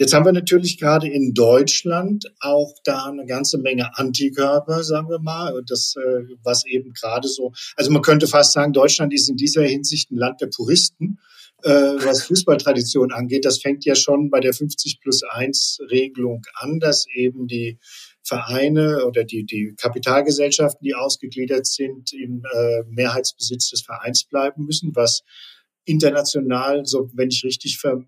Jetzt 0.00 0.14
haben 0.14 0.24
wir 0.24 0.32
natürlich 0.32 0.78
gerade 0.78 1.06
in 1.08 1.34
Deutschland 1.34 2.24
auch 2.40 2.72
da 2.84 3.04
eine 3.04 3.26
ganze 3.26 3.58
Menge 3.58 3.98
Antikörper, 3.98 4.82
sagen 4.82 5.10
wir 5.10 5.18
mal, 5.18 5.52
das, 5.66 5.94
äh, 5.94 6.22
was 6.42 6.64
eben 6.64 6.94
gerade 6.94 7.28
so, 7.28 7.52
also 7.76 7.90
man 7.90 8.00
könnte 8.00 8.26
fast 8.26 8.54
sagen, 8.54 8.72
Deutschland 8.72 9.12
ist 9.12 9.28
in 9.28 9.36
dieser 9.36 9.62
Hinsicht 9.62 10.10
ein 10.10 10.16
Land 10.16 10.40
der 10.40 10.46
Puristen, 10.46 11.18
äh, 11.64 11.70
was 11.70 12.22
Fußballtradition 12.22 13.12
angeht. 13.12 13.44
Das 13.44 13.60
fängt 13.60 13.84
ja 13.84 13.94
schon 13.94 14.30
bei 14.30 14.40
der 14.40 14.54
50 14.54 15.00
plus 15.02 15.22
1 15.22 15.80
Regelung 15.90 16.40
an, 16.54 16.80
dass 16.80 17.04
eben 17.14 17.46
die 17.46 17.78
Vereine 18.22 19.04
oder 19.04 19.24
die, 19.24 19.44
die 19.44 19.74
Kapitalgesellschaften, 19.76 20.82
die 20.82 20.94
ausgegliedert 20.94 21.66
sind, 21.66 22.14
im 22.14 22.42
äh, 22.50 22.84
Mehrheitsbesitz 22.88 23.68
des 23.68 23.82
Vereins 23.82 24.24
bleiben 24.24 24.64
müssen, 24.64 24.96
was 24.96 25.24
international, 25.84 26.86
so 26.86 27.10
wenn 27.12 27.28
ich 27.28 27.44
richtig 27.44 27.78
ver 27.78 28.02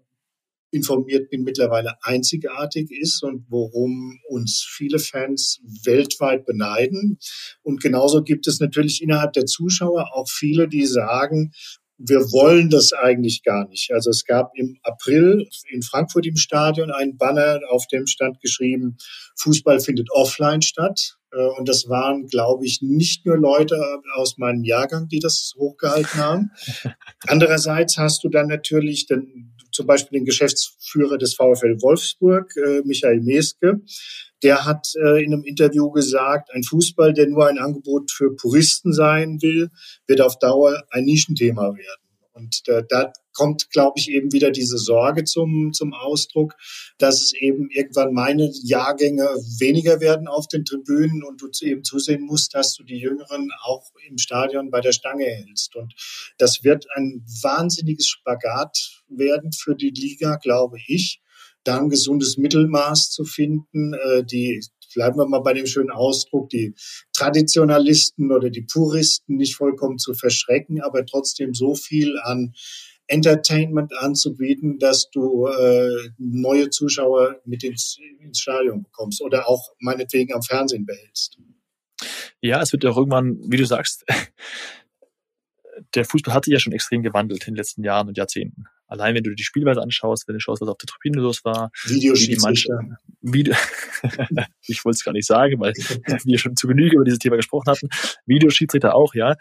informiert 0.72 1.30
bin, 1.30 1.44
mittlerweile 1.44 1.96
einzigartig 2.02 2.90
ist 2.90 3.22
und 3.22 3.44
worum 3.48 4.18
uns 4.28 4.66
viele 4.68 4.98
Fans 4.98 5.60
weltweit 5.84 6.46
beneiden. 6.46 7.18
Und 7.62 7.80
genauso 7.80 8.22
gibt 8.22 8.46
es 8.46 8.58
natürlich 8.58 9.02
innerhalb 9.02 9.34
der 9.34 9.46
Zuschauer 9.46 10.14
auch 10.14 10.28
viele, 10.28 10.68
die 10.68 10.86
sagen, 10.86 11.52
wir 11.98 12.20
wollen 12.32 12.70
das 12.70 12.92
eigentlich 12.92 13.42
gar 13.44 13.68
nicht. 13.68 13.92
Also 13.92 14.10
es 14.10 14.24
gab 14.24 14.52
im 14.56 14.78
April 14.82 15.48
in 15.68 15.82
Frankfurt 15.82 16.26
im 16.26 16.36
Stadion 16.36 16.90
einen 16.90 17.16
Banner, 17.16 17.60
auf 17.70 17.86
dem 17.86 18.06
stand 18.06 18.40
geschrieben, 18.40 18.96
Fußball 19.36 19.78
findet 19.78 20.10
offline 20.10 20.62
statt. 20.62 21.16
Äh, 21.32 21.46
und 21.58 21.68
das 21.68 21.88
waren, 21.88 22.26
glaube 22.26 22.66
ich, 22.66 22.80
nicht 22.82 23.26
nur 23.26 23.36
Leute 23.36 23.80
aus 24.14 24.38
meinem 24.38 24.64
Jahrgang, 24.64 25.08
die 25.08 25.18
das 25.18 25.54
hochgehalten 25.56 26.14
haben. 26.14 26.50
Andererseits 27.26 27.98
hast 27.98 28.24
du 28.24 28.28
dann 28.28 28.48
natürlich 28.48 29.06
den, 29.06 29.54
zum 29.72 29.86
Beispiel 29.86 30.18
den 30.18 30.26
Geschäftsführer 30.26 31.18
des 31.18 31.34
VfL 31.34 31.80
Wolfsburg, 31.80 32.54
äh, 32.56 32.82
Michael 32.84 33.20
Meske, 33.20 33.80
der 34.42 34.64
hat 34.64 34.88
äh, 34.96 35.24
in 35.24 35.32
einem 35.32 35.44
Interview 35.44 35.90
gesagt, 35.90 36.50
ein 36.52 36.64
Fußball, 36.64 37.12
der 37.12 37.28
nur 37.28 37.46
ein 37.46 37.58
Angebot 37.58 38.10
für 38.10 38.34
Puristen 38.34 38.92
sein 38.92 39.40
will, 39.40 39.70
wird 40.06 40.20
auf 40.20 40.38
Dauer 40.38 40.82
ein 40.90 41.04
Nischenthema 41.04 41.74
werden. 41.74 42.02
Und 42.32 42.62
äh, 42.66 42.82
da 42.88 43.12
kommt, 43.34 43.70
glaube 43.70 43.94
ich, 43.96 44.08
eben 44.10 44.32
wieder 44.32 44.50
diese 44.50 44.78
Sorge 44.78 45.24
zum, 45.24 45.72
zum 45.72 45.94
Ausdruck, 45.94 46.54
dass 46.98 47.22
es 47.22 47.32
eben 47.34 47.68
irgendwann 47.70 48.12
meine 48.12 48.50
Jahrgänge 48.62 49.24
weniger 49.58 50.00
werden 50.00 50.28
auf 50.28 50.48
den 50.48 50.64
Tribünen 50.64 51.22
und 51.24 51.40
du 51.40 51.48
eben 51.62 51.84
zusehen 51.84 52.22
musst, 52.22 52.54
dass 52.54 52.74
du 52.74 52.84
die 52.84 52.98
Jüngeren 52.98 53.50
auch 53.64 53.84
im 54.08 54.18
Stadion 54.18 54.70
bei 54.70 54.80
der 54.80 54.92
Stange 54.92 55.24
hältst. 55.24 55.76
Und 55.76 55.94
das 56.38 56.64
wird 56.64 56.86
ein 56.94 57.24
wahnsinniges 57.42 58.08
Spagat 58.08 59.02
werden 59.08 59.52
für 59.52 59.74
die 59.74 59.90
Liga, 59.90 60.36
glaube 60.36 60.78
ich 60.86 61.20
da 61.64 61.78
ein 61.78 61.88
gesundes 61.88 62.36
Mittelmaß 62.38 63.10
zu 63.10 63.24
finden, 63.24 63.94
äh, 63.94 64.24
die 64.24 64.60
bleiben 64.94 65.16
wir 65.16 65.26
mal 65.26 65.40
bei 65.40 65.54
dem 65.54 65.66
schönen 65.66 65.90
Ausdruck, 65.90 66.50
die 66.50 66.74
Traditionalisten 67.14 68.30
oder 68.30 68.50
die 68.50 68.62
Puristen 68.70 69.36
nicht 69.36 69.56
vollkommen 69.56 69.98
zu 69.98 70.14
verschrecken, 70.14 70.82
aber 70.82 71.06
trotzdem 71.06 71.54
so 71.54 71.74
viel 71.74 72.18
an 72.22 72.52
Entertainment 73.12 73.92
anzubieten, 73.98 74.78
dass 74.78 75.10
du 75.10 75.46
äh, 75.46 76.10
neue 76.18 76.70
Zuschauer 76.70 77.40
mit 77.44 77.62
ins, 77.62 77.98
ins 78.20 78.40
Stadion 78.40 78.82
bekommst 78.82 79.20
oder 79.20 79.48
auch 79.48 79.72
meinetwegen 79.78 80.32
am 80.32 80.42
Fernsehen 80.42 80.86
behältst. 80.86 81.38
Ja, 82.40 82.62
es 82.62 82.72
wird 82.72 82.84
ja 82.84 82.90
auch 82.90 82.96
irgendwann, 82.96 83.38
wie 83.46 83.58
du 83.58 83.66
sagst, 83.66 84.04
der 85.94 86.04
Fußball 86.04 86.34
hat 86.34 86.46
sich 86.46 86.52
ja 86.52 86.58
schon 86.58 86.72
extrem 86.72 87.02
gewandelt 87.02 87.46
in 87.46 87.54
den 87.54 87.56
letzten 87.58 87.84
Jahren 87.84 88.08
und 88.08 88.16
Jahrzehnten. 88.16 88.64
Allein 88.86 89.14
wenn 89.14 89.22
du 89.22 89.34
die 89.34 89.44
Spielweise 89.44 89.80
anschaust, 89.80 90.28
wenn 90.28 90.34
du 90.34 90.40
schaust, 90.40 90.60
was 90.60 90.68
auf 90.68 90.78
der 90.78 90.86
Tribüne 90.86 91.22
los 91.22 91.44
war, 91.44 91.70
Videoschiedsrichter. 91.84 92.98
Video 93.20 93.54
ich 94.66 94.84
wollte 94.84 94.96
es 94.96 95.04
gar 95.04 95.12
nicht 95.12 95.26
sagen, 95.26 95.60
weil 95.60 95.72
wir 96.24 96.38
schon 96.38 96.56
zu 96.56 96.66
Genüge 96.66 96.96
über 96.96 97.04
dieses 97.04 97.18
Thema 97.18 97.36
gesprochen 97.36 97.70
hatten. 97.70 97.88
Videoschiedsrichter 98.26 98.94
auch, 98.94 99.14
ja. 99.14 99.36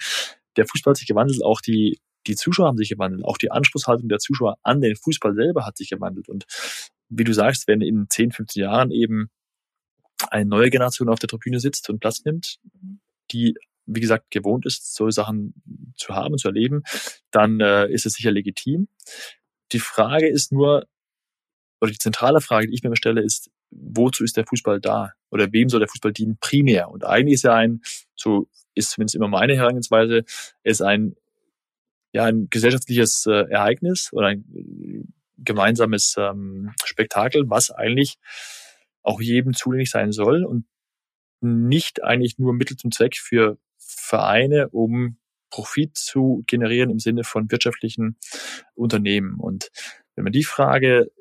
Der 0.57 0.65
Fußball 0.65 0.91
hat 0.91 0.97
sich 0.97 1.07
gewandelt, 1.07 1.43
auch 1.43 1.61
die, 1.61 1.99
die 2.27 2.35
Zuschauer 2.35 2.67
haben 2.67 2.77
sich 2.77 2.89
gewandelt, 2.89 3.25
auch 3.25 3.37
die 3.37 3.51
Anspruchshaltung 3.51 4.09
der 4.09 4.19
Zuschauer 4.19 4.57
an 4.63 4.81
den 4.81 4.95
Fußball 4.95 5.33
selber 5.33 5.65
hat 5.65 5.77
sich 5.77 5.89
gewandelt. 5.89 6.29
Und 6.29 6.45
wie 7.09 7.23
du 7.23 7.33
sagst, 7.33 7.67
wenn 7.67 7.81
in 7.81 8.07
10, 8.09 8.31
15 8.31 8.61
Jahren 8.63 8.91
eben 8.91 9.29
eine 10.29 10.45
neue 10.45 10.69
Generation 10.69 11.09
auf 11.09 11.19
der 11.19 11.29
Tribüne 11.29 11.59
sitzt 11.59 11.89
und 11.89 11.99
Platz 11.99 12.23
nimmt, 12.23 12.59
die 13.31 13.55
wie 13.85 13.99
gesagt, 13.99 14.31
gewohnt 14.31 14.65
ist, 14.65 14.93
solche 14.93 15.13
Sachen 15.13 15.53
zu 15.97 16.15
haben, 16.15 16.37
zu 16.37 16.47
erleben, 16.47 16.83
dann 17.31 17.59
äh, 17.59 17.91
ist 17.91 18.05
es 18.05 18.13
sicher 18.13 18.31
legitim. 18.31 18.87
Die 19.71 19.79
Frage 19.79 20.27
ist 20.27 20.51
nur, 20.51 20.85
oder 21.81 21.91
die 21.91 21.97
zentrale 21.97 22.41
Frage, 22.41 22.67
die 22.67 22.73
ich 22.73 22.83
mir 22.83 22.95
stelle, 22.95 23.21
ist, 23.21 23.49
wozu 23.71 24.23
ist 24.23 24.37
der 24.37 24.45
Fußball 24.45 24.79
da? 24.79 25.13
Oder 25.31 25.51
wem 25.51 25.69
soll 25.69 25.79
der 25.79 25.89
Fußball 25.89 26.13
dienen 26.13 26.37
primär? 26.39 26.89
Und 26.89 27.05
eigentlich 27.05 27.35
ist 27.35 27.43
ja 27.43 27.55
ein, 27.55 27.81
so 28.15 28.47
ist 28.75 28.91
zumindest 28.91 29.15
immer 29.15 29.27
meine 29.27 29.55
Herangehensweise, 29.55 30.23
ist 30.63 30.81
ein, 30.81 31.15
ja, 32.13 32.25
ein 32.25 32.47
gesellschaftliches 32.49 33.25
äh, 33.25 33.49
Ereignis 33.49 34.09
oder 34.11 34.27
ein 34.27 35.13
gemeinsames 35.37 36.15
ähm, 36.17 36.73
Spektakel, 36.83 37.49
was 37.49 37.71
eigentlich 37.71 38.17
auch 39.01 39.21
jedem 39.21 39.53
zugänglich 39.53 39.89
sein 39.89 40.11
soll 40.11 40.45
und 40.45 40.65
nicht 41.41 42.03
eigentlich 42.03 42.37
nur 42.37 42.53
Mittel 42.53 42.77
zum 42.77 42.91
Zweck 42.91 43.17
für 43.17 43.57
Vereine, 43.77 44.69
um 44.69 45.17
Profit 45.49 45.97
zu 45.97 46.43
generieren 46.47 46.91
im 46.91 46.99
Sinne 46.99 47.23
von 47.23 47.51
wirtschaftlichen 47.51 48.17
Unternehmen. 48.75 49.39
Und 49.39 49.71
wenn 50.15 50.23
man 50.23 50.33
die 50.33 50.43
Frage 50.43 51.11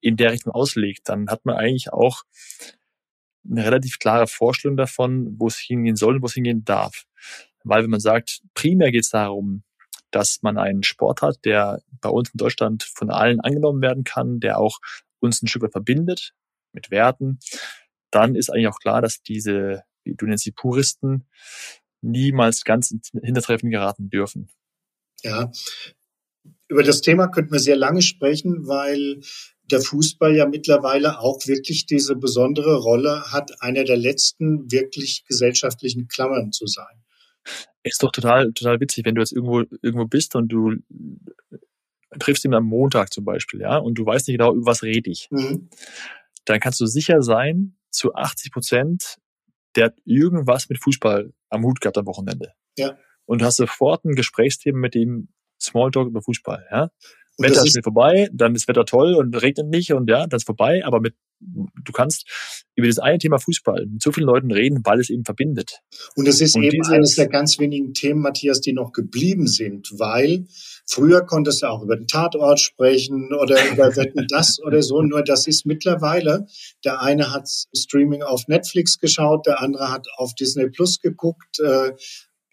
in 0.00 0.16
der 0.16 0.32
Richtung 0.32 0.52
auslegt, 0.52 1.08
dann 1.08 1.28
hat 1.28 1.44
man 1.44 1.56
eigentlich 1.56 1.92
auch 1.92 2.22
eine 3.48 3.64
relativ 3.64 3.98
klare 3.98 4.26
Vorstellung 4.26 4.76
davon, 4.76 5.34
wo 5.38 5.48
es 5.48 5.58
hingehen 5.58 5.96
soll 5.96 6.16
und 6.16 6.22
wo 6.22 6.26
es 6.26 6.34
hingehen 6.34 6.64
darf. 6.64 7.06
Weil 7.64 7.82
wenn 7.82 7.90
man 7.90 8.00
sagt, 8.00 8.42
primär 8.54 8.92
geht 8.92 9.04
es 9.04 9.10
darum, 9.10 9.62
dass 10.10 10.42
man 10.42 10.58
einen 10.58 10.82
Sport 10.82 11.22
hat, 11.22 11.44
der 11.44 11.82
bei 12.00 12.08
uns 12.08 12.30
in 12.30 12.38
Deutschland 12.38 12.82
von 12.82 13.10
allen 13.10 13.40
angenommen 13.40 13.82
werden 13.82 14.04
kann, 14.04 14.40
der 14.40 14.58
auch 14.58 14.78
uns 15.20 15.42
ein 15.42 15.48
Stück 15.48 15.62
weit 15.62 15.72
verbindet 15.72 16.32
mit 16.72 16.90
Werten, 16.90 17.38
dann 18.10 18.34
ist 18.34 18.50
eigentlich 18.50 18.68
auch 18.68 18.80
klar, 18.80 19.02
dass 19.02 19.22
diese, 19.22 19.82
wie 20.04 20.14
du 20.14 20.26
nennst 20.26 20.46
die 20.46 20.52
Puristen, 20.52 21.28
niemals 22.00 22.64
ganz 22.64 22.90
ins 22.90 23.10
Hintertreffen 23.22 23.70
geraten 23.70 24.10
dürfen. 24.10 24.48
Ja, 25.22 25.50
über 26.68 26.82
das 26.82 27.00
Thema 27.00 27.28
könnten 27.28 27.52
wir 27.52 27.58
sehr 27.58 27.76
lange 27.76 28.00
sprechen, 28.00 28.66
weil 28.66 29.20
der 29.70 29.80
Fußball 29.80 30.34
ja 30.34 30.46
mittlerweile 30.46 31.20
auch 31.20 31.46
wirklich 31.46 31.86
diese 31.86 32.16
besondere 32.16 32.76
Rolle 32.76 33.24
hat, 33.32 33.60
einer 33.60 33.84
der 33.84 33.96
letzten 33.96 34.70
wirklich 34.70 35.24
gesellschaftlichen 35.26 36.08
Klammern 36.08 36.52
zu 36.52 36.66
sein. 36.66 36.99
Ist 37.82 38.02
doch 38.02 38.12
total, 38.12 38.52
total 38.52 38.80
witzig, 38.80 39.04
wenn 39.04 39.14
du 39.14 39.22
jetzt 39.22 39.32
irgendwo, 39.32 39.60
irgendwo 39.82 40.06
bist 40.06 40.34
und 40.36 40.48
du 40.48 40.76
triffst 42.18 42.44
ihn 42.44 42.54
am 42.54 42.64
Montag 42.64 43.12
zum 43.12 43.24
Beispiel, 43.24 43.60
ja, 43.60 43.78
und 43.78 43.94
du 43.94 44.04
weißt 44.04 44.28
nicht 44.28 44.38
genau, 44.38 44.54
über 44.54 44.66
was 44.66 44.82
rede 44.82 45.10
ich. 45.10 45.28
Mhm. 45.30 45.70
Dann 46.44 46.60
kannst 46.60 46.80
du 46.80 46.86
sicher 46.86 47.22
sein, 47.22 47.76
zu 47.90 48.14
80 48.14 48.52
Prozent 48.52 49.18
der 49.76 49.86
hat 49.86 49.98
irgendwas 50.04 50.68
mit 50.68 50.82
Fußball 50.82 51.32
am 51.48 51.64
Hut 51.64 51.80
gehabt 51.80 51.98
am 51.98 52.06
Wochenende. 52.06 52.52
Ja. 52.76 52.96
Und 53.24 53.40
du 53.40 53.46
hast 53.46 53.56
sofort 53.56 54.04
ein 54.04 54.14
Gesprächsthema 54.14 54.78
mit 54.78 54.94
ihm 54.94 55.28
Smalltalk 55.60 56.08
über 56.08 56.22
Fußball, 56.22 56.66
ja. 56.70 56.90
Und 57.40 57.50
Wetter 57.50 57.64
ist 57.64 57.80
vorbei, 57.82 58.28
dann 58.32 58.54
ist 58.54 58.68
Wetter 58.68 58.84
toll 58.84 59.14
und 59.14 59.34
regnet 59.40 59.68
nicht 59.68 59.92
und 59.92 60.08
ja, 60.08 60.26
dann 60.26 60.36
ist 60.36 60.46
vorbei, 60.46 60.84
aber 60.84 61.00
mit 61.00 61.14
du 61.40 61.92
kannst 61.92 62.28
über 62.74 62.86
das 62.86 62.98
eine 62.98 63.18
Thema 63.18 63.38
Fußball 63.38 63.86
mit 63.86 64.02
so 64.02 64.12
vielen 64.12 64.26
Leuten 64.26 64.50
reden, 64.50 64.80
weil 64.84 65.00
es 65.00 65.10
eben 65.10 65.24
verbindet. 65.24 65.80
Und 66.14 66.28
es 66.28 66.40
ist 66.40 66.54
und 66.54 66.62
eben 66.62 66.84
eines 66.86 67.16
der 67.16 67.28
ganz 67.28 67.58
wenigen 67.58 67.94
Themen, 67.94 68.20
Matthias, 68.20 68.60
die 68.60 68.72
noch 68.72 68.92
geblieben 68.92 69.46
sind, 69.46 69.88
weil 69.98 70.46
früher 70.86 71.22
konntest 71.22 71.62
du 71.62 71.66
auch 71.66 71.82
über 71.82 71.96
den 71.96 72.06
Tatort 72.06 72.60
sprechen 72.60 73.30
oder 73.32 73.56
über 73.72 73.84
Wetten 73.96 74.26
das 74.28 74.60
oder 74.62 74.82
so, 74.82 75.00
nur 75.02 75.22
das 75.22 75.46
ist 75.46 75.64
mittlerweile, 75.64 76.46
der 76.84 77.00
eine 77.00 77.32
hat 77.32 77.48
Streaming 77.74 78.22
auf 78.22 78.46
Netflix 78.48 78.98
geschaut, 78.98 79.46
der 79.46 79.62
andere 79.62 79.90
hat 79.90 80.06
auf 80.16 80.34
Disney 80.34 80.68
Plus 80.68 81.00
geguckt, 81.00 81.58
äh, 81.60 81.92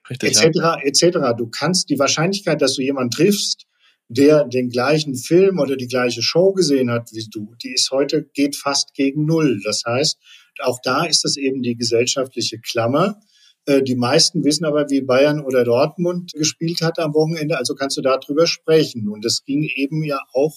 Richtig, 0.09 0.38
etc., 0.38 0.49
ja. 0.55 0.77
etc. 0.81 1.17
Du 1.38 1.47
kannst 1.47 1.89
die 1.89 1.99
Wahrscheinlichkeit, 1.99 2.61
dass 2.61 2.75
du 2.75 2.81
jemanden 2.81 3.11
triffst, 3.11 3.65
der 4.10 4.45
den 4.45 4.70
gleichen 4.70 5.16
Film 5.16 5.60
oder 5.60 5.76
die 5.76 5.88
gleiche 5.88 6.22
Show 6.22 6.53
gesehen 6.53 6.89
hat 6.89 7.10
wie 7.12 7.28
du, 7.30 7.53
die 7.64 7.74
ist 7.74 7.91
heute, 7.91 8.24
geht 8.34 8.55
fast 8.55 8.93
gegen 8.93 9.26
Null. 9.26 9.60
Das 9.64 9.84
heißt, 9.86 10.18
auch 10.60 10.80
da 10.84 11.05
ist 11.05 11.26
es 11.26 11.38
eben 11.38 11.62
die 11.62 11.76
gesellschaftliche 11.76 12.60
Klammer. 12.60 13.20
Äh, 13.66 13.84
die 13.84 13.95
meisten 13.95 14.43
wissen 14.43 14.66
aber, 14.66 14.89
wie 14.89 15.01
Bayern 15.01 15.41
oder 15.41 15.64
Dortmund 15.64 16.32
gespielt 16.34 16.82
hat 16.82 16.99
am 16.99 17.14
Wochenende, 17.14 17.58
also 17.58 17.76
kannst 17.76 17.97
du 17.97 18.01
darüber 18.01 18.47
sprechen. 18.47 19.10
Und 19.10 19.26
es 19.26 19.43
ging 19.43 19.64
eben 19.64 20.03
ja 20.03 20.20
auch 20.34 20.55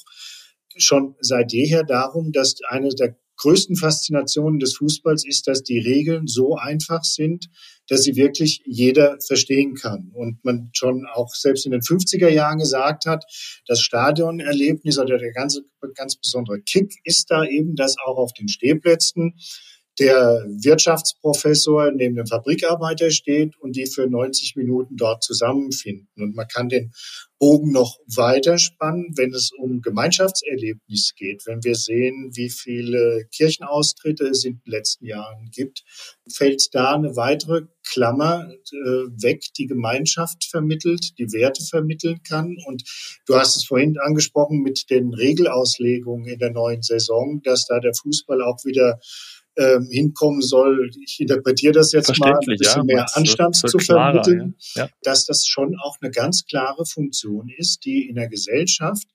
schon 0.76 1.16
seit 1.20 1.52
jeher 1.52 1.82
darum, 1.82 2.32
dass 2.32 2.56
eine 2.68 2.90
der 2.90 3.16
größten 3.36 3.76
Faszinationen 3.76 4.60
des 4.60 4.76
Fußballs 4.76 5.26
ist, 5.26 5.48
dass 5.48 5.62
die 5.62 5.78
Regeln 5.78 6.26
so 6.26 6.56
einfach 6.56 7.02
sind, 7.04 7.46
dass 7.90 8.04
sie 8.04 8.14
wirklich 8.14 8.62
jeder 8.64 9.18
verstehen 9.20 9.74
kann. 9.74 10.12
Und 10.14 10.44
man 10.44 10.70
schon 10.72 11.06
auch 11.12 11.34
selbst 11.34 11.66
in 11.66 11.72
den 11.72 11.80
50er 11.80 12.28
Jahren 12.28 12.58
gesagt 12.58 13.04
hat, 13.04 13.24
das 13.66 13.80
Stadionerlebnis 13.80 14.98
oder 14.98 15.18
der 15.18 15.32
ganze, 15.32 15.62
ganz 15.96 16.16
besondere 16.16 16.60
Kick 16.60 16.94
ist 17.02 17.30
da 17.30 17.44
eben, 17.44 17.74
dass 17.74 17.96
auch 17.98 18.16
auf 18.16 18.32
den 18.32 18.48
Stehplätzen 18.48 19.34
der 20.00 20.46
Wirtschaftsprofessor 20.48 21.92
neben 21.92 22.16
dem 22.16 22.26
Fabrikarbeiter 22.26 23.10
steht 23.10 23.56
und 23.58 23.76
die 23.76 23.86
für 23.86 24.08
90 24.08 24.56
Minuten 24.56 24.96
dort 24.96 25.22
zusammenfinden. 25.22 26.08
Und 26.16 26.34
man 26.34 26.48
kann 26.48 26.70
den 26.70 26.92
Bogen 27.38 27.72
noch 27.72 27.98
weiter 28.06 28.58
spannen, 28.58 29.14
wenn 29.16 29.32
es 29.32 29.50
um 29.56 29.80
Gemeinschaftserlebnis 29.80 31.14
geht. 31.16 31.46
Wenn 31.46 31.64
wir 31.64 31.74
sehen, 31.74 32.30
wie 32.34 32.50
viele 32.50 33.26
Kirchenaustritte 33.34 34.26
es 34.26 34.44
in 34.44 34.60
den 34.64 34.72
letzten 34.72 35.06
Jahren 35.06 35.50
gibt, 35.50 35.82
fällt 36.30 36.68
da 36.72 36.94
eine 36.94 37.16
weitere 37.16 37.62
Klammer 37.90 38.50
äh, 38.50 38.76
weg, 39.22 39.42
die 39.56 39.66
Gemeinschaft 39.66 40.44
vermittelt, 40.44 41.18
die 41.18 41.32
Werte 41.32 41.64
vermitteln 41.64 42.22
kann. 42.22 42.56
Und 42.66 42.84
du 43.26 43.36
hast 43.36 43.56
es 43.56 43.64
vorhin 43.64 43.98
angesprochen 43.98 44.60
mit 44.62 44.90
den 44.90 45.14
Regelauslegungen 45.14 46.26
in 46.26 46.38
der 46.38 46.52
neuen 46.52 46.82
Saison, 46.82 47.40
dass 47.42 47.66
da 47.66 47.80
der 47.80 47.94
Fußball 47.94 48.42
auch 48.42 48.64
wieder 48.64 49.00
ähm, 49.56 49.88
hinkommen 49.90 50.42
soll. 50.42 50.90
Ich 51.04 51.20
interpretiere 51.20 51.72
das 51.72 51.92
jetzt 51.92 52.18
mal 52.18 52.32
ein 52.32 52.56
bisschen 52.56 52.88
ja, 52.88 52.94
mehr 52.94 53.06
Anstand 53.14 53.56
zu 53.56 53.66
klarer, 53.78 54.22
vermitteln, 54.22 54.54
ja. 54.74 54.84
Ja. 54.84 54.90
dass 55.02 55.26
das 55.26 55.46
schon 55.46 55.76
auch 55.82 55.96
eine 56.00 56.10
ganz 56.10 56.44
klare 56.46 56.86
Funktion 56.86 57.50
ist, 57.56 57.84
die 57.84 58.08
in 58.08 58.14
der 58.14 58.28
Gesellschaft, 58.28 59.06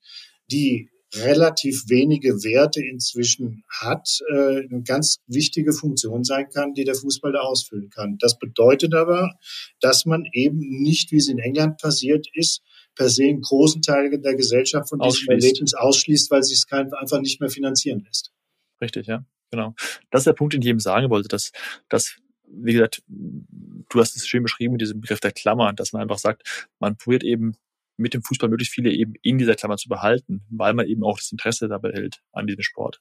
die 0.50 0.90
relativ 1.14 1.84
wenige 1.88 2.42
Werte 2.42 2.84
inzwischen 2.84 3.64
hat, 3.68 4.20
äh, 4.30 4.66
eine 4.68 4.82
ganz 4.82 5.18
wichtige 5.26 5.72
Funktion 5.72 6.24
sein 6.24 6.48
kann, 6.52 6.74
die 6.74 6.84
der 6.84 6.94
Fußball 6.94 7.32
da 7.32 7.40
ausfüllen 7.40 7.90
kann. 7.90 8.18
Das 8.18 8.38
bedeutet 8.38 8.94
aber, 8.94 9.32
dass 9.80 10.04
man 10.04 10.24
eben 10.32 10.58
nicht, 10.58 11.12
wie 11.12 11.16
es 11.16 11.28
in 11.28 11.38
England 11.38 11.78
passiert 11.78 12.26
ist, 12.34 12.62
per 12.94 13.08
se 13.08 13.24
einen 13.24 13.40
großen 13.40 13.82
Teil 13.82 14.18
der 14.18 14.34
Gesellschaft 14.34 14.88
von 14.88 14.98
diesem 14.98 15.28
Erlebnis 15.28 15.74
ausschließt, 15.74 16.30
weil 16.30 16.42
sich 16.42 16.58
es 16.58 16.72
einfach 16.72 17.20
nicht 17.20 17.40
mehr 17.40 17.50
finanzieren 17.50 18.02
lässt. 18.04 18.32
Richtig, 18.80 19.06
ja. 19.06 19.24
Genau. 19.50 19.74
Das 20.10 20.20
ist 20.20 20.26
der 20.26 20.32
Punkt, 20.32 20.54
den 20.54 20.62
ich 20.62 20.68
eben 20.68 20.80
sagen 20.80 21.10
wollte, 21.10 21.28
dass, 21.28 21.52
dass 21.88 22.16
wie 22.48 22.72
gesagt, 22.72 23.02
du 23.08 24.00
hast 24.00 24.16
es 24.16 24.26
schön 24.26 24.42
beschrieben 24.42 24.72
mit 24.72 24.80
diesem 24.80 25.00
Begriff 25.00 25.20
der 25.20 25.32
Klammer, 25.32 25.72
dass 25.72 25.92
man 25.92 26.02
einfach 26.02 26.18
sagt, 26.18 26.68
man 26.78 26.96
probiert 26.96 27.24
eben 27.24 27.56
mit 27.96 28.14
dem 28.14 28.22
Fußball 28.22 28.48
möglichst 28.48 28.74
viele 28.74 28.90
eben 28.90 29.14
in 29.22 29.38
dieser 29.38 29.54
Klammer 29.54 29.76
zu 29.76 29.88
behalten, 29.88 30.44
weil 30.50 30.74
man 30.74 30.86
eben 30.86 31.02
auch 31.02 31.18
das 31.18 31.32
Interesse 31.32 31.68
dabei 31.68 31.92
hält 31.92 32.22
an 32.32 32.46
diesem 32.46 32.62
Sport. 32.62 33.00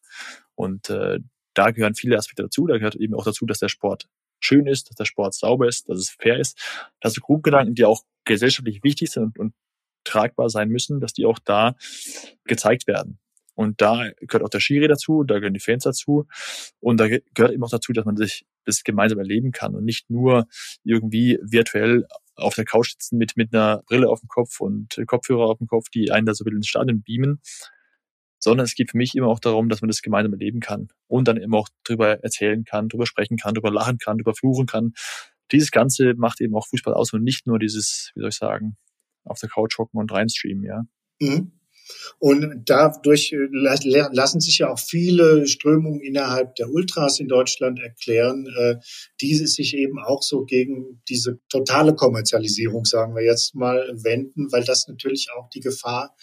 Und 0.56 0.90
äh, 0.90 1.20
da 1.54 1.72
gehören 1.72 1.96
viele 1.96 2.18
Aspekte 2.18 2.44
dazu. 2.44 2.66
Da 2.68 2.78
gehört 2.78 2.96
eben 2.96 3.14
auch 3.14 3.26
dazu, 3.26 3.46
dass 3.46 3.60
der 3.60 3.70
Sport 3.70 4.08
schön 4.40 4.68
ist, 4.68 4.90
dass 4.90 4.96
der 4.96 5.06
Sport 5.06 5.34
sauber 5.34 5.68
ist, 5.68 5.90
dass 5.90 6.00
es 6.00 6.10
fair 6.10 6.40
ist, 6.40 6.58
dass 7.02 7.14
die 7.14 7.22
Grundgedanken, 7.22 7.76
die 7.76 7.86
auch 7.86 8.04
gesellschaftlich 8.26 8.84
wichtig 8.84 9.12
sind 9.12 9.24
und, 9.24 9.40
und 9.40 9.54
tragbar 10.04 10.50
sein 10.50 10.70
müssen, 10.70 11.00
dass 11.00 11.14
die 11.14 11.26
auch 11.26 11.40
da 11.40 11.76
gezeigt 12.46 12.88
werden. 12.88 13.20
Und 13.56 13.82
da 13.82 14.12
gehört 14.20 14.44
auch 14.44 14.50
der 14.50 14.60
Schiri 14.60 14.88
dazu, 14.88 15.24
da 15.24 15.36
gehören 15.40 15.54
die 15.54 15.60
Fans 15.60 15.84
dazu. 15.84 16.28
Und 16.80 17.00
da 17.00 17.08
gehört 17.08 17.54
eben 17.54 17.64
auch 17.64 17.70
dazu, 17.70 17.94
dass 17.94 18.06
man 18.06 18.18
sich 18.18 18.46
das 18.66 18.84
gemeinsam 18.84 19.20
erleben 19.20 19.52
kann 19.52 19.76
und 19.76 19.86
nicht 19.86 20.10
nur 20.10 20.48
irgendwie 20.84 21.40
virtuell 21.42 22.06
auf 22.36 22.56
der 22.56 22.66
Couch 22.66 22.92
sitzen 22.92 23.18
mit, 23.18 23.38
mit 23.38 23.54
einer 23.54 23.84
Brille 23.88 24.10
auf 24.10 24.20
dem 24.20 24.28
Kopf 24.28 24.60
und 24.60 25.02
Kopfhörer 25.08 25.46
auf 25.46 25.58
dem 25.58 25.68
Kopf, 25.68 25.90
die 25.90 26.12
einen 26.12 26.26
da 26.26 26.34
so 26.34 26.44
ein 26.44 26.46
bisschen 26.46 26.58
ins 26.58 26.68
Stadion 26.68 27.02
beamen, 27.02 27.42
sondern 28.40 28.66
es 28.66 28.76
geht 28.76 28.92
für 28.92 28.98
mich 28.98 29.16
immer 29.16 29.28
auch 29.28 29.40
darum, 29.40 29.70
dass 29.70 29.82
man 29.82 29.88
das 29.88 30.02
gemeinsam 30.02 30.34
erleben 30.34 30.60
kann 30.60 30.90
und 31.08 31.28
dann 31.28 31.38
eben 31.38 31.56
auch 31.56 31.70
drüber 31.84 32.24
erzählen 32.24 32.64
kann, 32.66 32.90
drüber 32.90 33.06
sprechen 33.06 33.38
kann, 33.38 33.54
drüber 33.54 33.72
lachen 33.72 33.98
kann, 33.98 34.18
drüber 34.18 34.36
fluchen 34.36 34.66
kann. 34.66 34.94
Dieses 35.52 35.72
Ganze 35.72 36.14
macht 36.16 36.42
eben 36.42 36.56
auch 36.56 36.68
Fußball 36.68 36.94
aus 36.94 37.14
und 37.14 37.24
nicht 37.24 37.48
nur 37.48 37.60
dieses, 37.60 38.12
wie 38.16 38.20
soll 38.20 38.30
ich 38.30 38.36
sagen, 38.36 38.78
auf 39.24 39.40
der 39.40 39.50
Couch 39.50 39.78
hocken 39.78 40.00
und 40.00 40.12
reinstreamen, 40.12 40.64
ja. 40.64 40.84
Mhm. 41.20 41.54
Und 42.20 42.64
dadurch 42.66 43.32
äh, 43.34 43.48
lassen 43.52 44.40
sich 44.40 44.60
ja 44.60 44.72
auch 44.72 44.80
viele 44.80 45.48
Strömungen 45.48 46.02
innerhalb 46.02 46.56
der 46.56 46.70
Ultras 46.72 47.20
in 47.20 47.28
Deutschland 47.28 47.80
erklären, 47.80 48.48
äh, 48.58 48.76
die 49.22 49.36
sich 49.36 49.76
eben 49.76 50.00
auch 50.00 50.24
so 50.24 50.46
gegen 50.46 51.02
diese 51.08 51.40
totale 51.50 51.96
Kommerzialisierung, 51.96 52.86
sagen 52.86 53.16
wir 53.16 53.24
jetzt 53.24 53.56
mal, 53.56 53.88
wenden, 53.94 54.52
weil 54.52 54.64
das 54.64 54.88
natürlich 54.88 55.28
auch 55.38 55.50
die 55.50 55.60
Gefahr 55.60 56.16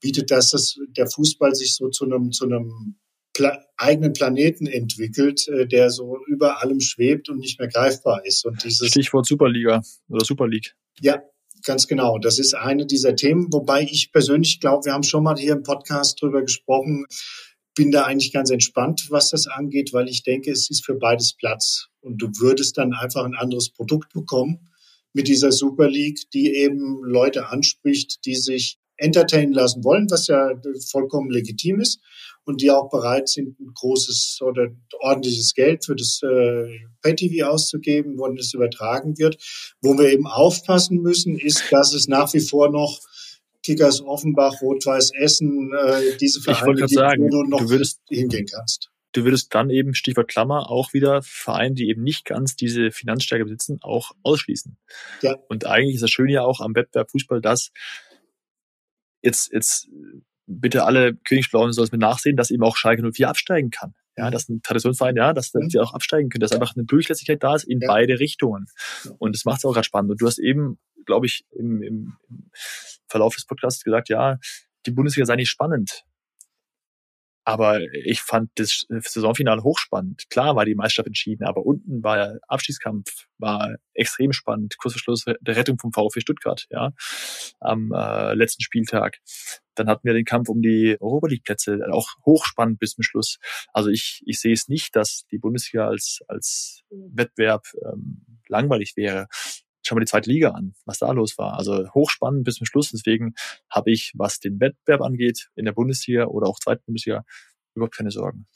bietet, 0.00 0.30
dass 0.30 0.50
das, 0.50 0.76
der 0.96 1.08
Fußball 1.08 1.54
sich 1.54 1.74
so 1.74 1.88
zu 1.88 2.04
einem, 2.04 2.32
zu 2.32 2.44
einem 2.44 2.96
Pla 3.34 3.64
eigenen 3.76 4.12
Planeten 4.12 4.66
entwickelt, 4.66 5.46
äh, 5.48 5.66
der 5.66 5.90
so 5.90 6.18
über 6.26 6.60
allem 6.60 6.80
schwebt 6.80 7.28
und 7.28 7.38
nicht 7.38 7.58
mehr 7.58 7.68
greifbar 7.68 8.24
ist. 8.24 8.44
Und 8.44 8.64
dieses 8.64 8.88
Stichwort 8.88 9.26
Superliga 9.26 9.82
oder 10.08 10.24
Super 10.24 10.48
League. 10.48 10.74
Ja, 11.00 11.22
Ganz 11.64 11.86
genau. 11.86 12.18
Das 12.18 12.38
ist 12.38 12.54
eine 12.54 12.86
dieser 12.86 13.16
Themen, 13.16 13.52
wobei 13.52 13.82
ich 13.82 14.12
persönlich 14.12 14.60
glaube, 14.60 14.86
wir 14.86 14.92
haben 14.92 15.02
schon 15.02 15.24
mal 15.24 15.36
hier 15.36 15.52
im 15.52 15.62
Podcast 15.62 16.20
drüber 16.20 16.42
gesprochen, 16.42 17.06
bin 17.74 17.90
da 17.90 18.04
eigentlich 18.04 18.32
ganz 18.32 18.50
entspannt, 18.50 19.06
was 19.10 19.30
das 19.30 19.46
angeht, 19.46 19.92
weil 19.92 20.08
ich 20.08 20.22
denke, 20.22 20.50
es 20.50 20.68
ist 20.68 20.84
für 20.84 20.94
beides 20.94 21.34
Platz. 21.34 21.88
Und 22.00 22.18
du 22.18 22.28
würdest 22.38 22.76
dann 22.76 22.92
einfach 22.92 23.24
ein 23.24 23.36
anderes 23.36 23.70
Produkt 23.70 24.12
bekommen 24.12 24.68
mit 25.12 25.28
dieser 25.28 25.52
Super 25.52 25.88
League, 25.88 26.30
die 26.32 26.54
eben 26.54 27.02
Leute 27.04 27.48
anspricht, 27.48 28.24
die 28.24 28.34
sich 28.34 28.78
entertainen 28.98 29.52
lassen 29.52 29.84
wollen, 29.84 30.10
was 30.10 30.26
ja 30.26 30.50
vollkommen 30.90 31.30
legitim 31.30 31.80
ist 31.80 32.00
und 32.44 32.60
die 32.60 32.70
auch 32.70 32.90
bereit 32.90 33.28
sind, 33.28 33.58
ein 33.60 33.72
großes 33.74 34.38
oder 34.42 34.68
ordentliches 35.00 35.54
Geld 35.54 35.84
für 35.84 35.94
das 35.94 36.20
äh, 36.22 36.66
Pay-TV 37.02 37.46
auszugeben, 37.46 38.18
wo 38.18 38.26
es 38.26 38.54
übertragen 38.54 39.18
wird. 39.18 39.36
Wo 39.80 39.96
wir 39.98 40.10
eben 40.10 40.26
aufpassen 40.26 41.02
müssen, 41.02 41.38
ist, 41.38 41.64
dass 41.70 41.92
es 41.92 42.08
nach 42.08 42.32
wie 42.34 42.40
vor 42.40 42.70
noch 42.70 43.00
Kickers 43.62 44.00
Offenbach, 44.00 44.62
Rot-Weiß 44.62 45.12
Essen, 45.14 45.72
äh, 45.72 46.16
diese 46.18 46.40
Vereine, 46.40 46.86
die 46.86 46.94
sagen, 46.94 47.28
du 47.30 47.42
noch 47.44 47.60
du 47.60 47.68
würdest, 47.68 48.00
hingehen 48.08 48.46
kannst. 48.50 48.90
Du 49.12 49.24
würdest 49.24 49.54
dann 49.54 49.68
eben, 49.68 49.94
Stichwort 49.94 50.28
Klammer, 50.28 50.70
auch 50.70 50.92
wieder 50.92 51.20
Vereine, 51.22 51.74
die 51.74 51.88
eben 51.88 52.02
nicht 52.02 52.24
ganz 52.24 52.56
diese 52.56 52.90
Finanzstärke 52.90 53.44
besitzen, 53.44 53.78
auch 53.82 54.12
ausschließen. 54.22 54.76
Ja. 55.22 55.36
Und 55.48 55.66
eigentlich 55.66 55.96
ist 55.96 56.02
das 56.02 56.10
Schöne 56.10 56.32
ja 56.32 56.42
auch 56.42 56.60
am 56.60 56.74
Wettbewerb 56.74 57.10
Fußball, 57.10 57.40
dass 57.40 57.72
jetzt, 59.22 59.52
jetzt 59.52 59.88
bitte 60.46 60.84
alle 60.84 61.14
Königsblauen 61.14 61.72
soll 61.72 61.84
es 61.84 61.92
mir 61.92 61.98
nachsehen, 61.98 62.36
dass 62.36 62.50
eben 62.50 62.62
auch 62.62 62.76
Schalke 62.76 63.02
04 63.02 63.28
absteigen 63.28 63.70
kann. 63.70 63.94
Ja, 64.16 64.30
dass 64.30 64.48
ein 64.48 64.62
Traditionsverein, 64.62 65.14
ja, 65.14 65.32
dass 65.32 65.54
mhm. 65.54 65.70
sie 65.70 65.78
auch 65.78 65.94
absteigen 65.94 66.28
können, 66.28 66.40
dass 66.40 66.50
einfach 66.50 66.74
eine 66.74 66.84
Durchlässigkeit 66.84 67.40
da 67.40 67.54
ist 67.54 67.64
in 67.64 67.80
ja. 67.80 67.86
beide 67.86 68.18
Richtungen. 68.18 68.66
Und 69.18 69.36
das 69.36 69.44
macht 69.44 69.58
es 69.58 69.64
auch 69.64 69.72
gerade 69.72 69.84
spannend. 69.84 70.10
Und 70.10 70.20
du 70.20 70.26
hast 70.26 70.38
eben, 70.38 70.80
glaube 71.06 71.26
ich, 71.26 71.44
im, 71.52 71.82
im 71.82 72.16
Verlauf 73.06 73.36
des 73.36 73.46
Podcasts 73.46 73.84
gesagt, 73.84 74.08
ja, 74.08 74.38
die 74.86 74.90
Bundesliga 74.90 75.24
sei 75.24 75.36
nicht 75.36 75.50
spannend. 75.50 76.04
Aber 77.48 77.80
ich 77.94 78.20
fand 78.20 78.50
das 78.56 78.84
Saisonfinale 78.90 79.62
hochspannend. 79.62 80.28
Klar 80.28 80.54
war 80.54 80.66
die 80.66 80.74
Meisterschaft 80.74 81.06
entschieden, 81.06 81.46
aber 81.46 81.64
unten 81.64 82.02
war 82.02 82.16
der 82.16 82.40
Abstiegskampf, 82.46 83.24
war 83.38 83.76
extrem 83.94 84.34
spannend. 84.34 84.76
Kurz 84.76 84.92
vor 84.92 85.00
Schluss 85.00 85.24
der 85.24 85.56
Rettung 85.56 85.78
vom 85.78 85.90
VfB 85.90 86.20
Stuttgart, 86.20 86.66
ja, 86.68 86.90
am 87.58 87.90
äh, 87.94 88.34
letzten 88.34 88.62
Spieltag. 88.62 89.16
Dann 89.74 89.88
hatten 89.88 90.06
wir 90.06 90.12
den 90.12 90.26
Kampf 90.26 90.50
um 90.50 90.60
die 90.60 90.98
Europa 91.00 91.28
League 91.28 91.44
Plätze, 91.44 91.80
auch 91.90 92.08
hochspannend 92.26 92.80
bis 92.80 92.90
zum 92.90 93.02
Schluss. 93.02 93.38
Also 93.72 93.88
ich, 93.88 94.22
ich 94.26 94.40
sehe 94.40 94.52
es 94.52 94.68
nicht, 94.68 94.94
dass 94.94 95.24
die 95.32 95.38
Bundesliga 95.38 95.88
als, 95.88 96.20
als 96.28 96.82
Wettbewerb 96.90 97.64
ähm, 97.82 98.26
langweilig 98.46 98.94
wäre 98.94 99.26
schau 99.88 99.94
mal 99.94 100.00
die 100.00 100.06
zweite 100.06 100.30
Liga 100.30 100.50
an, 100.50 100.74
was 100.84 100.98
da 100.98 101.10
los 101.12 101.38
war. 101.38 101.58
Also 101.58 101.88
hochspannend 101.94 102.44
bis 102.44 102.56
zum 102.56 102.66
Schluss. 102.66 102.90
Deswegen 102.90 103.34
habe 103.70 103.90
ich, 103.90 104.12
was 104.14 104.38
den 104.38 104.60
Wettbewerb 104.60 105.00
angeht, 105.00 105.48
in 105.56 105.64
der 105.64 105.72
Bundesliga 105.72 106.26
oder 106.26 106.46
auch 106.46 106.60
zweiten 106.60 106.84
Bundesliga, 106.84 107.24
überhaupt 107.74 107.96
keine 107.96 108.10
Sorgen. 108.10 108.46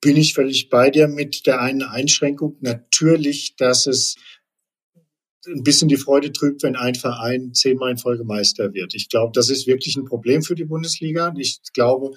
Bin 0.00 0.16
ich 0.16 0.34
völlig 0.34 0.68
bei 0.70 0.90
dir 0.90 1.08
mit 1.08 1.46
der 1.46 1.60
einen 1.60 1.82
Einschränkung. 1.82 2.56
Natürlich, 2.60 3.54
dass 3.56 3.86
es 3.86 4.16
ein 5.46 5.62
bisschen 5.62 5.88
die 5.88 5.96
Freude 5.96 6.32
trübt, 6.32 6.62
wenn 6.62 6.76
ein 6.76 6.94
Verein 6.94 7.52
zehnmal 7.52 7.90
in 7.90 7.98
Folge 7.98 8.24
Meister 8.24 8.72
wird. 8.72 8.94
Ich 8.94 9.08
glaube, 9.08 9.32
das 9.34 9.50
ist 9.50 9.66
wirklich 9.66 9.96
ein 9.96 10.04
Problem 10.04 10.42
für 10.42 10.54
die 10.54 10.64
Bundesliga. 10.64 11.34
Ich 11.36 11.60
glaube, 11.74 12.12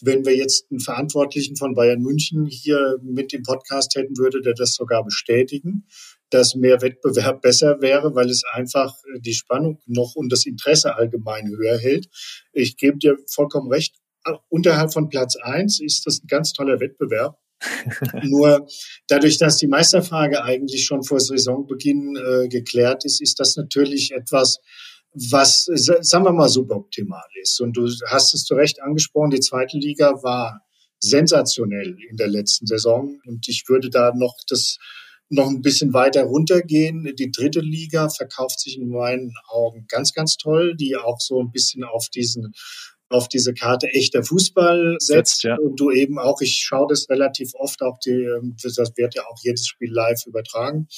wenn 0.00 0.24
wir 0.24 0.36
jetzt 0.36 0.70
einen 0.70 0.80
Verantwortlichen 0.80 1.56
von 1.56 1.74
Bayern 1.74 2.00
München 2.00 2.46
hier 2.46 2.98
mit 3.02 3.32
dem 3.32 3.42
Podcast 3.42 3.96
hätten, 3.96 4.16
würde 4.16 4.40
der 4.40 4.54
das 4.54 4.74
sogar 4.74 5.04
bestätigen 5.04 5.86
dass 6.30 6.54
mehr 6.54 6.82
Wettbewerb 6.82 7.42
besser 7.42 7.80
wäre, 7.80 8.14
weil 8.14 8.30
es 8.30 8.42
einfach 8.52 8.94
äh, 9.14 9.20
die 9.20 9.34
Spannung 9.34 9.80
noch 9.86 10.14
und 10.14 10.30
das 10.30 10.46
Interesse 10.46 10.94
allgemein 10.94 11.48
höher 11.48 11.78
hält. 11.78 12.08
Ich 12.52 12.76
gebe 12.76 12.98
dir 12.98 13.16
vollkommen 13.28 13.70
recht. 13.70 13.96
Unterhalb 14.48 14.92
von 14.92 15.08
Platz 15.08 15.36
eins 15.36 15.80
ist 15.80 16.06
das 16.06 16.22
ein 16.22 16.26
ganz 16.26 16.52
toller 16.52 16.80
Wettbewerb. 16.80 17.38
Nur 18.22 18.66
dadurch, 19.08 19.38
dass 19.38 19.56
die 19.56 19.66
Meisterfrage 19.66 20.44
eigentlich 20.44 20.84
schon 20.84 21.02
vor 21.02 21.18
Saisonbeginn 21.18 22.16
äh, 22.16 22.48
geklärt 22.48 23.04
ist, 23.04 23.20
ist 23.20 23.40
das 23.40 23.56
natürlich 23.56 24.12
etwas, 24.12 24.58
was, 25.12 25.64
sagen 25.64 26.24
wir 26.24 26.32
mal, 26.32 26.48
suboptimal 26.48 27.24
ist. 27.42 27.60
Und 27.60 27.76
du 27.76 27.88
hast 28.06 28.34
es 28.34 28.44
zu 28.44 28.54
Recht 28.54 28.80
angesprochen, 28.82 29.30
die 29.30 29.40
zweite 29.40 29.78
Liga 29.78 30.22
war 30.22 30.60
sensationell 31.00 31.96
in 32.10 32.16
der 32.16 32.28
letzten 32.28 32.66
Saison. 32.66 33.18
Und 33.26 33.48
ich 33.48 33.64
würde 33.68 33.90
da 33.90 34.12
noch 34.14 34.36
das 34.46 34.78
noch 35.30 35.48
ein 35.48 35.62
bisschen 35.62 35.92
weiter 35.92 36.24
runtergehen. 36.24 37.12
Die 37.18 37.30
dritte 37.30 37.60
Liga 37.60 38.08
verkauft 38.08 38.60
sich 38.60 38.78
in 38.78 38.88
meinen 38.88 39.34
Augen 39.48 39.86
ganz, 39.88 40.12
ganz 40.12 40.36
toll, 40.36 40.74
die 40.76 40.96
auch 40.96 41.20
so 41.20 41.40
ein 41.40 41.50
bisschen 41.50 41.84
auf 41.84 42.08
diesen 42.08 42.52
auf 43.10 43.28
diese 43.28 43.54
Karte 43.54 43.88
echter 43.88 44.22
Fußball 44.22 44.96
setzt 44.98 45.42
ja. 45.42 45.56
und 45.56 45.80
du 45.80 45.90
eben 45.90 46.18
auch, 46.18 46.42
ich 46.42 46.62
schaue 46.62 46.88
das 46.90 47.08
relativ 47.08 47.54
oft, 47.54 47.80
auch 47.80 47.98
die, 48.00 48.10
ähm, 48.10 48.54
das 48.62 48.76
wird 48.76 49.14
ja 49.14 49.22
auch 49.22 49.38
jedes 49.42 49.66
Spiel 49.66 49.90
live 49.90 50.26
übertragen. 50.26 50.88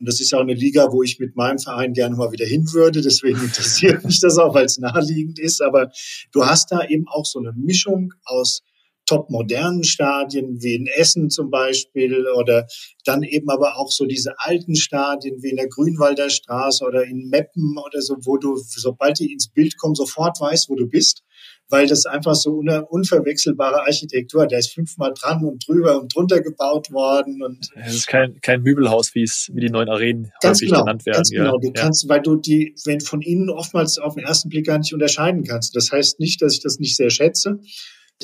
Und 0.00 0.08
das 0.08 0.20
ist 0.20 0.32
ja 0.32 0.38
auch 0.38 0.42
eine 0.42 0.54
Liga, 0.54 0.90
wo 0.90 1.02
ich 1.02 1.20
mit 1.20 1.36
meinem 1.36 1.58
Verein 1.58 1.92
gerne 1.92 2.16
mal 2.16 2.32
wieder 2.32 2.44
hin 2.44 2.72
würde. 2.72 3.00
Deswegen 3.00 3.40
interessiert 3.40 4.04
mich 4.04 4.20
das 4.20 4.36
auch, 4.38 4.54
weil 4.54 4.64
es 4.64 4.78
naheliegend 4.78 5.38
ist. 5.38 5.62
Aber 5.62 5.92
du 6.32 6.44
hast 6.44 6.72
da 6.72 6.84
eben 6.88 7.06
auch 7.06 7.24
so 7.24 7.38
eine 7.38 7.52
Mischung 7.52 8.12
aus 8.24 8.62
top-modernen 9.06 9.84
Stadien 9.84 10.62
wie 10.62 10.74
in 10.74 10.86
Essen 10.86 11.30
zum 11.30 11.50
Beispiel 11.50 12.26
oder 12.28 12.66
dann 13.04 13.22
eben 13.22 13.50
aber 13.50 13.76
auch 13.76 13.90
so 13.90 14.06
diese 14.06 14.34
alten 14.38 14.76
Stadien 14.76 15.42
wie 15.42 15.50
in 15.50 15.56
der 15.56 15.68
Grünwalder 15.68 16.30
Straße 16.30 16.84
oder 16.84 17.04
in 17.04 17.28
Meppen 17.28 17.76
oder 17.78 18.00
so, 18.00 18.16
wo 18.22 18.36
du, 18.36 18.56
sobald 18.56 19.18
die 19.18 19.32
ins 19.32 19.48
Bild 19.48 19.76
kommen, 19.76 19.94
sofort 19.94 20.40
weißt, 20.40 20.68
wo 20.68 20.74
du 20.74 20.86
bist, 20.86 21.22
weil 21.68 21.86
das 21.86 22.06
einfach 22.06 22.34
so 22.34 22.60
eine 22.60 22.86
unverwechselbare 22.86 23.82
Architektur, 23.82 24.46
da 24.46 24.58
ist 24.58 24.72
fünfmal 24.72 25.12
dran 25.14 25.44
und 25.44 25.66
drüber 25.66 26.00
und 26.00 26.14
drunter 26.14 26.40
gebaut 26.40 26.90
worden 26.90 27.42
und 27.42 27.68
es 27.74 27.94
ist 27.94 28.06
kein, 28.06 28.40
kein 28.40 28.62
Möbelhaus, 28.62 29.14
wie 29.14 29.22
es, 29.22 29.50
wie 29.52 29.60
die 29.60 29.70
neuen 29.70 29.88
Arenen 29.88 30.30
ganz 30.40 30.58
häufig 30.58 30.68
genau, 30.70 30.84
genannt 30.84 31.06
werden. 31.06 31.16
Ganz 31.16 31.30
genau, 31.30 31.58
du 31.58 31.68
ja. 31.68 31.72
kannst, 31.74 32.08
weil 32.08 32.22
du 32.22 32.36
die, 32.36 32.74
wenn 32.84 33.00
von 33.00 33.22
innen 33.22 33.50
oftmals 33.50 33.98
auf 33.98 34.14
den 34.14 34.24
ersten 34.24 34.48
Blick 34.48 34.66
gar 34.66 34.78
nicht 34.78 34.92
unterscheiden 34.92 35.44
kannst. 35.44 35.74
Das 35.74 35.90
heißt 35.90 36.20
nicht, 36.20 36.40
dass 36.42 36.54
ich 36.54 36.62
das 36.62 36.78
nicht 36.78 36.96
sehr 36.96 37.10
schätze, 37.10 37.60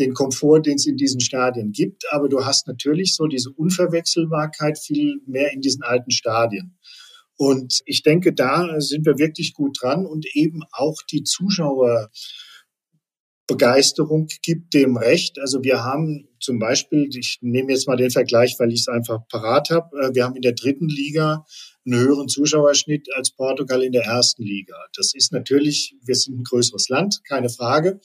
den 0.00 0.14
Komfort, 0.14 0.62
den 0.62 0.76
es 0.76 0.86
in 0.86 0.96
diesen 0.96 1.20
Stadien 1.20 1.72
gibt. 1.72 2.04
Aber 2.12 2.28
du 2.28 2.44
hast 2.44 2.66
natürlich 2.66 3.14
so 3.14 3.26
diese 3.26 3.50
Unverwechselbarkeit 3.50 4.78
viel 4.78 5.20
mehr 5.26 5.52
in 5.52 5.60
diesen 5.60 5.82
alten 5.82 6.10
Stadien. 6.10 6.78
Und 7.36 7.80
ich 7.86 8.02
denke, 8.02 8.34
da 8.34 8.80
sind 8.80 9.06
wir 9.06 9.18
wirklich 9.18 9.54
gut 9.54 9.78
dran 9.80 10.06
und 10.06 10.26
eben 10.34 10.62
auch 10.72 10.96
die 11.10 11.22
Zuschauer. 11.22 12.10
Begeisterung 13.50 14.28
gibt 14.42 14.74
dem 14.74 14.96
recht. 14.96 15.40
Also 15.40 15.64
wir 15.64 15.82
haben 15.82 16.28
zum 16.38 16.60
Beispiel, 16.60 17.08
ich 17.12 17.38
nehme 17.40 17.72
jetzt 17.72 17.88
mal 17.88 17.96
den 17.96 18.12
Vergleich, 18.12 18.54
weil 18.58 18.72
ich 18.72 18.82
es 18.82 18.88
einfach 18.88 19.26
parat 19.28 19.70
habe, 19.70 19.88
äh, 19.98 20.14
wir 20.14 20.24
haben 20.24 20.36
in 20.36 20.42
der 20.42 20.52
dritten 20.52 20.88
Liga 20.88 21.44
einen 21.84 21.98
höheren 21.98 22.28
Zuschauerschnitt 22.28 23.08
als 23.16 23.32
Portugal 23.32 23.82
in 23.82 23.90
der 23.90 24.04
ersten 24.04 24.44
Liga. 24.44 24.76
Das 24.96 25.14
ist 25.14 25.32
natürlich, 25.32 25.96
wir 26.02 26.14
sind 26.14 26.38
ein 26.38 26.44
größeres 26.44 26.88
Land, 26.88 27.22
keine 27.28 27.48
Frage. 27.48 28.00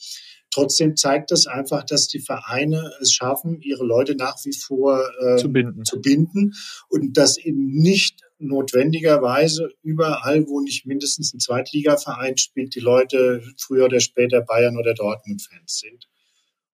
Trotzdem 0.56 0.96
zeigt 0.96 1.32
das 1.32 1.46
einfach, 1.46 1.84
dass 1.84 2.08
die 2.08 2.18
Vereine 2.18 2.90
es 3.02 3.12
schaffen, 3.12 3.60
ihre 3.60 3.84
Leute 3.84 4.16
nach 4.16 4.42
wie 4.46 4.54
vor 4.54 5.06
äh, 5.20 5.36
zu, 5.36 5.52
binden. 5.52 5.84
zu 5.84 6.00
binden 6.00 6.54
und 6.88 7.18
dass 7.18 7.36
eben 7.36 7.66
nicht 7.66 8.22
notwendigerweise 8.38 9.68
überall, 9.82 10.46
wo 10.46 10.62
nicht 10.62 10.86
mindestens 10.86 11.34
ein 11.34 11.40
Zweitligaverein 11.40 12.38
spielt, 12.38 12.74
die 12.74 12.80
Leute 12.80 13.42
früher 13.58 13.84
oder 13.84 14.00
später 14.00 14.40
Bayern 14.40 14.78
oder 14.78 14.94
Dortmund-Fans 14.94 15.78
sind. 15.78 16.08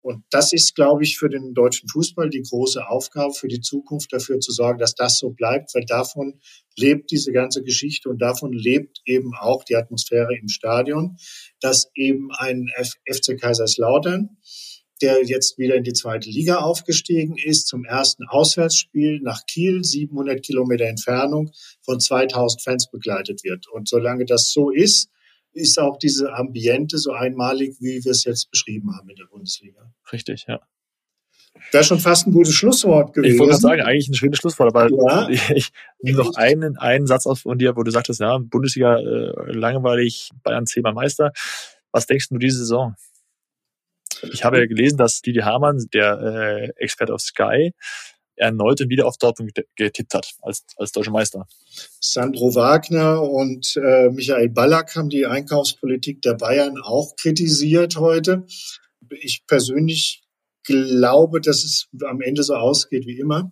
Und 0.10 0.24
das 0.32 0.54
ist, 0.54 0.74
glaube 0.74 1.04
ich, 1.04 1.20
für 1.20 1.30
den 1.30 1.54
deutschen 1.54 1.88
Fußball 1.88 2.32
die 2.32 2.42
große 2.42 2.88
Aufgabe 2.88 3.32
für 3.32 3.48
die 3.48 3.62
Zukunft, 3.62 4.12
dafür 4.12 4.40
zu 4.40 4.52
sorgen, 4.52 4.80
dass 4.80 4.96
das 4.96 5.20
so 5.20 5.30
bleibt, 5.30 5.76
weil 5.76 5.86
davon 5.86 6.40
lebt 6.76 7.12
diese 7.12 7.32
ganze 7.32 7.62
Geschichte 7.62 8.10
und 8.10 8.20
davon 8.20 8.52
lebt 8.52 9.02
eben 9.06 9.36
auch 9.40 9.64
die 9.64 9.76
Atmosphäre 9.76 10.36
im 10.36 10.48
Stadion, 10.48 11.18
dass 11.62 11.92
eben 11.94 12.32
ein 12.32 12.72
FC 13.06 13.40
Kaiserslautern, 13.40 14.38
der 15.00 15.24
jetzt 15.26 15.60
wieder 15.60 15.76
in 15.76 15.84
die 15.84 15.94
zweite 15.94 16.32
Liga 16.32 16.56
aufgestiegen 16.56 17.36
ist, 17.38 17.68
zum 17.68 17.86
ersten 17.86 18.24
Auswärtsspiel 18.28 19.20
nach 19.22 19.46
Kiel, 19.46 19.84
700 19.84 20.44
Kilometer 20.44 20.86
Entfernung, 20.86 21.52
von 21.84 22.00
2000 22.00 22.64
Fans 22.64 22.90
begleitet 22.90 23.44
wird. 23.44 23.68
Und 23.68 23.88
solange 23.88 24.26
das 24.26 24.52
so 24.52 24.72
ist, 24.72 25.12
ist 25.60 25.80
auch 25.80 25.98
diese 25.98 26.34
Ambiente 26.34 26.98
so 26.98 27.12
einmalig, 27.12 27.76
wie 27.80 28.04
wir 28.04 28.12
es 28.12 28.24
jetzt 28.24 28.50
beschrieben 28.50 28.96
haben 28.96 29.10
in 29.10 29.16
der 29.16 29.26
Bundesliga. 29.26 29.94
Richtig, 30.12 30.46
ja. 30.48 30.60
Wäre 31.72 31.84
schon 31.84 32.00
fast 32.00 32.28
ein 32.28 32.32
gutes 32.32 32.54
Schlusswort 32.54 33.14
gewesen. 33.14 33.34
Ich 33.34 33.40
wollte 33.40 33.58
sagen, 33.58 33.82
eigentlich 33.82 34.08
ein 34.08 34.14
schönes 34.14 34.40
Schlusswort, 34.40 34.76
aber 34.76 34.90
ja. 34.90 35.30
ich, 35.54 35.70
nehme 36.02 36.18
noch 36.18 36.36
einen, 36.36 36.78
einen 36.78 37.06
Satz 37.06 37.28
aus 37.28 37.42
von 37.42 37.58
dir, 37.58 37.76
wo 37.76 37.84
du 37.84 37.92
sagtest, 37.92 38.20
ja, 38.20 38.38
Bundesliga 38.38 38.98
äh, 38.98 39.52
langweilig, 39.52 40.32
Bayern 40.44 40.66
zehnmal 40.66 40.94
Meister. 40.94 41.32
Was 41.92 42.08
denkst 42.08 42.30
du 42.30 42.38
diese 42.38 42.60
Saison? 42.60 42.96
Ich 44.32 44.44
habe 44.44 44.60
ja 44.60 44.66
gelesen, 44.66 44.98
dass 44.98 45.22
Didi 45.22 45.40
Hamann, 45.40 45.86
der 45.94 46.20
äh, 46.20 46.84
Experte 46.84 47.14
auf 47.14 47.22
Sky, 47.22 47.74
erneut 48.40 48.80
wieder 48.88 49.06
auf 49.06 49.18
Dortmund 49.18 49.52
getippt 49.76 50.14
hat 50.14 50.32
als, 50.42 50.66
als 50.78 50.92
deutscher 50.92 51.12
Meister. 51.12 51.48
Sandro 52.00 52.56
Wagner 52.56 53.22
und 53.22 53.76
äh, 53.78 54.10
Michael 54.10 54.50
Ballack 54.50 54.96
haben 54.96 55.10
die 55.10 55.26
Einkaufspolitik 55.26 56.22
der 56.22 56.36
Bayern 56.36 56.80
auch 56.82 57.16
kritisiert 57.16 57.98
heute. 57.98 58.46
Ich 59.22 59.44
persönlich 59.46 60.24
glaube, 60.64 61.42
dass 61.42 61.64
es 61.64 61.88
am 62.04 62.22
Ende 62.22 62.44
so 62.44 62.56
ausgeht 62.56 63.06
wie 63.06 63.20
immer. 63.20 63.52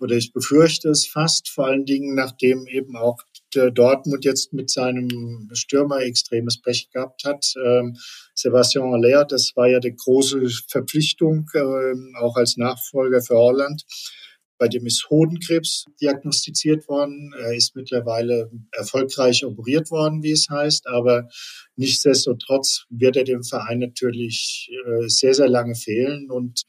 Oder 0.00 0.16
ich 0.16 0.32
befürchte 0.32 0.90
es 0.90 1.06
fast, 1.06 1.48
vor 1.48 1.66
allen 1.66 1.86
Dingen 1.86 2.14
nachdem 2.14 2.66
eben 2.66 2.96
auch 2.96 3.18
Dortmund 3.54 4.24
jetzt 4.24 4.52
mit 4.52 4.70
seinem 4.70 5.48
Stürmer 5.54 6.00
extremes 6.00 6.60
Pech 6.60 6.90
gehabt 6.90 7.24
hat. 7.24 7.54
Ähm, 7.64 7.96
Sebastian 8.34 8.92
Aller, 8.92 9.24
das 9.24 9.52
war 9.54 9.68
ja 9.68 9.80
die 9.80 9.94
große 9.96 10.46
Verpflichtung, 10.68 11.48
ähm, 11.54 12.14
auch 12.20 12.36
als 12.36 12.56
Nachfolger 12.56 13.22
für 13.22 13.36
Holland. 13.36 13.84
Bei 14.58 14.68
dem 14.68 14.86
ist 14.86 15.08
Hodenkrebs 15.10 15.84
diagnostiziert 16.00 16.88
worden. 16.88 17.32
Er 17.38 17.54
ist 17.54 17.76
mittlerweile 17.76 18.50
erfolgreich 18.72 19.44
operiert 19.44 19.90
worden, 19.90 20.22
wie 20.22 20.32
es 20.32 20.48
heißt. 20.48 20.86
Aber 20.86 21.28
nichtsdestotrotz 21.76 22.86
wird 22.88 23.16
er 23.16 23.24
dem 23.24 23.42
Verein 23.42 23.80
natürlich 23.80 24.70
äh, 24.86 25.08
sehr, 25.08 25.34
sehr 25.34 25.48
lange 25.48 25.74
fehlen. 25.74 26.30
Und 26.30 26.62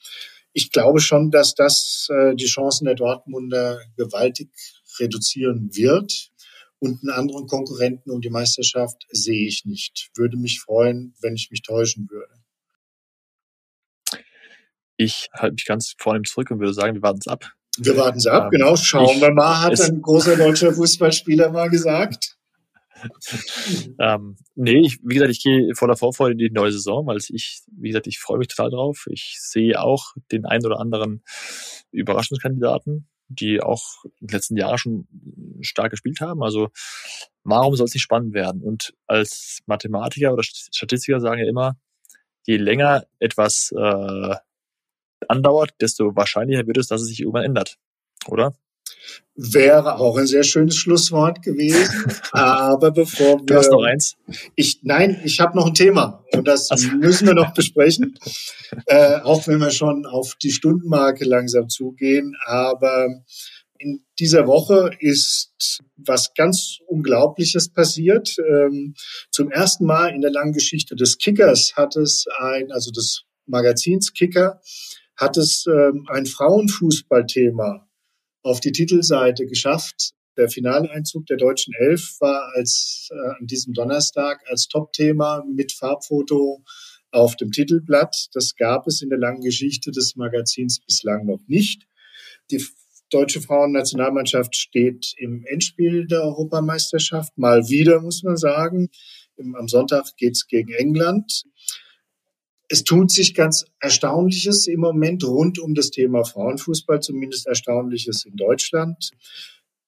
ich 0.53 0.71
glaube 0.71 0.99
schon, 0.99 1.31
dass 1.31 1.55
das 1.55 2.07
äh, 2.09 2.35
die 2.35 2.45
Chancen 2.45 2.85
der 2.85 2.95
Dortmunder 2.95 3.79
gewaltig 3.95 4.49
reduzieren 4.99 5.69
wird. 5.73 6.31
Und 6.79 7.01
einen 7.01 7.11
anderen 7.11 7.47
Konkurrenten 7.47 8.11
um 8.11 8.21
die 8.21 8.29
Meisterschaft 8.29 9.07
sehe 9.09 9.47
ich 9.47 9.65
nicht. 9.65 10.09
Würde 10.15 10.38
mich 10.38 10.59
freuen, 10.59 11.15
wenn 11.21 11.35
ich 11.35 11.49
mich 11.49 11.61
täuschen 11.61 12.07
würde. 12.09 12.33
Ich 14.97 15.29
halte 15.31 15.53
mich 15.53 15.65
ganz 15.65 15.95
vornehm 15.97 16.23
zurück 16.23 16.51
und 16.51 16.59
würde 16.59 16.73
sagen, 16.73 16.95
wir 16.95 17.01
warten 17.01 17.19
es 17.19 17.27
ab. 17.27 17.51
Wir 17.78 17.97
warten 17.97 18.17
es 18.17 18.28
ab, 18.28 18.45
ähm, 18.45 18.49
genau. 18.51 18.75
Schauen 18.75 19.15
ich, 19.15 19.21
wir 19.21 19.32
mal, 19.32 19.61
hat 19.61 19.80
ein 19.80 20.01
großer 20.01 20.36
deutscher 20.36 20.73
Fußballspieler 20.73 21.51
mal 21.51 21.69
gesagt. 21.69 22.38
ähm, 23.99 24.38
nee, 24.55 24.80
ich, 24.80 24.99
wie 25.03 25.13
gesagt, 25.13 25.32
ich 25.32 25.43
gehe 25.43 25.75
voller 25.75 25.95
Vorfreude 25.95 26.34
in 26.34 26.38
die 26.38 26.49
neue 26.49 26.71
Saison, 26.71 27.05
weil 27.05 27.17
ich, 27.17 27.61
wie 27.71 27.89
gesagt, 27.89 28.07
ich 28.07 28.19
freue 28.19 28.39
mich 28.39 28.47
total 28.47 28.71
drauf. 28.71 29.07
Ich 29.11 29.38
sehe 29.39 29.80
auch 29.82 30.13
den 30.32 30.45
einen 30.45 30.65
oder 30.65 30.80
anderen 30.80 31.23
Überraschungskandidaten, 31.91 33.07
die 33.28 33.61
auch 33.61 34.03
in 34.19 34.28
den 34.28 34.34
letzten 34.34 34.57
Jahren 34.57 34.78
schon 34.78 35.07
stark 35.61 35.91
gespielt 35.91 36.21
haben. 36.21 36.43
Also 36.43 36.69
warum 37.43 37.75
soll 37.75 37.86
es 37.86 37.93
nicht 37.93 38.03
spannend 38.03 38.34
werden? 38.34 38.61
Und 38.61 38.93
als 39.05 39.59
Mathematiker 39.65 40.34
oder 40.34 40.43
Statistiker 40.43 41.19
sagen 41.19 41.41
ja 41.41 41.47
immer, 41.47 41.78
je 42.43 42.57
länger 42.57 43.03
etwas 43.19 43.73
äh, 43.78 44.36
andauert, 45.28 45.72
desto 45.82 46.15
wahrscheinlicher 46.15 46.68
wird 46.68 46.78
es, 46.78 46.88
dass 46.88 47.01
es 47.01 47.07
sich 47.07 47.22
irgendwann 47.22 47.45
ändert, 47.45 47.78
oder? 48.28 48.53
Wäre 49.36 49.99
auch 49.99 50.18
ein 50.18 50.26
sehr 50.26 50.43
schönes 50.43 50.78
Schlusswort 50.78 51.41
gewesen. 51.43 52.11
Aber 52.32 52.91
bevor 52.91 53.39
wir. 53.39 53.45
Du 53.45 53.55
hast 53.55 53.72
noch 53.72 53.84
eins? 53.84 54.15
Ich, 54.55 54.80
nein, 54.84 55.22
ich 55.24 55.39
habe 55.39 55.55
noch 55.55 55.68
ein 55.68 55.74
Thema. 55.74 56.24
Und 56.34 56.47
das 56.47 56.72
also. 56.72 56.89
müssen 56.95 57.28
wir 57.28 57.36
noch 57.36 57.53
besprechen. 57.55 58.18
äh, 58.88 59.18
auch 59.18 59.47
wenn 59.47 59.59
wir 59.59 59.72
schon 59.72 60.05
auf 60.05 60.36
die 60.41 60.51
Stundenmarke 60.51 61.26
langsam 61.26 61.70
zugehen. 61.70 62.36
Aber 62.45 63.07
in 63.78 64.03
dieser 64.20 64.47
Woche 64.47 64.89
ist 64.99 65.82
was 65.95 66.34
ganz 66.34 66.80
Unglaubliches 66.88 67.70
passiert. 67.70 68.36
Ähm, 68.39 68.95
zum 69.32 69.51
ersten 69.51 69.86
Mal 69.86 70.15
in 70.15 70.22
der 70.22 70.32
langen 70.32 70.53
Geschichte 70.53 70.95
des 70.95 71.18
Kickers 71.20 71.74
hat 71.76 71.95
es 71.95 72.26
ein, 72.39 72.72
also 72.72 72.91
des 72.91 73.24
Magazins 73.45 74.13
Kicker, 74.13 74.59
hat 75.18 75.38
es 75.38 75.65
ähm, 75.68 76.05
ein 76.09 76.26
Frauenfußballthema 76.26 77.88
auf 78.43 78.59
die 78.59 78.72
Titelseite 78.72 79.45
geschafft. 79.45 80.13
Der 80.38 80.49
Finaleinzug 80.49 81.26
der 81.26 81.38
deutschen 81.38 81.74
Elf 81.74 82.18
war 82.20 82.51
als 82.55 83.09
äh, 83.11 83.39
an 83.39 83.47
diesem 83.47 83.74
Donnerstag 83.74 84.43
als 84.47 84.68
Topthema 84.68 85.43
mit 85.51 85.74
Farbfoto 85.74 86.63
auf 87.11 87.36
dem 87.36 87.51
Titelblatt. 87.51 88.28
Das 88.34 88.55
gab 88.55 88.86
es 88.88 89.01
in 89.01 89.09
der 89.09 89.18
langen 89.18 89.41
Geschichte 89.41 89.91
des 89.91 90.15
Magazins 90.15 90.80
bislang 90.80 91.26
noch 91.26 91.41
nicht. 91.47 91.88
Die 92.51 92.63
deutsche 93.09 93.41
Frauennationalmannschaft 93.41 94.55
steht 94.55 95.13
im 95.18 95.43
Endspiel 95.45 96.05
der 96.07 96.24
Europameisterschaft. 96.24 97.38
Mal 97.38 97.68
wieder, 97.70 98.01
muss 98.01 98.24
man 98.24 98.38
sagen. 98.38 98.89
Am 99.39 99.68
Sonntag 99.68 100.15
geht's 100.18 100.47
gegen 100.47 100.74
England. 100.74 101.43
Es 102.70 102.84
tut 102.84 103.11
sich 103.11 103.34
ganz 103.34 103.65
Erstaunliches 103.80 104.68
im 104.68 104.82
Moment 104.82 105.24
rund 105.24 105.59
um 105.59 105.74
das 105.74 105.89
Thema 105.89 106.24
Frauenfußball, 106.24 107.01
zumindest 107.01 107.47
Erstaunliches 107.47 108.26
in 108.26 108.36
Deutschland. 108.36 109.11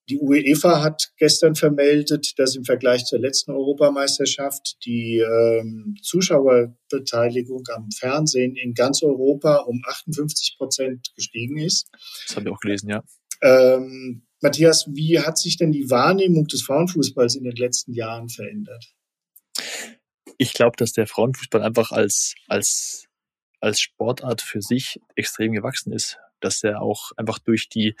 Die 0.08 0.18
UEFA 0.18 0.82
hat 0.82 1.12
gestern 1.18 1.54
vermeldet, 1.54 2.38
dass 2.38 2.56
im 2.56 2.64
Vergleich 2.64 3.04
zur 3.04 3.20
letzten 3.20 3.52
Europameisterschaft 3.52 4.84
die 4.84 5.18
ähm, 5.18 5.94
Zuschauerbeteiligung 6.02 7.62
am 7.72 7.90
Fernsehen 7.92 8.56
in 8.56 8.74
ganz 8.74 9.04
Europa 9.04 9.58
um 9.58 9.80
58 9.86 10.56
Prozent 10.58 11.12
gestiegen 11.14 11.58
ist. 11.58 11.88
Das 12.26 12.36
habe 12.36 12.48
ich 12.48 12.54
auch 12.54 12.58
gelesen, 12.58 12.88
ja. 12.88 13.04
Ähm, 13.42 14.22
Matthias, 14.42 14.86
wie 14.90 15.20
hat 15.20 15.38
sich 15.38 15.56
denn 15.58 15.70
die 15.70 15.90
Wahrnehmung 15.90 16.46
des 16.46 16.62
Frauenfußballs 16.62 17.36
in 17.36 17.44
den 17.44 17.56
letzten 17.56 17.92
Jahren 17.92 18.28
verändert? 18.28 18.92
Ich 20.42 20.54
glaube, 20.54 20.74
dass 20.78 20.92
der 20.92 21.06
Frauenfußball 21.06 21.62
einfach 21.62 21.92
als, 21.92 22.34
als, 22.48 23.08
als 23.60 23.78
Sportart 23.78 24.40
für 24.40 24.62
sich 24.62 24.98
extrem 25.14 25.52
gewachsen 25.52 25.92
ist. 25.92 26.18
Dass 26.40 26.64
er 26.64 26.80
auch 26.80 27.12
einfach 27.18 27.38
durch 27.38 27.68
die 27.68 27.94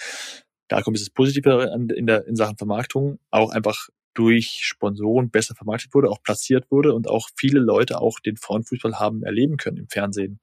da 0.68 0.80
kommt 0.80 0.96
es 0.96 1.10
Positive 1.10 1.70
in, 1.74 2.06
der, 2.06 2.26
in 2.26 2.36
Sachen 2.36 2.56
Vermarktung, 2.56 3.18
auch 3.30 3.50
einfach 3.50 3.88
durch 4.14 4.60
Sponsoren 4.62 5.28
besser 5.28 5.54
vermarktet 5.54 5.92
wurde, 5.92 6.08
auch 6.08 6.22
platziert 6.22 6.70
wurde 6.70 6.94
und 6.94 7.08
auch 7.08 7.28
viele 7.36 7.60
Leute 7.60 8.00
auch 8.00 8.20
den 8.20 8.38
Frauenfußball 8.38 8.98
haben 8.98 9.22
erleben 9.22 9.58
können 9.58 9.76
im 9.76 9.88
Fernsehen. 9.88 10.40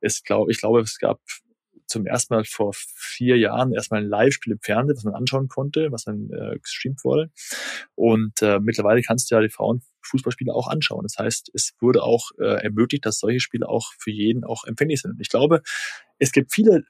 Es 0.00 0.22
glaub, 0.22 0.48
ich 0.48 0.58
glaube, 0.60 0.80
es 0.80 0.98
gab 0.98 1.20
zum 1.86 2.06
ersten 2.06 2.34
Mal 2.34 2.44
vor 2.44 2.72
vier 2.74 3.36
Jahren 3.38 3.72
erstmal 3.72 4.02
ein 4.02 4.08
Live-Spiel 4.08 4.54
im 4.54 4.60
Fernsehen, 4.60 4.96
was 4.96 5.04
man 5.04 5.14
anschauen 5.14 5.48
konnte, 5.48 5.92
was 5.92 6.04
dann 6.04 6.30
äh, 6.30 6.58
gestreamt 6.58 7.04
wurde. 7.04 7.30
Und 7.94 8.42
äh, 8.42 8.58
mittlerweile 8.60 9.02
kannst 9.02 9.30
du 9.30 9.34
ja 9.34 9.40
die 9.40 9.50
Frauenfußballspiele 9.50 10.52
auch 10.52 10.68
anschauen. 10.68 11.02
Das 11.02 11.18
heißt, 11.18 11.50
es 11.54 11.74
wurde 11.80 12.02
auch 12.02 12.30
äh, 12.38 12.62
ermöglicht, 12.62 13.06
dass 13.06 13.18
solche 13.18 13.40
Spiele 13.40 13.68
auch 13.68 13.92
für 13.98 14.10
jeden 14.10 14.44
auch 14.44 14.64
empfänglich 14.64 15.02
sind. 15.02 15.20
Ich 15.20 15.28
glaube, 15.28 15.62
es 16.18 16.32
gibt 16.32 16.52
viele 16.52 16.84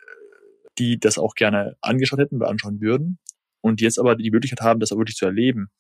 die 0.79 0.99
das 0.99 1.19
auch 1.19 1.35
gerne 1.35 1.77
angeschaut 1.81 2.19
hätten 2.19 2.37
oder 2.37 2.49
anschauen 2.49 2.81
würden 2.81 3.19
und 3.61 3.81
jetzt 3.81 3.99
aber 3.99 4.17
die 4.17 4.31
Möglichkeit 4.31 4.61
haben, 4.61 4.81
das 4.81 4.93
auch 4.93 4.99
wirklich 4.99 5.17
zu 5.17 5.25
erleben. 5.25 5.71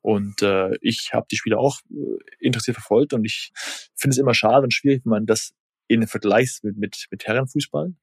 Und 0.00 0.42
äh, 0.42 0.76
ich 0.80 1.12
habe 1.12 1.26
die 1.30 1.36
Spiele 1.36 1.58
auch 1.58 1.80
äh, 1.90 2.18
interessiert 2.38 2.76
verfolgt 2.76 3.12
und 3.12 3.24
ich 3.24 3.52
finde 3.94 4.12
es 4.12 4.18
immer 4.18 4.34
schade 4.34 4.64
und 4.64 4.74
schwierig, 4.74 5.02
wenn 5.04 5.10
man 5.10 5.26
das 5.26 5.52
in 5.88 6.06
Vergleich 6.06 6.58
mit, 6.62 6.76
mit, 6.76 7.06
mit 7.10 7.26
Herrenfußball, 7.26 7.94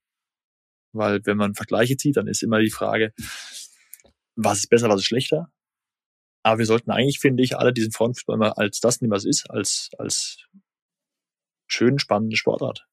weil 0.97 1.21
wenn 1.25 1.37
man 1.37 1.55
Vergleiche 1.55 1.97
zieht, 1.97 2.17
dann 2.17 2.27
ist 2.27 2.43
immer 2.43 2.59
die 2.59 2.71
Frage, 2.71 3.13
was 4.35 4.59
ist 4.59 4.69
besser, 4.69 4.89
was 4.89 5.01
ist 5.01 5.07
schlechter. 5.07 5.51
Aber 6.43 6.59
wir 6.59 6.65
sollten 6.65 6.91
eigentlich, 6.91 7.19
finde 7.19 7.43
ich, 7.43 7.57
alle 7.57 7.73
diesen 7.73 7.91
Frauenfußball 7.91 8.35
immer 8.35 8.57
als 8.57 8.79
das 8.79 9.01
nehmen, 9.01 9.11
was 9.11 9.25
es 9.25 9.41
ist, 9.41 9.51
als, 9.51 9.89
als 9.97 10.45
schön 11.67 11.99
spannende 11.99 12.37
Sportart. 12.37 12.87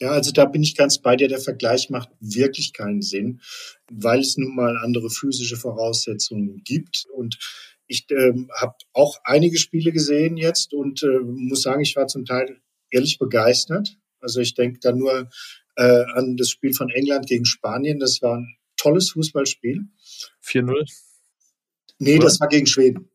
Ja, 0.00 0.10
also 0.10 0.32
da 0.32 0.44
bin 0.44 0.62
ich 0.62 0.76
ganz 0.76 0.98
bei 0.98 1.16
dir. 1.16 1.28
Der 1.28 1.40
Vergleich 1.40 1.90
macht 1.90 2.10
wirklich 2.20 2.72
keinen 2.72 3.02
Sinn, 3.02 3.40
weil 3.90 4.20
es 4.20 4.36
nun 4.36 4.54
mal 4.54 4.76
andere 4.78 5.10
physische 5.10 5.56
Voraussetzungen 5.56 6.62
gibt. 6.64 7.06
Und 7.14 7.38
ich 7.86 8.06
ähm, 8.10 8.50
habe 8.58 8.74
auch 8.92 9.18
einige 9.24 9.58
Spiele 9.58 9.92
gesehen 9.92 10.36
jetzt 10.36 10.72
und 10.72 11.02
äh, 11.02 11.20
muss 11.20 11.62
sagen, 11.62 11.82
ich 11.82 11.94
war 11.96 12.06
zum 12.06 12.24
Teil 12.24 12.60
ehrlich 12.90 13.18
begeistert. 13.18 13.96
Also 14.20 14.40
ich 14.40 14.54
denke 14.54 14.80
da 14.80 14.92
nur 14.92 15.28
äh, 15.76 16.04
an 16.14 16.36
das 16.36 16.50
Spiel 16.50 16.72
von 16.72 16.90
England 16.90 17.26
gegen 17.26 17.44
Spanien. 17.44 17.98
Das 17.98 18.20
war 18.22 18.36
ein 18.36 18.56
tolles 18.76 19.10
Fußballspiel. 19.10 19.80
4-0? 20.44 20.90
Nee, 21.98 22.16
Oder? 22.16 22.24
das 22.24 22.40
war 22.40 22.48
gegen 22.48 22.66
Schweden. 22.66 23.08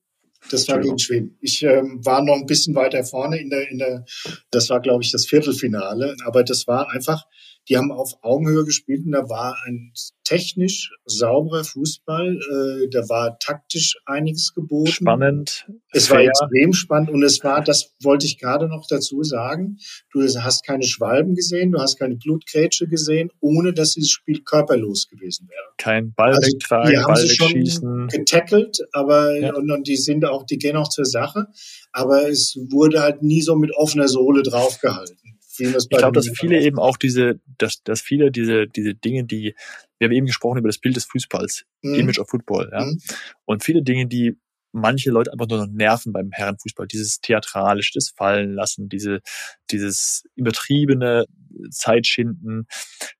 Das 0.52 0.68
war 0.68 0.80
gegen 0.80 0.98
Schweden. 0.98 1.38
Ich 1.42 1.62
ähm, 1.64 2.04
war 2.04 2.24
noch 2.24 2.36
ein 2.36 2.46
bisschen 2.46 2.74
weiter 2.74 3.04
vorne 3.04 3.38
in 3.38 3.50
der, 3.50 3.70
in 3.70 3.78
der, 3.78 4.06
das 4.52 4.70
war, 4.70 4.80
glaube 4.80 5.04
ich, 5.04 5.12
das 5.12 5.26
Viertelfinale. 5.26 6.16
Aber 6.26 6.44
das 6.44 6.66
war 6.66 6.90
einfach, 6.90 7.26
die 7.70 7.78
haben 7.78 7.92
auf 7.92 8.18
Augenhöhe 8.24 8.66
gespielt 8.66 9.06
und 9.06 9.12
da 9.12 9.30
war 9.30 9.56
ein 9.68 9.94
technisch 10.24 10.92
sauberer 11.06 11.64
Fußball. 11.64 12.36
Äh, 12.36 12.90
da 12.90 13.08
war 13.10 13.38
taktisch 13.40 13.98
einiges 14.06 14.54
geboten. 14.54 14.92
Spannend. 14.92 15.68
Es 15.92 16.08
fair. 16.08 16.18
war 16.18 16.24
extrem 16.26 16.74
spannend 16.74 17.10
und 17.12 17.24
es 17.24 17.44
war, 17.44 17.64
das 17.64 17.96
wollte 18.02 18.26
ich 18.26 18.40
gerade 18.40 18.68
noch 18.68 18.86
dazu 18.88 19.24
sagen, 19.24 19.78
du 20.12 20.22
hast 20.22 20.66
keine 20.66 20.84
Schwalben 20.84 21.36
gesehen, 21.36 21.72
du 21.72 21.80
hast 21.80 21.98
keine 21.98 22.16
Blutgrätsche 22.16 22.88
gesehen, 22.88 23.32
ohne 23.40 23.74
dass 23.74 23.94
dieses 23.94 24.12
Spiel 24.12 24.42
körperlos 24.42 25.08
gewesen 25.08 25.48
wäre. 25.50 25.74
Kein 25.78 26.14
Ball 26.14 26.34
also, 26.34 26.48
wegtragen, 26.48 26.92
die 26.92 26.98
haben 26.98 27.14
Ball 27.14 27.18
sie 27.18 27.36
schon 27.36 28.08
getackelt, 28.08 28.80
aber 28.94 29.40
ja. 29.40 29.54
und, 29.54 29.70
und 29.72 29.88
die 29.88 29.98
sind 29.98 30.26
auch, 30.26 30.44
die 30.44 30.58
gehen 30.58 30.76
auch 30.76 30.90
zur 30.90 31.06
Sache, 31.06 31.48
aber 31.92 32.30
es 32.30 32.58
wurde 32.70 33.02
halt 33.02 33.22
nie 33.22 33.42
so 33.42 33.56
mit 33.56 33.76
offener 33.76 34.08
Sohle 34.08 34.42
draufgehalten 34.42 35.39
ich 35.60 35.90
glaube, 35.90 36.14
dass 36.14 36.30
viele 36.30 36.62
eben 36.62 36.80
auch 36.80 36.98
diese, 36.98 37.40
dass, 37.58 37.84
dass 37.84 38.02
viele 38.02 38.32
diese, 38.32 38.68
diese 38.68 38.96
Dinge, 38.96 39.26
die, 39.26 39.56
wir 39.98 40.08
haben 40.08 40.14
eben 40.14 40.28
gesprochen 40.28 40.60
über 40.60 40.70
das 40.70 40.80
Bild 40.80 40.96
des 40.96 41.06
Fußballs, 41.06 41.66
mhm. 41.82 41.96
Image 41.96 42.20
of 42.20 42.30
Football, 42.30 42.70
ja. 42.72 42.86
Mhm. 42.86 43.00
Und 43.46 43.64
viele 43.64 43.84
Dinge, 43.84 44.08
die 44.08 44.38
manche 44.72 45.10
Leute 45.12 45.32
einfach 45.32 45.48
nur 45.48 45.66
noch 45.66 45.72
nerven 45.72 46.14
beim 46.14 46.32
Herrenfußball, 46.32 46.88
dieses 46.88 47.22
theatralische, 47.22 47.94
das 47.96 48.10
Fallen 48.16 48.54
lassen, 48.54 48.90
diese, 48.90 49.22
dieses 49.72 50.24
übertriebene 50.36 51.26
Zeitschinden, 51.72 52.68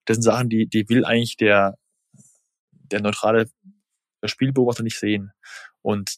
das 0.06 0.16
sind 0.16 0.24
Sachen, 0.24 0.50
die, 0.50 0.68
die 0.68 0.88
will 0.90 1.06
eigentlich 1.06 1.38
der, 1.38 1.76
der 2.72 3.02
neutrale 3.02 3.50
Spielbeobachter 4.24 4.84
nicht 4.84 5.00
sehen. 5.00 5.32
Und 5.82 6.18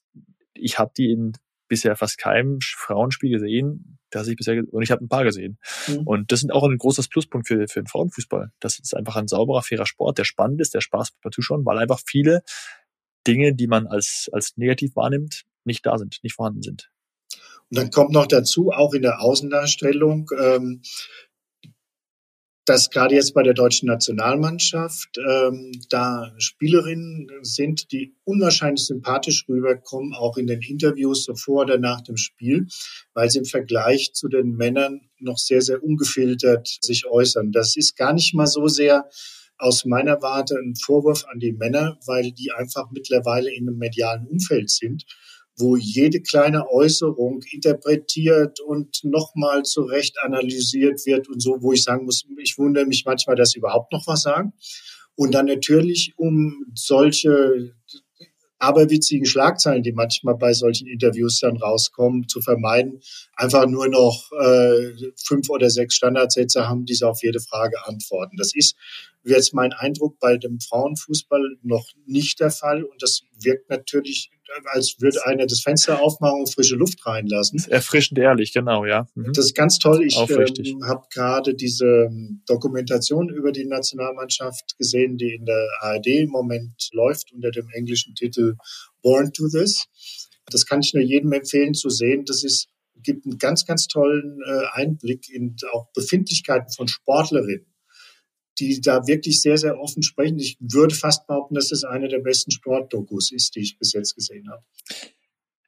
ich 0.54 0.80
habe 0.80 0.92
die 0.98 1.12
in 1.12 1.34
bisher 1.72 1.96
fast 1.96 2.18
keinem 2.18 2.60
Frauenspiel 2.62 3.32
gesehen, 3.32 3.98
das 4.10 4.28
ich 4.28 4.36
bisher 4.36 4.62
und 4.70 4.82
ich 4.82 4.92
habe 4.92 5.06
ein 5.06 5.08
paar 5.08 5.24
gesehen. 5.24 5.58
Mhm. 5.88 6.06
Und 6.06 6.32
das 6.34 6.42
sind 6.42 6.52
auch 6.52 6.66
ein 6.66 6.78
großes 6.78 7.08
Pluspunkt 7.08 7.48
für, 7.48 7.66
für 7.70 7.82
den 7.82 7.88
Frauenfußball. 7.88 8.52
Das 8.60 8.78
ist 8.78 8.94
einfach 8.94 9.16
ein 9.16 9.30
sauberer, 9.30 9.64
fairer 9.64 9.86
Sport, 9.86 10.18
der 10.18 10.26
spannend 10.26 10.60
ist, 10.60 10.74
der 10.74 10.82
Spaß 10.82 11.14
beim 11.24 11.32
Zuschauen, 11.32 11.66
weil 11.66 11.78
einfach 11.78 12.02
viele 12.06 12.44
Dinge, 13.26 13.56
die 13.56 13.68
man 13.68 13.88
als, 13.88 14.30
als 14.34 14.58
negativ 14.58 14.98
wahrnimmt, 14.98 15.44
nicht 15.64 15.86
da 15.86 15.98
sind, 15.98 16.20
nicht 16.24 16.36
vorhanden 16.36 16.62
sind. 16.62 16.92
Und 17.70 17.78
dann 17.78 17.90
kommt 17.90 18.12
noch 18.12 18.28
dazu, 18.28 18.72
auch 18.72 18.94
in 18.94 19.02
der 19.02 19.22
Außendarstellung, 19.22 20.30
ähm, 20.38 20.82
dass 22.66 22.90
gerade 22.90 23.16
jetzt 23.16 23.34
bei 23.34 23.42
der 23.42 23.54
deutschen 23.54 23.88
Nationalmannschaft 23.88 25.18
ähm, 25.18 25.72
da 25.90 26.34
Spielerinnen 26.38 27.28
sind, 27.42 27.92
die 27.92 28.16
unwahrscheinlich 28.24 28.86
sympathisch 28.86 29.46
rüberkommen, 29.50 30.14
auch 30.14 30.38
in 30.38 30.48
den 30.48 30.62
Interviews 30.62 31.26
so 31.26 31.36
vor 31.36 31.64
oder 31.64 31.80
nach 31.80 32.02
dem 32.02 32.18
Spiel, 32.18 32.68
weil 33.14 33.30
sie 33.30 33.40
im 33.40 33.46
Vergleich 33.46 34.14
zu 34.14 34.28
den 34.28 34.56
Männern 34.56 35.02
noch 35.20 35.38
sehr, 35.38 35.62
sehr 35.62 35.84
ungefiltert 35.84 36.68
sich 36.82 37.06
äußern. 37.08 37.52
Das 37.52 37.76
ist 37.76 37.96
gar 37.96 38.14
nicht 38.14 38.34
mal 38.36 38.48
so 38.48 38.68
sehr 38.68 39.10
aus 39.58 39.86
meiner 39.86 40.22
Warte 40.22 40.56
ein 40.56 40.76
Vorwurf 40.76 41.26
an 41.32 41.40
die 41.40 41.54
Männer, 41.54 41.98
weil 42.06 42.32
die 42.32 42.52
einfach 42.52 42.90
mittlerweile 42.92 43.54
in 43.54 43.68
einem 43.68 43.78
medialen 43.78 44.28
Umfeld 44.28 44.70
sind 44.70 45.06
wo 45.62 45.76
jede 45.76 46.22
kleine 46.22 46.70
Äußerung 46.70 47.42
interpretiert 47.52 48.60
und 48.60 49.04
nochmal 49.04 49.64
zurecht 49.64 50.18
analysiert 50.22 51.06
wird 51.06 51.30
und 51.30 51.42
so, 51.42 51.62
wo 51.62 51.72
ich 51.72 51.84
sagen 51.84 52.06
muss, 52.06 52.26
ich 52.38 52.58
wundere 52.58 52.86
mich 52.86 53.06
manchmal, 53.06 53.36
dass 53.36 53.52
sie 53.52 53.60
überhaupt 53.60 53.94
noch 53.94 54.08
was 54.08 54.24
sagen. 54.24 54.54
Und 55.16 55.34
dann 55.34 55.46
natürlich 55.46 56.14
um 56.18 56.66
solche 56.74 57.74
aberwitzigen 58.62 59.26
Schlagzeilen, 59.26 59.84
die 59.84 59.92
manchmal 59.92 60.36
bei 60.36 60.54
solchen 60.54 60.88
Interviews 60.88 61.40
dann 61.40 61.58
rauskommen, 61.58 62.28
zu 62.28 62.42
vermeiden, 62.42 63.02
einfach 63.36 63.66
nur 63.68 63.88
noch 63.88 64.32
äh, 64.40 64.94
fünf 65.24 65.50
oder 65.50 65.70
sechs 65.70 65.96
Standardsätze 65.96 66.70
haben, 66.70 66.86
die 66.86 66.94
sie 66.94 67.08
auf 67.08 67.24
jede 67.24 67.40
Frage 67.40 67.78
antworten. 67.86 68.38
Das 68.38 68.54
ist 68.54 68.76
jetzt 69.24 69.54
mein 69.54 69.74
Eindruck 69.74 70.20
bei 70.20 70.38
dem 70.38 70.60
Frauenfußball 70.60 71.58
noch 71.64 71.88
nicht 72.06 72.40
der 72.40 72.52
Fall 72.52 72.84
und 72.84 73.02
das 73.02 73.24
wirkt 73.40 73.70
natürlich 73.70 74.30
als 74.66 74.96
würde 75.00 75.26
einer 75.26 75.46
das 75.46 75.62
Fenster 75.62 76.02
aufmachen 76.02 76.42
und 76.42 76.54
frische 76.54 76.76
Luft 76.76 77.06
reinlassen. 77.06 77.64
Erfrischend 77.70 78.20
ehrlich, 78.20 78.54
genau, 78.54 78.86
ja. 78.86 79.08
Mhm. 79.16 79.34
Das 79.34 79.46
ist 79.46 79.56
ganz 79.56 79.80
toll. 79.80 80.04
Ich 80.04 80.18
ähm, 80.18 80.84
habe 80.86 81.06
gerade 81.14 81.56
diese 81.56 81.86
ähm, 81.86 82.42
Dokumentation 82.48 83.30
über 83.30 83.52
die 83.52 83.66
Nationalmannschaft 83.66 84.78
gesehen, 84.78 85.18
die 85.18 85.36
in 85.36 85.46
der 85.46 85.68
ARD 85.82 86.08
im 86.08 86.30
Moment 86.30 86.90
läuft 86.94 87.32
unter 87.34 87.52
dem 87.52 87.70
englischen 87.74 88.16
Titel 88.16 88.56
Born 89.02 89.32
to 89.34 89.48
This. 89.48 89.86
Das 90.48 90.66
kann 90.66 90.82
ich 90.82 90.94
nur 90.94 91.04
jedem 91.04 91.32
empfehlen 91.32 91.74
zu 91.74 91.90
sehen. 91.90 92.26
Das 92.26 92.44
ist 92.44 92.68
gibt 93.04 93.26
einen 93.26 93.40
ganz, 93.40 93.66
ganz 93.66 93.88
tollen 93.88 94.42
äh, 94.46 94.66
Einblick 94.74 95.30
in 95.30 95.56
auch 95.74 95.88
Befindlichkeiten 95.94 96.72
von 96.72 96.88
Sportlerinnen 96.88 97.71
die 98.60 98.82
da 98.82 99.08
wirklich 99.08 99.42
sehr, 99.42 99.58
sehr 99.58 99.80
offen 99.80 100.04
sprechen. 100.04 100.40
Ich 100.40 100.58
würde 100.60 100.94
fast 100.94 101.28
behaupten, 101.28 101.56
dass 101.56 101.72
es 101.72 101.84
eine 101.84 102.08
der 102.08 102.20
besten 102.20 102.52
Sportdokus 102.52 103.32
ist, 103.32 103.56
die 103.56 103.62
ich 103.62 103.78
bis 103.78 103.94
jetzt 103.94 104.16
gesehen 104.16 104.50
habe. 104.50 104.64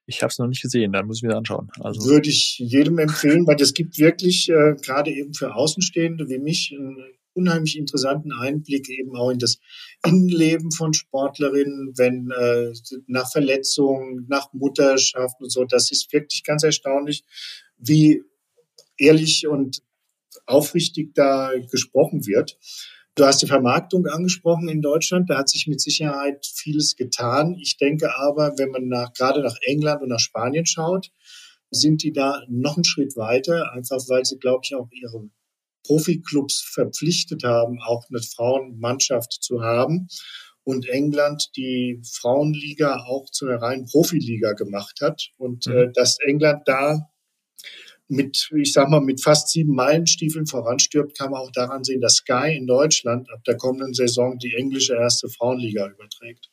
Ich 0.05 0.21
habe 0.21 0.31
es 0.31 0.37
noch 0.37 0.47
nicht 0.47 0.61
gesehen, 0.61 0.91
dann 0.91 1.07
muss 1.07 1.17
ich 1.17 1.23
mir 1.23 1.29
das 1.29 1.37
anschauen. 1.37 1.71
Also 1.79 2.03
würde 2.09 2.29
ich 2.29 2.59
jedem 2.59 2.99
empfehlen, 2.99 3.47
weil 3.47 3.61
es 3.61 3.73
gibt 3.73 3.97
wirklich 3.97 4.49
äh, 4.49 4.75
gerade 4.81 5.11
eben 5.11 5.33
für 5.33 5.55
Außenstehende 5.55 6.27
wie 6.27 6.39
mich 6.39 6.75
einen 6.77 6.97
unheimlich 7.33 7.77
interessanten 7.77 8.31
Einblick 8.31 8.89
eben 8.89 9.15
auch 9.15 9.29
in 9.29 9.39
das 9.39 9.59
Innenleben 10.05 10.71
von 10.71 10.93
Sportlerinnen, 10.93 11.93
wenn 11.97 12.29
äh, 12.31 12.73
nach 13.07 13.31
Verletzungen, 13.31 14.25
nach 14.29 14.53
Mutterschaft 14.53 15.39
und 15.39 15.51
so. 15.51 15.65
Das 15.65 15.91
ist 15.91 16.11
wirklich 16.13 16.43
ganz 16.43 16.63
erstaunlich, 16.63 17.23
wie 17.77 18.23
ehrlich 18.97 19.47
und 19.47 19.81
aufrichtig 20.45 21.13
da 21.13 21.51
gesprochen 21.71 22.25
wird. 22.25 22.57
Du 23.15 23.25
hast 23.25 23.43
die 23.43 23.47
Vermarktung 23.47 24.07
angesprochen 24.07 24.69
in 24.69 24.81
Deutschland. 24.81 25.29
Da 25.29 25.37
hat 25.37 25.49
sich 25.49 25.67
mit 25.67 25.79
Sicherheit 25.79 26.47
vieles 26.47 26.95
getan. 26.95 27.55
Ich 27.61 27.77
denke 27.77 28.15
aber, 28.15 28.57
wenn 28.57 28.71
man 28.71 28.87
nach, 28.87 29.13
gerade 29.13 29.41
nach 29.41 29.55
England 29.61 30.01
und 30.01 30.09
nach 30.09 30.19
Spanien 30.19 30.65
schaut, 30.65 31.11
sind 31.69 32.01
die 32.01 32.11
da 32.11 32.41
noch 32.49 32.75
einen 32.75 32.83
Schritt 32.83 33.15
weiter, 33.15 33.71
einfach 33.71 33.99
weil 34.07 34.25
sie, 34.25 34.39
glaube 34.39 34.61
ich, 34.63 34.75
auch 34.75 34.89
ihre 34.91 35.29
Profiklubs 35.85 36.61
verpflichtet 36.61 37.43
haben, 37.43 37.79
auch 37.81 38.05
eine 38.09 38.21
Frauenmannschaft 38.21 39.31
zu 39.43 39.61
haben. 39.61 40.07
Und 40.63 40.87
England 40.87 41.49
die 41.57 42.01
Frauenliga 42.03 43.03
auch 43.05 43.29
zu 43.29 43.47
einer 43.47 43.61
reinen 43.61 43.85
Profiliga 43.85 44.53
gemacht 44.53 45.01
hat. 45.01 45.29
Und 45.37 45.67
mhm. 45.67 45.73
äh, 45.73 45.91
dass 45.93 46.17
England 46.25 46.63
da 46.65 47.09
mit, 48.07 48.49
ich 48.55 48.73
sag 48.73 48.89
mal, 48.89 49.01
mit 49.01 49.21
fast 49.21 49.49
sieben 49.49 49.73
Meilenstiefeln 49.75 50.45
voranstirbt, 50.45 51.17
kann 51.17 51.31
man 51.31 51.41
auch 51.41 51.51
daran 51.51 51.83
sehen, 51.83 52.01
dass 52.01 52.17
Sky 52.17 52.55
in 52.55 52.67
Deutschland 52.67 53.29
ab 53.31 53.43
der 53.45 53.57
kommenden 53.57 53.93
Saison 53.93 54.37
die 54.37 54.55
englische 54.55 54.93
erste 54.93 55.29
Frauenliga 55.29 55.87
überträgt. 55.87 56.49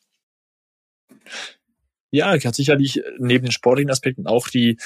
Ja, 2.10 2.32
hat 2.32 2.54
sicherlich 2.54 3.02
neben 3.18 3.44
den 3.44 3.52
sportlichen 3.52 3.90
Aspekten 3.90 4.26
auch 4.26 4.48
die, 4.48 4.78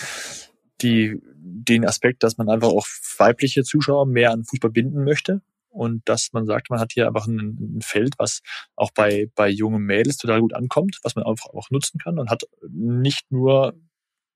die, 0.83 1.19
den 1.37 1.87
Aspekt, 1.87 2.23
dass 2.23 2.37
man 2.37 2.49
einfach 2.49 2.69
auch 2.69 2.87
weibliche 3.19 3.63
Zuschauer 3.63 4.07
mehr 4.07 4.33
an 4.33 4.45
Fußball 4.45 4.71
binden 4.71 5.05
möchte. 5.05 5.41
Und 5.71 6.09
dass 6.09 6.33
man 6.33 6.47
sagt, 6.47 6.71
man 6.71 6.79
hat 6.79 6.93
hier 6.93 7.09
einfach 7.09 7.27
ein, 7.27 7.79
ein 7.79 7.83
Feld, 7.83 8.15
was 8.19 8.43
auch 8.77 8.93
bei, 8.93 9.29
bei 9.35 9.49
jungen 9.49 9.83
Mädels 9.83 10.19
total 10.19 10.41
gut 10.41 10.55
ankommt, 10.55 11.01
was 11.03 11.17
man 11.17 11.25
einfach 11.25 11.51
auch 11.51 11.69
nutzen 11.71 11.99
kann 11.99 12.21
und 12.21 12.31
hat 12.31 12.45
nicht 12.69 13.33
nur 13.33 13.75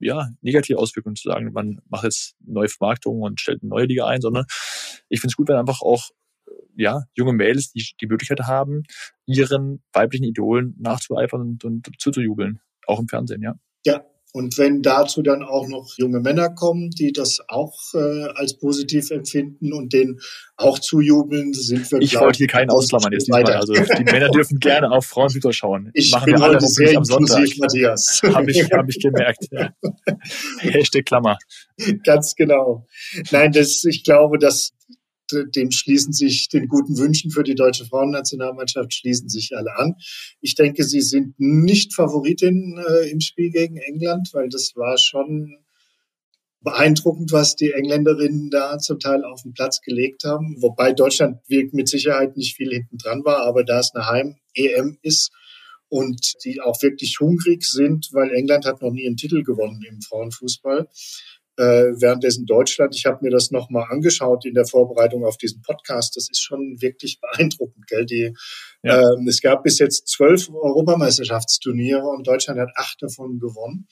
ja, 0.01 0.29
negative 0.41 0.79
Auswirkungen 0.79 1.17
zu 1.17 1.29
sagen, 1.29 1.53
man 1.53 1.81
macht 1.89 2.05
jetzt 2.05 2.37
neue 2.41 2.69
Vermarktungen 2.69 3.23
und 3.23 3.41
stellt 3.41 3.63
eine 3.63 3.71
neue 3.71 3.87
Liga 3.87 4.07
ein, 4.07 4.21
sondern 4.21 4.45
ich 5.09 5.21
finde 5.21 5.33
es 5.33 5.37
gut, 5.37 5.49
wenn 5.49 5.57
einfach 5.57 5.83
auch 5.83 6.11
ja, 6.77 7.03
junge 7.15 7.33
Mädels 7.33 7.73
die, 7.73 7.85
die 8.01 8.07
Möglichkeit 8.07 8.41
haben, 8.41 8.85
ihren 9.27 9.83
weiblichen 9.93 10.25
Idolen 10.25 10.77
nachzueifern 10.79 11.41
und, 11.41 11.65
und 11.65 11.91
zuzujubeln, 11.99 12.61
auch 12.87 13.01
im 13.01 13.09
Fernsehen, 13.09 13.43
ja. 13.43 13.59
Ja, 13.85 14.05
und 14.33 14.59
wenn 14.59 14.83
dazu 14.83 15.23
dann 15.23 15.43
auch 15.43 15.69
noch 15.69 15.95
junge 15.97 16.21
Männer 16.21 16.51
kommen, 16.51 16.91
die 16.91 17.13
das 17.13 17.41
auch 17.49 17.75
äh, 17.95 18.25
als 18.35 18.59
positiv 18.59 19.11
empfinden 19.11 19.73
und 19.73 19.93
denen 19.93 20.21
auch 20.57 20.79
zujubeln, 20.79 21.55
sind 21.55 21.91
wir. 21.91 22.01
Ich 22.01 22.19
wollte 22.19 22.39
hier 22.39 22.47
keinen 22.47 22.71
ausklammern 22.71 23.13
jetzt 23.13 23.27
diesmal. 23.27 23.45
Also 23.45 23.73
die 23.73 24.05
Männer 24.05 24.29
dürfen 24.29 24.59
gerne 24.61 24.91
auf 24.91 25.07
Frauenfußball 25.07 25.53
schauen. 25.53 25.91
Ich 25.95 26.13
Machen 26.13 26.27
bin 26.27 26.41
wir 26.41 26.45
alle 26.45 26.61
sehr 26.61 26.97
am 26.97 27.05
Sonntag. 27.05 27.49
Matthias. 27.59 28.21
Habe 28.35 28.51
ich, 28.51 28.71
hab 28.71 28.89
ich 28.89 29.01
gemerkt. 29.01 29.47
Ja. 29.51 29.71
Hashtag 30.59 31.07
Klammer. 31.07 31.39
Ganz 32.05 32.35
genau. 32.35 32.87
Nein, 33.31 33.53
das, 33.53 33.83
ich 33.85 34.05
glaube, 34.05 34.39
dass 34.39 34.73
dem 35.33 35.71
schließen 35.71 36.13
sich 36.13 36.49
den 36.49 36.69
guten 36.69 36.99
Wünschen 36.99 37.31
für 37.31 37.43
die 37.43 37.55
deutsche 37.55 37.85
Frauennationalmannschaft 37.85 38.93
schließen 38.95 39.29
sich 39.29 39.57
alle 39.57 39.77
an. 39.77 39.95
Ich 40.41 40.55
denke, 40.55 40.85
sie 40.85 41.01
sind 41.01 41.35
nicht 41.39 41.95
Favoritin 41.95 42.79
äh, 42.79 43.11
im 43.11 43.21
Spiel 43.21 43.51
gegen 43.51 43.77
England, 43.77 44.31
weil 44.33 44.49
das 44.49 44.73
war 44.77 44.99
schon 44.99 45.59
beeindruckend, 46.61 47.33
was 47.33 47.55
die 47.57 47.73
Engländerinnen 47.73 48.51
da 48.51 48.79
zum 48.79 48.99
Teil 48.99 49.25
auf 49.25 49.43
den 49.43 49.55
Platz 49.55 49.81
gelegt 49.81 50.25
haben. 50.25 50.57
Wobei 50.61 50.93
Deutschland 50.93 51.39
mit 51.49 51.89
Sicherheit 51.89 52.37
nicht 52.37 52.57
viel 52.57 52.71
hinten 52.71 52.99
dran 52.99 53.25
war, 53.25 53.43
aber 53.43 53.65
da 53.65 53.79
es 53.81 53.95
eine 53.95 54.07
Heim-EM 54.07 54.99
ist 55.03 55.31
und 55.89 56.35
die 56.45 56.61
auch 56.61 56.83
wirklich 56.83 57.19
hungrig 57.21 57.65
sind, 57.65 58.09
weil 58.13 58.33
England 58.33 58.67
hat 58.67 58.83
noch 58.83 58.91
nie 58.91 59.07
einen 59.07 59.17
Titel 59.17 59.43
gewonnen 59.43 59.83
im 59.89 60.03
Frauenfußball, 60.03 60.89
äh, 61.59 62.01
währenddessen 62.01 62.47
Deutschland, 62.47 62.95
ich 62.95 63.05
habe 63.05 63.19
mir 63.23 63.31
das 63.31 63.51
nochmal 63.51 63.87
angeschaut 63.91 64.47
in 64.47 64.55
der 64.55 64.65
Vorbereitung 64.65 65.25
auf 65.25 65.37
diesen 65.37 65.61
Podcast, 65.63 66.17
das 66.17 66.29
ist 66.31 66.43
schon 66.43 66.77
wirklich 66.81 67.21
beeindruckend. 67.21 67.87
Gell? 67.87 68.07
Die, 68.07 68.35
ja. 68.83 69.01
ähm, 69.01 69.27
es 69.29 69.41
gab 69.41 69.65
bis 69.65 69.79
jetzt 69.79 70.09
zwölf 70.09 70.49
Europameisterschaftsturniere 70.49 72.07
und 72.07 72.27
Deutschland 72.27 72.61
hat 72.61 72.71
acht 72.77 73.03
davon 73.03 73.39
gewonnen. 73.39 73.87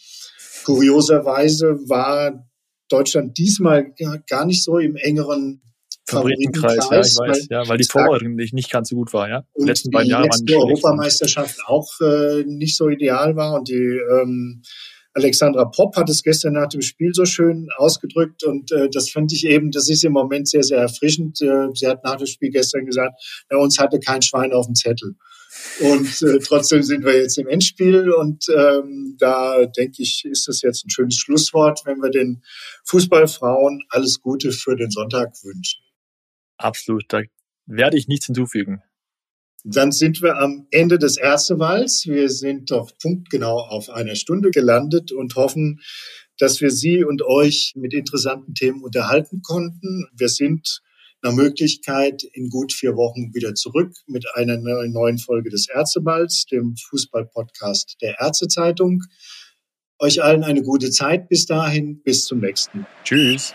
Kurioserweise 0.65 1.79
war 1.89 2.49
Deutschland 2.89 3.37
diesmal 3.37 3.93
gar 4.29 4.47
nicht 4.47 4.63
so 4.63 4.79
im 4.79 4.97
engeren 4.97 5.63
Favoritenkreis, 6.09 6.89
ja, 6.89 7.01
ich 7.01 7.17
weiß, 7.17 7.49
ja, 7.51 7.69
weil 7.69 7.79
die 7.79 7.89
Vorbereitung 7.91 8.37
nicht, 8.37 8.55
nicht 8.55 8.71
ganz 8.71 8.91
so 8.91 8.95
gut 8.95 9.13
war, 9.13 9.29
ja. 9.29 9.43
Die 9.59 9.65
letzten 9.65 9.91
beiden 9.91 10.09
Jahre 10.09 10.29
waren 10.29 10.47
die 10.47 10.55
Europameisterschaft 10.55 11.59
auch 11.67 11.89
äh, 12.01 12.45
nicht 12.45 12.77
so 12.77 12.89
ideal 12.89 13.35
war 13.35 13.55
und 13.55 13.69
die 13.69 13.75
ähm, 13.75 14.63
Alexandra 15.17 15.65
Popp 15.65 15.97
hat 15.97 16.11
es 16.11 16.23
gestern 16.23 16.53
nach 16.53 16.69
dem 16.69 16.83
Spiel 16.83 17.15
so 17.15 17.25
schön 17.25 17.69
ausgedrückt 17.79 18.45
und 18.45 18.71
äh, 18.71 18.91
das 18.91 19.11
fand 19.11 19.33
ich 19.33 19.47
eben, 19.47 19.71
das 19.71 19.89
ist 19.89 20.05
im 20.05 20.13
Moment 20.13 20.47
sehr, 20.47 20.63
sehr 20.63 20.79
erfrischend. 20.79 21.41
Äh, 21.41 21.69
sie 21.73 21.87
hat 21.87 22.05
nach 22.05 22.17
dem 22.17 22.27
Spiel 22.27 22.51
gestern 22.51 22.85
gesagt, 22.85 23.15
bei 23.49 23.57
uns 23.57 23.79
hatte 23.79 23.99
kein 23.99 24.21
Schwein 24.21 24.53
auf 24.53 24.67
dem 24.67 24.75
Zettel. 24.75 25.17
Und 25.81 26.21
äh, 26.21 26.39
trotzdem 26.41 26.83
sind 26.83 27.03
wir 27.03 27.17
jetzt 27.17 27.39
im 27.39 27.49
Endspiel 27.49 28.11
und 28.11 28.45
ähm, 28.51 29.17
da 29.19 29.65
denke 29.65 30.03
ich, 30.03 30.27
ist 30.27 30.49
das 30.49 30.61
jetzt 30.61 30.85
ein 30.85 30.91
schönes 30.91 31.17
Schlusswort, 31.17 31.81
wenn 31.87 32.03
wir 32.03 32.11
den 32.11 32.43
Fußballfrauen 32.85 33.85
alles 33.89 34.21
Gute 34.21 34.53
für 34.53 34.77
den 34.77 34.91
Sonntag 34.91 35.33
wünschen. 35.43 35.81
Absolut, 36.59 37.05
da 37.09 37.23
werde 37.65 37.97
ich 37.97 38.07
nichts 38.07 38.27
hinzufügen. 38.27 38.83
Dann 39.69 39.91
sind 39.91 40.23
wir 40.23 40.37
am 40.37 40.69
Ende 40.71 40.97
des 40.97 41.17
Erstewahls. 41.17 42.07
Wir 42.07 42.31
sind 42.31 42.71
doch 42.71 42.93
punktgenau 43.03 43.59
auf 43.59 43.91
einer 43.91 44.15
Stunde 44.15 44.53
gelandet 44.53 45.11
und 45.11 45.35
hoffen, 45.35 45.81
dass 46.39 46.61
wir 46.61 46.71
Sie 46.71 47.03
und 47.03 47.23
euch 47.23 47.73
mit 47.75 47.93
interessanten 47.93 48.55
Themen 48.55 48.85
unterhalten 48.85 49.43
konnten. 49.43 50.07
Wir 50.17 50.29
sind 50.29 50.83
nach 51.21 51.33
Möglichkeit 51.33 52.23
in 52.33 52.49
gut 52.49 52.73
vier 52.73 52.95
Wochen 52.95 53.35
wieder 53.35 53.55
zurück 53.55 53.93
mit 54.07 54.25
einer 54.35 54.57
neuen 54.57 55.19
Folge 55.19 55.51
des 55.51 55.69
Ärzteballs, 55.69 56.47
dem 56.47 56.77
Fußballpodcast 56.77 57.97
der 58.01 58.21
Ärztezeitung. 58.21 59.03
Euch 59.99 60.23
allen 60.23 60.45
eine 60.45 60.63
gute 60.63 60.91
Zeit 60.93 61.29
bis 61.29 61.45
dahin. 61.47 62.03
Bis 62.05 62.25
zum 62.27 62.39
nächsten. 62.39 62.87
Tschüss. 63.03 63.53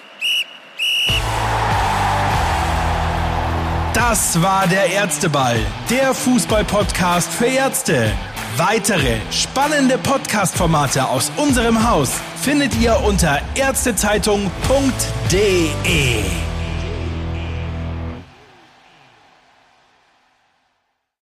Das 4.09 4.41
war 4.41 4.65
der 4.67 4.91
Ärzteball, 4.91 5.57
der 5.87 6.15
Fußball-Podcast 6.15 7.31
für 7.31 7.45
Ärzte. 7.45 8.11
Weitere 8.57 9.17
spannende 9.29 9.99
Podcast-Formate 9.99 11.07
aus 11.07 11.31
unserem 11.37 11.87
Haus 11.87 12.19
findet 12.41 12.75
ihr 12.81 12.99
unter 13.05 13.39
ärztezeitung.de. 13.53 16.50